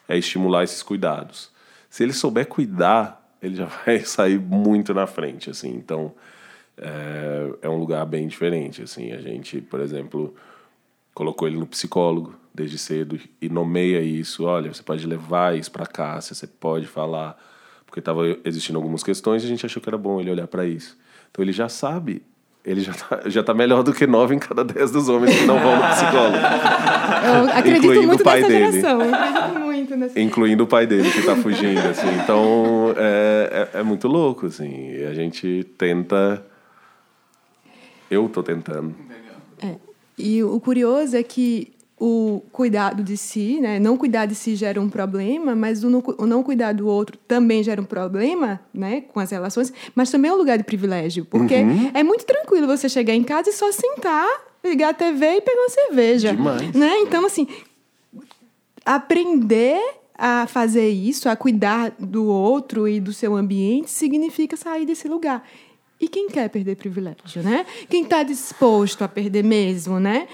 [0.08, 1.52] é estimular esses cuidados.
[1.90, 5.70] Se ele souber cuidar, ele já vai sair muito na frente, assim.
[5.70, 6.14] Então,
[6.78, 9.12] é, é um lugar bem diferente, assim.
[9.12, 10.34] A gente, por exemplo,
[11.14, 14.46] colocou ele no psicólogo desde cedo e nomeia isso.
[14.46, 17.38] Olha, você pode levar isso para casa, você pode falar,
[17.86, 20.66] porque estava existindo algumas questões e a gente achou que era bom ele olhar para
[20.66, 20.98] isso.
[21.32, 22.24] Então ele já sabe,
[22.66, 25.46] ele já tá, já tá melhor do que nove em cada dez dos homens que
[25.46, 26.38] não vão no psicólogo.
[27.28, 28.72] Eu acredito muito pai nessa dele.
[28.72, 29.02] geração.
[29.02, 32.08] Eu acredito muito nessa Incluindo o pai dele que tá fugindo, assim.
[32.24, 34.92] Então, é, é, é muito louco, assim.
[34.92, 36.46] E a gente tenta...
[38.10, 38.96] Eu tô tentando.
[40.18, 43.80] E o curioso é que o cuidado de si, né?
[43.80, 47.18] Não cuidar de si gera um problema, mas o não, o não cuidar do outro
[47.28, 49.02] também gera um problema, né?
[49.02, 51.92] Com as relações, mas também é um lugar de privilégio, porque Uhum.
[51.94, 54.28] é muito tranquilo você chegar em casa e só sentar,
[54.64, 56.72] ligar a TV e pegar uma cerveja, Demais.
[56.74, 57.00] né?
[57.02, 57.48] Então assim,
[58.96, 59.80] aprender
[60.18, 65.48] a fazer isso, a cuidar do outro e do seu ambiente, significa sair desse lugar.
[66.00, 67.66] E quem quer perder privilégio, né?
[67.90, 70.28] Quem está disposto a perder mesmo, né?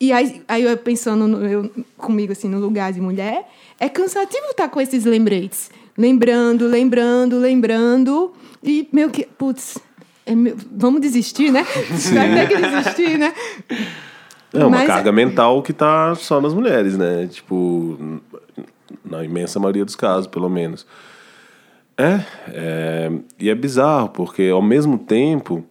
[0.00, 3.48] E aí, aí eu pensando no- eu, comigo assim no lugar de mulher,
[3.78, 8.32] é cansativo estar com esses lembretes, lembrando, lembrando, lembrando
[8.62, 9.78] e meio que, putz,
[10.26, 11.64] é meu- vamos desistir, né?
[12.12, 13.32] Vai ter que desistir, né?
[14.54, 17.26] É uma Mas- carga mental que tá só nas mulheres, né?
[17.26, 18.20] Tipo,
[19.04, 20.86] na imensa maioria dos casos, pelo menos.
[21.96, 25.64] É, é, e é bizarro, porque ao mesmo tempo,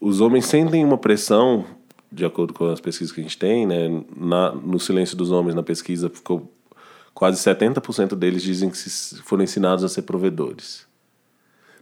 [0.00, 1.64] os homens sentem uma pressão,
[2.12, 4.02] de acordo com as pesquisas que a gente tem, né?
[4.16, 6.50] Na, no silêncio dos homens, na pesquisa, ficou
[7.14, 10.85] quase 70% deles dizem que se- foram ensinados a ser provedores.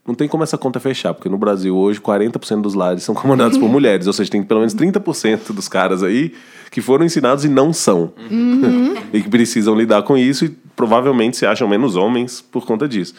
[0.07, 3.57] Não tem como essa conta fechar, porque no Brasil hoje 40% dos lares são comandados
[3.57, 6.35] por mulheres, ou seja, tem pelo menos 30% dos caras aí
[6.71, 8.13] que foram ensinados e não são.
[9.13, 13.15] e que precisam lidar com isso e provavelmente se acham menos homens por conta disso.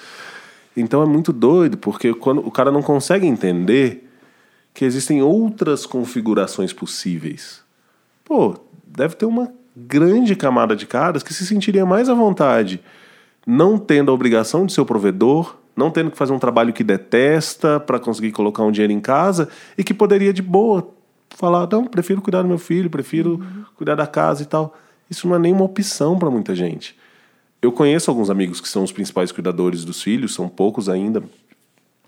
[0.78, 4.08] Então é muito doido, porque quando o cara não consegue entender
[4.74, 7.64] que existem outras configurações possíveis.
[8.26, 8.56] Pô,
[8.86, 12.82] deve ter uma grande camada de caras que se sentiria mais à vontade
[13.46, 16.84] não tendo a obrigação de ser o provedor, não tendo que fazer um trabalho que
[16.84, 20.90] detesta para conseguir colocar um dinheiro em casa e que poderia de boa
[21.32, 23.46] falar, não, prefiro cuidar do meu filho, prefiro
[23.76, 24.76] cuidar da casa e tal.
[25.10, 26.98] Isso não é nenhuma opção para muita gente.
[27.62, 31.24] Eu conheço alguns amigos que são os principais cuidadores dos filhos, são poucos ainda,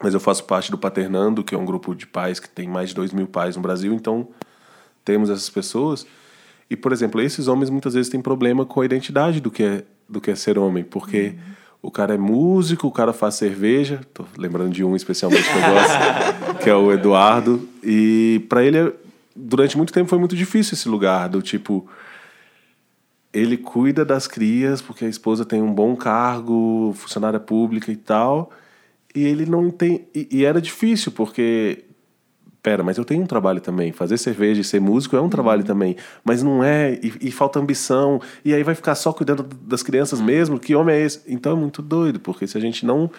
[0.01, 2.89] mas eu faço parte do Paternando, que é um grupo de pais que tem mais
[2.89, 4.27] de dois mil pais no Brasil, então
[5.03, 6.05] temos essas pessoas.
[6.69, 9.83] E, por exemplo, esses homens muitas vezes têm problema com a identidade do que é,
[10.07, 11.35] do que é ser homem, porque
[11.81, 15.61] o cara é músico, o cara faz cerveja, tô lembrando de um especialmente que eu
[15.61, 18.93] gosto, que é o Eduardo, e para ele, é-
[19.35, 21.87] durante muito tempo foi muito difícil esse lugar do tipo
[23.33, 28.51] ele cuida das crias porque a esposa tem um bom cargo, funcionária pública e tal,
[29.13, 30.07] e ele não tem.
[30.13, 31.83] E, e era difícil porque.
[32.61, 33.91] Pera, mas eu tenho um trabalho também.
[33.91, 35.95] Fazer cerveja e ser músico é um trabalho também.
[36.23, 38.19] Mas não é, e, e falta ambição.
[38.43, 40.59] E aí vai ficar só cuidando das crianças mesmo.
[40.59, 41.21] Que homem é esse?
[41.27, 43.09] Então é muito doido, porque se a gente não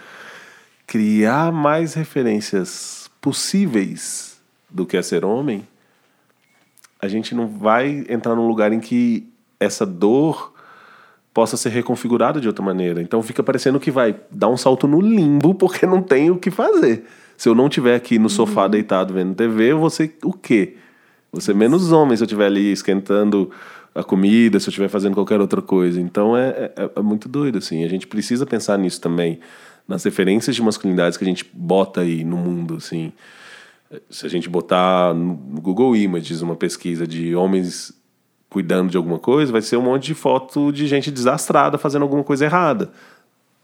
[0.87, 4.41] criar mais referências possíveis
[4.71, 5.67] do que é ser homem,
[7.01, 9.29] a gente não vai entrar num lugar em que
[9.61, 10.53] essa dor
[11.33, 13.01] possa ser reconfigurada de outra maneira.
[13.01, 16.51] Então fica parecendo que vai dar um salto no limbo porque não tem o que
[16.51, 17.05] fazer.
[17.39, 20.77] Se eu não estiver aqui no sofá deitado vendo TV, eu vou ser o quê?
[21.31, 23.49] Vou ser menos homem se eu estiver ali esquentando
[23.95, 26.01] a comida, se eu estiver fazendo qualquer outra coisa.
[26.01, 27.85] Então é, é, é muito doido, assim.
[27.85, 29.39] A gente precisa pensar nisso também,
[29.87, 33.13] nas referências de masculinidades que a gente bota aí no mundo, assim.
[34.11, 37.93] Se a gente botar no Google Images uma pesquisa de homens
[38.51, 42.25] cuidando de alguma coisa, vai ser um monte de foto de gente desastrada fazendo alguma
[42.25, 42.91] coisa errada.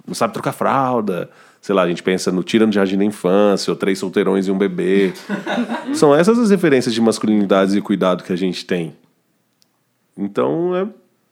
[0.07, 1.29] Não sabe trocar fralda.
[1.65, 4.51] Sei lá, a gente pensa no Tirando de Jardim da Infância, ou Três Solteirões e
[4.51, 5.15] um Bebê.
[5.97, 8.95] São essas as referências de masculinidades e cuidado que a gente tem.
[10.15, 10.87] Então é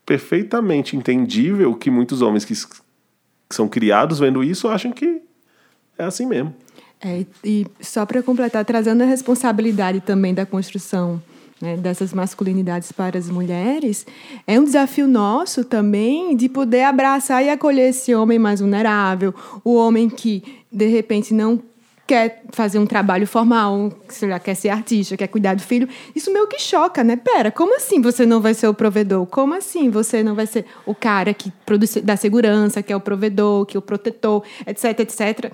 [0.06, 5.20] perfeitamente entendível que muitos homens que, que são criados vendo isso acham que
[5.98, 6.54] é assim mesmo.
[6.98, 11.22] É, e só para completar, trazendo a responsabilidade também da construção
[11.62, 14.04] né, dessas masculinidades para as mulheres,
[14.46, 19.32] é um desafio nosso também de poder abraçar e acolher esse homem mais vulnerável,
[19.64, 21.62] o homem que, de repente, não
[22.04, 25.88] quer fazer um trabalho formal, sei lá, quer ser artista, quer cuidar do filho.
[26.14, 27.16] Isso meio que choca, né?
[27.16, 29.24] Pera, como assim você não vai ser o provedor?
[29.26, 33.00] Como assim você não vai ser o cara que produz da segurança, que é o
[33.00, 35.52] provedor, que é o protetor, etc, etc.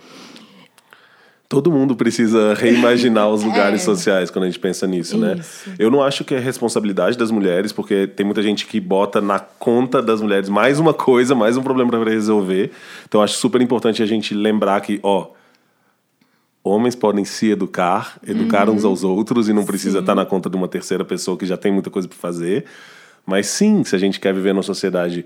[1.49, 3.85] Todo mundo precisa reimaginar os lugares é.
[3.85, 5.37] sociais quando a gente pensa nisso, né?
[5.39, 5.71] Isso.
[5.71, 5.77] né?
[5.79, 9.39] Eu não acho que é responsabilidade das mulheres, porque tem muita gente que bota na
[9.39, 12.71] conta das mulheres mais uma coisa, mais um problema para resolver.
[13.09, 15.29] Então acho super importante a gente lembrar que, ó,
[16.63, 18.75] homens podem se educar, educar uhum.
[18.75, 20.01] uns aos outros e não precisa sim.
[20.01, 22.67] estar na conta de uma terceira pessoa que já tem muita coisa para fazer.
[23.25, 25.25] Mas sim, se a gente quer viver numa sociedade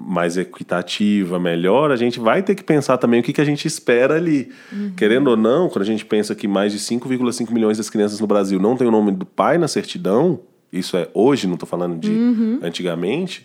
[0.00, 3.66] mais equitativa, melhor, a gente vai ter que pensar também o que, que a gente
[3.66, 4.48] espera ali.
[4.72, 4.92] Uhum.
[4.96, 8.26] Querendo ou não, quando a gente pensa que mais de 5,5 milhões das crianças no
[8.26, 10.38] Brasil não tem o nome do pai na certidão,
[10.72, 12.60] isso é hoje, não estou falando de uhum.
[12.62, 13.44] antigamente,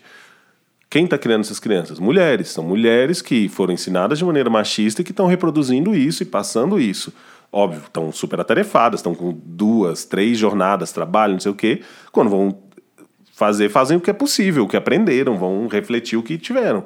[0.88, 1.98] quem está criando essas crianças?
[1.98, 2.50] Mulheres.
[2.50, 6.78] São mulheres que foram ensinadas de maneira machista e que estão reproduzindo isso e passando
[6.78, 7.12] isso.
[7.50, 11.82] Óbvio, estão super atarefadas, estão com duas, três jornadas, trabalho, não sei o quê.
[12.12, 12.56] Quando vão
[13.34, 16.84] fazer, fazem o que é possível, o que aprenderam, vão refletir o que tiveram.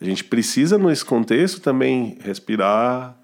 [0.00, 3.14] A gente precisa, nesse contexto, também respirar,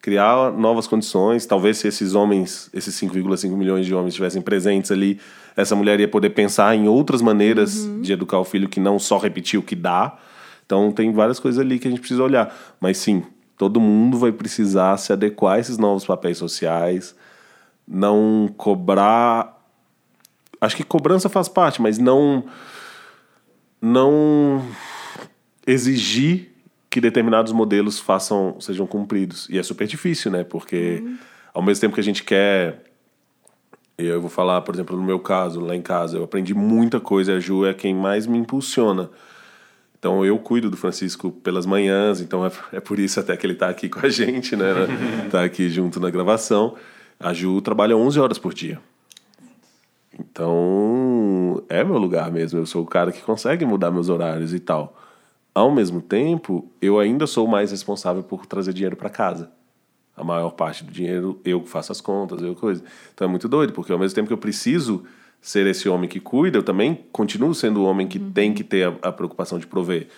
[0.00, 1.46] criar novas condições.
[1.46, 5.20] Talvez se esses homens, esses 5,5 milhões de homens estivessem presentes ali,
[5.56, 8.00] essa mulher ia poder pensar em outras maneiras uhum.
[8.00, 10.16] de educar o filho que não só repetir o que dá.
[10.64, 12.54] Então tem várias coisas ali que a gente precisa olhar.
[12.80, 13.22] Mas sim,
[13.56, 17.14] todo mundo vai precisar se adequar a esses novos papéis sociais,
[17.86, 19.57] não cobrar
[20.60, 22.44] acho que cobrança faz parte, mas não
[23.80, 24.64] não
[25.66, 26.50] exigir
[26.90, 29.48] que determinados modelos façam sejam cumpridos.
[29.50, 30.44] E é super difícil, né?
[30.44, 31.18] Porque uhum.
[31.54, 32.84] ao mesmo tempo que a gente quer
[33.98, 37.34] eu vou falar, por exemplo, no meu caso, lá em casa, eu aprendi muita coisa,
[37.34, 39.10] a Ju é quem mais me impulsiona.
[39.98, 43.54] Então eu cuido do Francisco pelas manhãs, então é, é por isso até que ele
[43.54, 44.72] está aqui com a gente, né?
[45.26, 46.76] Está aqui junto na gravação.
[47.18, 48.80] A Ju trabalha 11 horas por dia.
[50.18, 52.58] Então, é meu lugar mesmo.
[52.58, 54.96] Eu sou o cara que consegue mudar meus horários e tal.
[55.54, 59.50] Ao mesmo tempo, eu ainda sou mais responsável por trazer dinheiro para casa.
[60.16, 62.82] A maior parte do dinheiro eu faço as contas, eu coisa.
[63.14, 65.04] Então é muito doido, porque ao mesmo tempo que eu preciso
[65.40, 68.32] ser esse homem que cuida, eu também continuo sendo o homem que uhum.
[68.32, 70.08] tem que ter a, a preocupação de prover.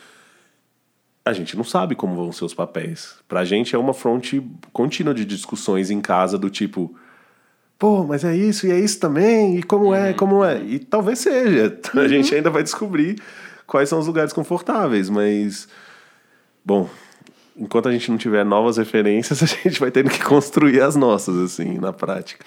[1.23, 3.19] A gente não sabe como vão ser os papéis.
[3.29, 6.95] Pra gente é uma fronte contínua de discussões em casa do tipo,
[7.81, 10.15] pô, mas é isso e é isso também, e como é, uhum.
[10.15, 10.61] como é.
[10.63, 11.81] E talvez seja.
[11.99, 12.37] A gente uhum.
[12.37, 13.21] ainda vai descobrir
[13.67, 15.67] quais são os lugares confortáveis, mas.
[16.63, 16.91] Bom,
[17.57, 21.35] enquanto a gente não tiver novas referências, a gente vai tendo que construir as nossas,
[21.39, 22.45] assim, na prática.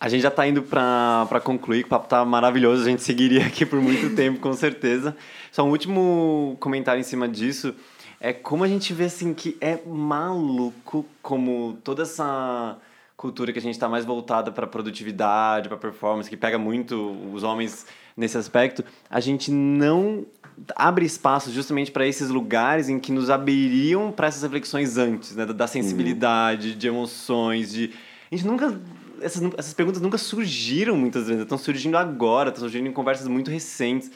[0.00, 3.64] A gente já está indo para concluir, o papo tá maravilhoso, a gente seguiria aqui
[3.64, 5.16] por muito tempo, com certeza.
[5.52, 7.72] Só um último comentário em cima disso
[8.20, 12.76] é como a gente vê assim que é maluco como toda essa
[13.22, 17.44] cultura que a gente está mais voltada para produtividade, para performance, que pega muito os
[17.44, 17.86] homens
[18.16, 20.26] nesse aspecto, a gente não
[20.74, 25.46] abre espaço justamente para esses lugares em que nos abririam para essas reflexões antes, né?
[25.46, 27.92] da sensibilidade, de emoções, de
[28.30, 28.76] a gente nunca
[29.20, 33.52] essas, essas perguntas nunca surgiram muitas vezes, estão surgindo agora, estão surgindo em conversas muito
[33.52, 34.10] recentes.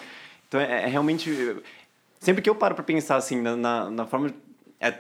[0.49, 1.31] Então é, é realmente
[2.19, 4.35] sempre que eu paro para pensar assim na, na, na forma
[4.81, 4.95] é,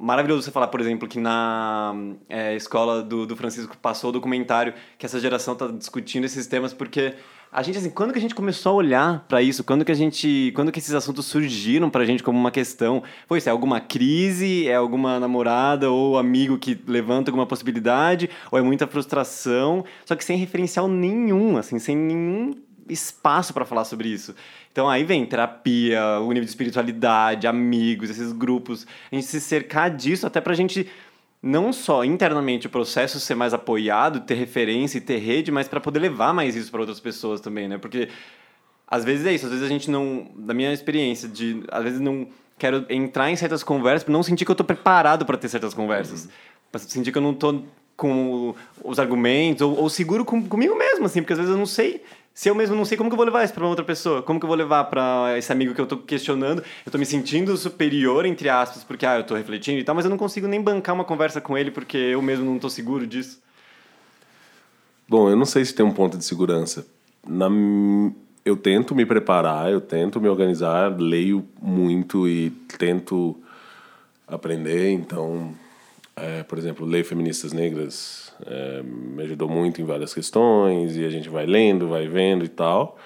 [0.00, 1.94] maravilhoso você falar, por exemplo, que na
[2.28, 6.72] é, escola do, do Francisco passou o documentário que essa geração está discutindo esses temas,
[6.72, 7.14] porque
[7.52, 9.64] a gente, assim, quando que a gente começou a olhar para isso?
[9.64, 13.02] Quando que a gente, quando que esses assuntos surgiram para a gente como uma questão?
[13.26, 14.68] Foi isso, é alguma crise?
[14.68, 18.30] É alguma namorada ou amigo que levanta alguma possibilidade?
[18.52, 19.84] Ou é muita frustração?
[20.06, 22.54] Só que sem referencial nenhum, assim, sem nenhum
[22.88, 24.34] espaço para falar sobre isso.
[24.72, 28.86] Então aí vem terapia, o nível de espiritualidade, amigos, esses grupos.
[29.10, 30.86] A gente se cercar disso até pra gente
[31.42, 35.80] não só internamente o processo ser mais apoiado, ter referência e ter rede, mas para
[35.80, 37.78] poder levar mais isso para outras pessoas também, né?
[37.78, 38.08] Porque
[38.86, 42.00] às vezes é isso, às vezes a gente não, da minha experiência, de às vezes
[42.00, 42.28] não
[42.58, 46.24] quero entrar em certas conversas não sentir que eu tô preparado para ter certas conversas.
[46.24, 46.30] Uhum.
[46.70, 47.62] Para sentir que eu não tô
[47.96, 51.66] com os argumentos ou, ou seguro com, comigo mesmo, assim, porque às vezes eu não
[51.66, 52.02] sei
[52.34, 54.38] se eu mesmo não sei como que eu vou levar isso para outra pessoa, como
[54.38, 57.56] que eu vou levar para esse amigo que eu tô questionando, eu tô me sentindo
[57.56, 60.60] superior entre aspas, porque ah, eu tô refletindo e tal, mas eu não consigo nem
[60.60, 63.40] bancar uma conversa com ele porque eu mesmo não tô seguro disso.
[65.08, 66.86] Bom, eu não sei se tem um ponto de segurança.
[67.26, 67.48] Na
[68.44, 73.36] eu tento me preparar, eu tento me organizar, leio muito e tento
[74.26, 75.54] aprender, então,
[76.16, 81.10] é, por exemplo, leio feministas negras, é, me ajudou muito em várias questões e a
[81.10, 82.98] gente vai lendo, vai vendo e tal.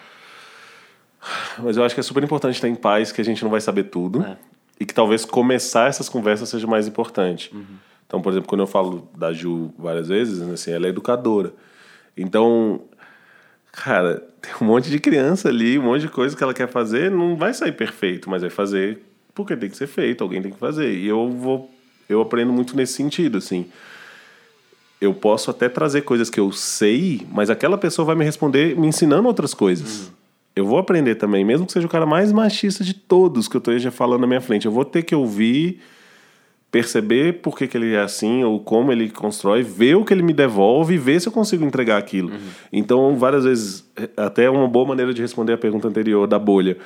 [1.59, 3.61] Mas eu acho que é super importante estar em paz, que a gente não vai
[3.61, 4.37] saber tudo é.
[4.79, 7.51] e que talvez começar essas conversas seja mais importante.
[7.55, 7.65] Uhum.
[8.07, 11.53] Então, por exemplo, quando eu falo da Ju várias vezes, assim, ela é educadora.
[12.17, 12.83] Então,
[13.73, 17.11] cara, tem um monte de criança ali, um monte de coisa que ela quer fazer,
[17.11, 19.03] não vai sair perfeito, mas vai fazer
[19.35, 20.93] porque tem que ser feito, alguém tem que fazer.
[20.93, 21.71] E eu vou
[22.09, 23.67] eu aprendo muito nesse sentido, assim.
[25.05, 28.87] Eu posso até trazer coisas que eu sei, mas aquela pessoa vai me responder me
[28.87, 30.07] ensinando outras coisas.
[30.07, 30.13] Uhum.
[30.57, 33.59] Eu vou aprender também, mesmo que seja o cara mais machista de todos que eu
[33.59, 34.67] esteja falando na minha frente.
[34.67, 35.81] Eu vou ter que ouvir,
[36.71, 40.23] perceber por que, que ele é assim, ou como ele constrói, ver o que ele
[40.23, 42.31] me devolve e ver se eu consigo entregar aquilo.
[42.31, 42.49] Uhum.
[42.73, 43.85] Então, várias vezes,
[44.17, 46.79] até uma boa maneira de responder a pergunta anterior da bolha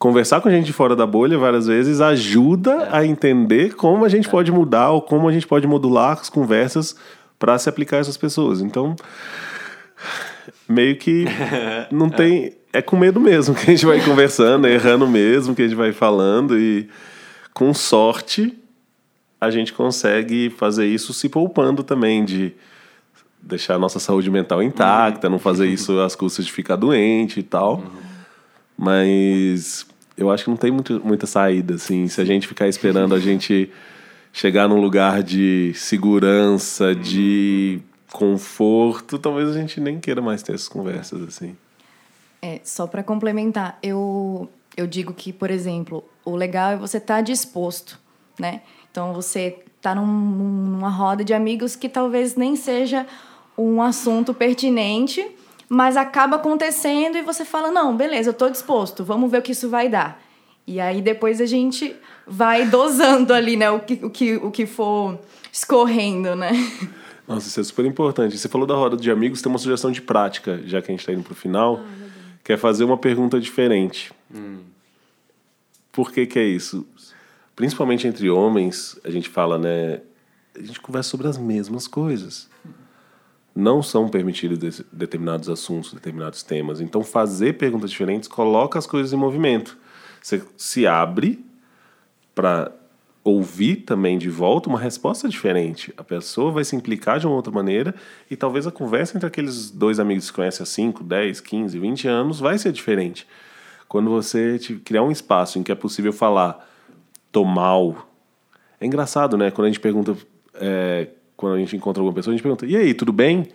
[0.00, 4.26] conversar com a gente fora da bolha várias vezes ajuda a entender como a gente
[4.26, 4.30] é.
[4.30, 6.96] pode mudar ou como a gente pode modular as conversas
[7.38, 8.62] para se aplicar a essas pessoas.
[8.62, 8.96] Então,
[10.66, 11.26] meio que
[11.92, 12.10] não é.
[12.10, 12.52] tem.
[12.72, 15.92] É com medo mesmo que a gente vai conversando, errando mesmo, que a gente vai
[15.92, 16.88] falando e
[17.52, 18.56] com sorte
[19.40, 22.52] a gente consegue fazer isso se poupando também de
[23.42, 25.32] deixar a nossa saúde mental intacta, uhum.
[25.32, 27.78] não fazer isso às custas de ficar doente e tal.
[27.78, 27.90] Uhum.
[28.78, 29.89] Mas
[30.20, 32.06] eu acho que não tem muito, muita saída, assim.
[32.06, 33.70] Se a gente ficar esperando a gente
[34.32, 37.80] chegar num lugar de segurança, de
[38.12, 41.56] conforto, talvez a gente nem queira mais ter essas conversas, assim.
[42.42, 47.16] É, só para complementar, eu, eu digo que, por exemplo, o legal é você estar
[47.16, 47.98] tá disposto,
[48.38, 48.62] né?
[48.90, 53.06] Então, você tá num, numa roda de amigos que talvez nem seja
[53.56, 55.26] um assunto pertinente,
[55.72, 59.52] mas acaba acontecendo e você fala: não, beleza, eu estou disposto, vamos ver o que
[59.52, 60.20] isso vai dar.
[60.66, 61.94] E aí depois a gente
[62.26, 65.16] vai dosando ali, né, o que, o que, o que for
[65.52, 66.50] escorrendo, né?
[67.26, 68.36] Nossa, isso é super importante.
[68.36, 71.00] Você falou da roda de amigos, tem uma sugestão de prática, já que a gente
[71.00, 72.08] está indo para o final, ah,
[72.42, 74.12] que é fazer uma pergunta diferente.
[74.34, 74.58] Hum.
[75.92, 76.84] Por que, que é isso?
[77.54, 80.00] Principalmente entre homens, a gente fala, né?
[80.56, 82.50] A gente conversa sobre as mesmas coisas
[83.54, 86.80] não são permitidos determinados assuntos, determinados temas.
[86.80, 89.76] Então, fazer perguntas diferentes coloca as coisas em movimento.
[90.22, 91.44] Você se abre
[92.34, 92.72] para
[93.22, 95.92] ouvir também de volta uma resposta diferente.
[95.96, 97.94] A pessoa vai se implicar de uma outra maneira
[98.30, 101.78] e talvez a conversa entre aqueles dois amigos que se conhecem há 5, 10, 15,
[101.78, 103.26] 20 anos vai ser diferente.
[103.88, 106.66] Quando você criar um espaço em que é possível falar,
[107.30, 108.08] tô mal.
[108.80, 109.50] É engraçado, né?
[109.50, 110.16] Quando a gente pergunta
[110.54, 111.08] é,
[111.40, 113.48] quando a gente encontra alguma pessoa, a gente pergunta: e aí, tudo bem?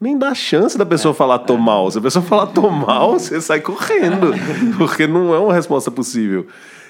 [0.00, 1.58] Nem dá chance da pessoa é, falar tô é.
[1.58, 1.90] mal.
[1.90, 4.32] Se a pessoa falar tô mal, você sai correndo,
[4.78, 6.46] porque não é uma resposta possível.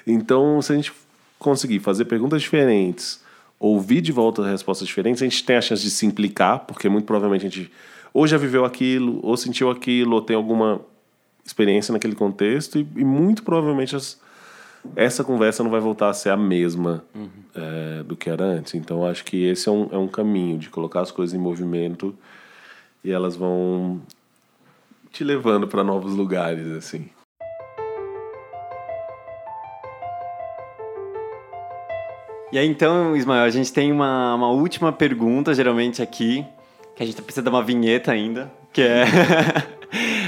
[0.07, 0.93] Então, se a gente
[1.39, 3.23] conseguir fazer perguntas diferentes,
[3.59, 7.07] ouvir de volta respostas diferentes, a gente tem a chance de se implicar, porque muito
[7.07, 7.73] provavelmente a gente
[8.13, 10.81] ou já viveu aquilo, ou sentiu aquilo, ou tem alguma
[11.45, 14.19] experiência naquele contexto, e, e muito provavelmente as,
[14.95, 17.29] essa conversa não vai voltar a ser a mesma uhum.
[17.55, 18.75] é, do que era antes.
[18.75, 22.15] Então, acho que esse é um, é um caminho de colocar as coisas em movimento
[23.03, 24.01] e elas vão
[25.11, 27.09] te levando para novos lugares, assim.
[32.53, 36.47] E aí, então, Ismael, a gente tem uma, uma última pergunta, geralmente aqui,
[36.95, 39.05] que a gente precisa dar uma vinheta ainda, que é.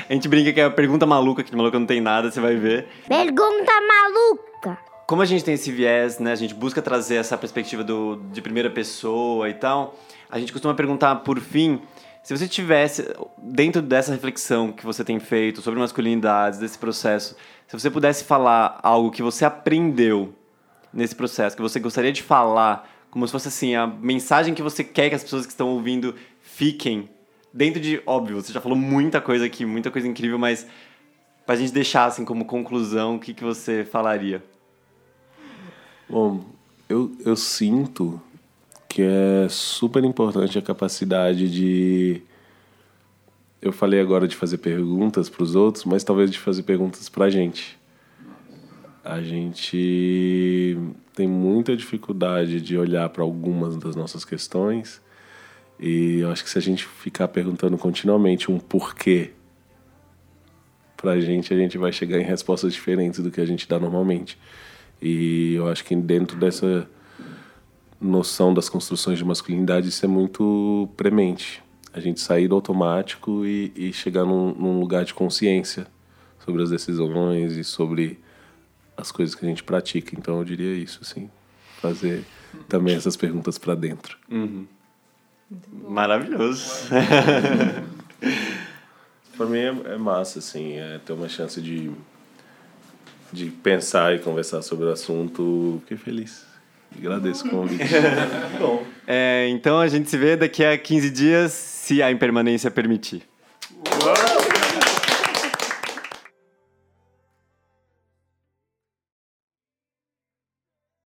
[0.08, 2.40] a gente brinca que é a pergunta maluca, que de maluca não tem nada, você
[2.40, 2.88] vai ver.
[3.06, 4.78] Pergunta maluca!
[5.06, 6.32] Como a gente tem esse viés, né?
[6.32, 9.98] A gente busca trazer essa perspectiva do, de primeira pessoa e tal.
[10.30, 11.82] A gente costuma perguntar, por fim,
[12.22, 13.06] se você tivesse,
[13.36, 17.36] dentro dessa reflexão que você tem feito sobre masculinidades, desse processo,
[17.66, 20.34] se você pudesse falar algo que você aprendeu
[20.92, 24.82] nesse processo, que você gostaria de falar, como se fosse assim, a mensagem que você
[24.82, 27.10] quer que as pessoas que estão ouvindo fiquem
[27.58, 30.64] dentro de, óbvio, você já falou muita coisa aqui, muita coisa incrível, mas
[31.44, 34.40] pra gente deixar assim como conclusão, o que, que você falaria?
[36.08, 36.44] Bom,
[36.88, 38.20] eu, eu sinto
[38.88, 42.22] que é super importante a capacidade de.
[43.60, 47.24] Eu falei agora de fazer perguntas para os outros, mas talvez de fazer perguntas para
[47.24, 47.76] a gente.
[49.04, 50.78] A gente
[51.12, 55.02] tem muita dificuldade de olhar para algumas das nossas questões
[55.78, 59.30] e eu acho que se a gente ficar perguntando continuamente um porquê
[60.96, 64.36] pra gente, a gente vai chegar em respostas diferentes do que a gente dá normalmente.
[65.00, 66.88] E eu acho que dentro dessa
[68.00, 71.62] noção das construções de masculinidade, isso é muito premente.
[71.92, 75.86] A gente sair do automático e, e chegar num, num lugar de consciência
[76.44, 78.18] sobre as decisões e sobre
[78.96, 80.16] as coisas que a gente pratica.
[80.18, 81.30] Então eu diria isso, assim,
[81.80, 82.24] fazer
[82.68, 84.18] também essas perguntas para dentro.
[84.28, 84.66] Uhum.
[85.88, 86.88] Maravilhoso.
[89.36, 91.90] Para mim é, é, massa, assim, é ter uma chance de,
[93.32, 95.80] de pensar e conversar sobre o assunto.
[95.82, 96.44] Fiquei feliz.
[96.96, 97.84] Agradeço o convite.
[98.58, 103.22] Bom, é, então a gente se vê daqui a 15 dias, se a impermanência permitir.
[104.02, 104.37] Uou!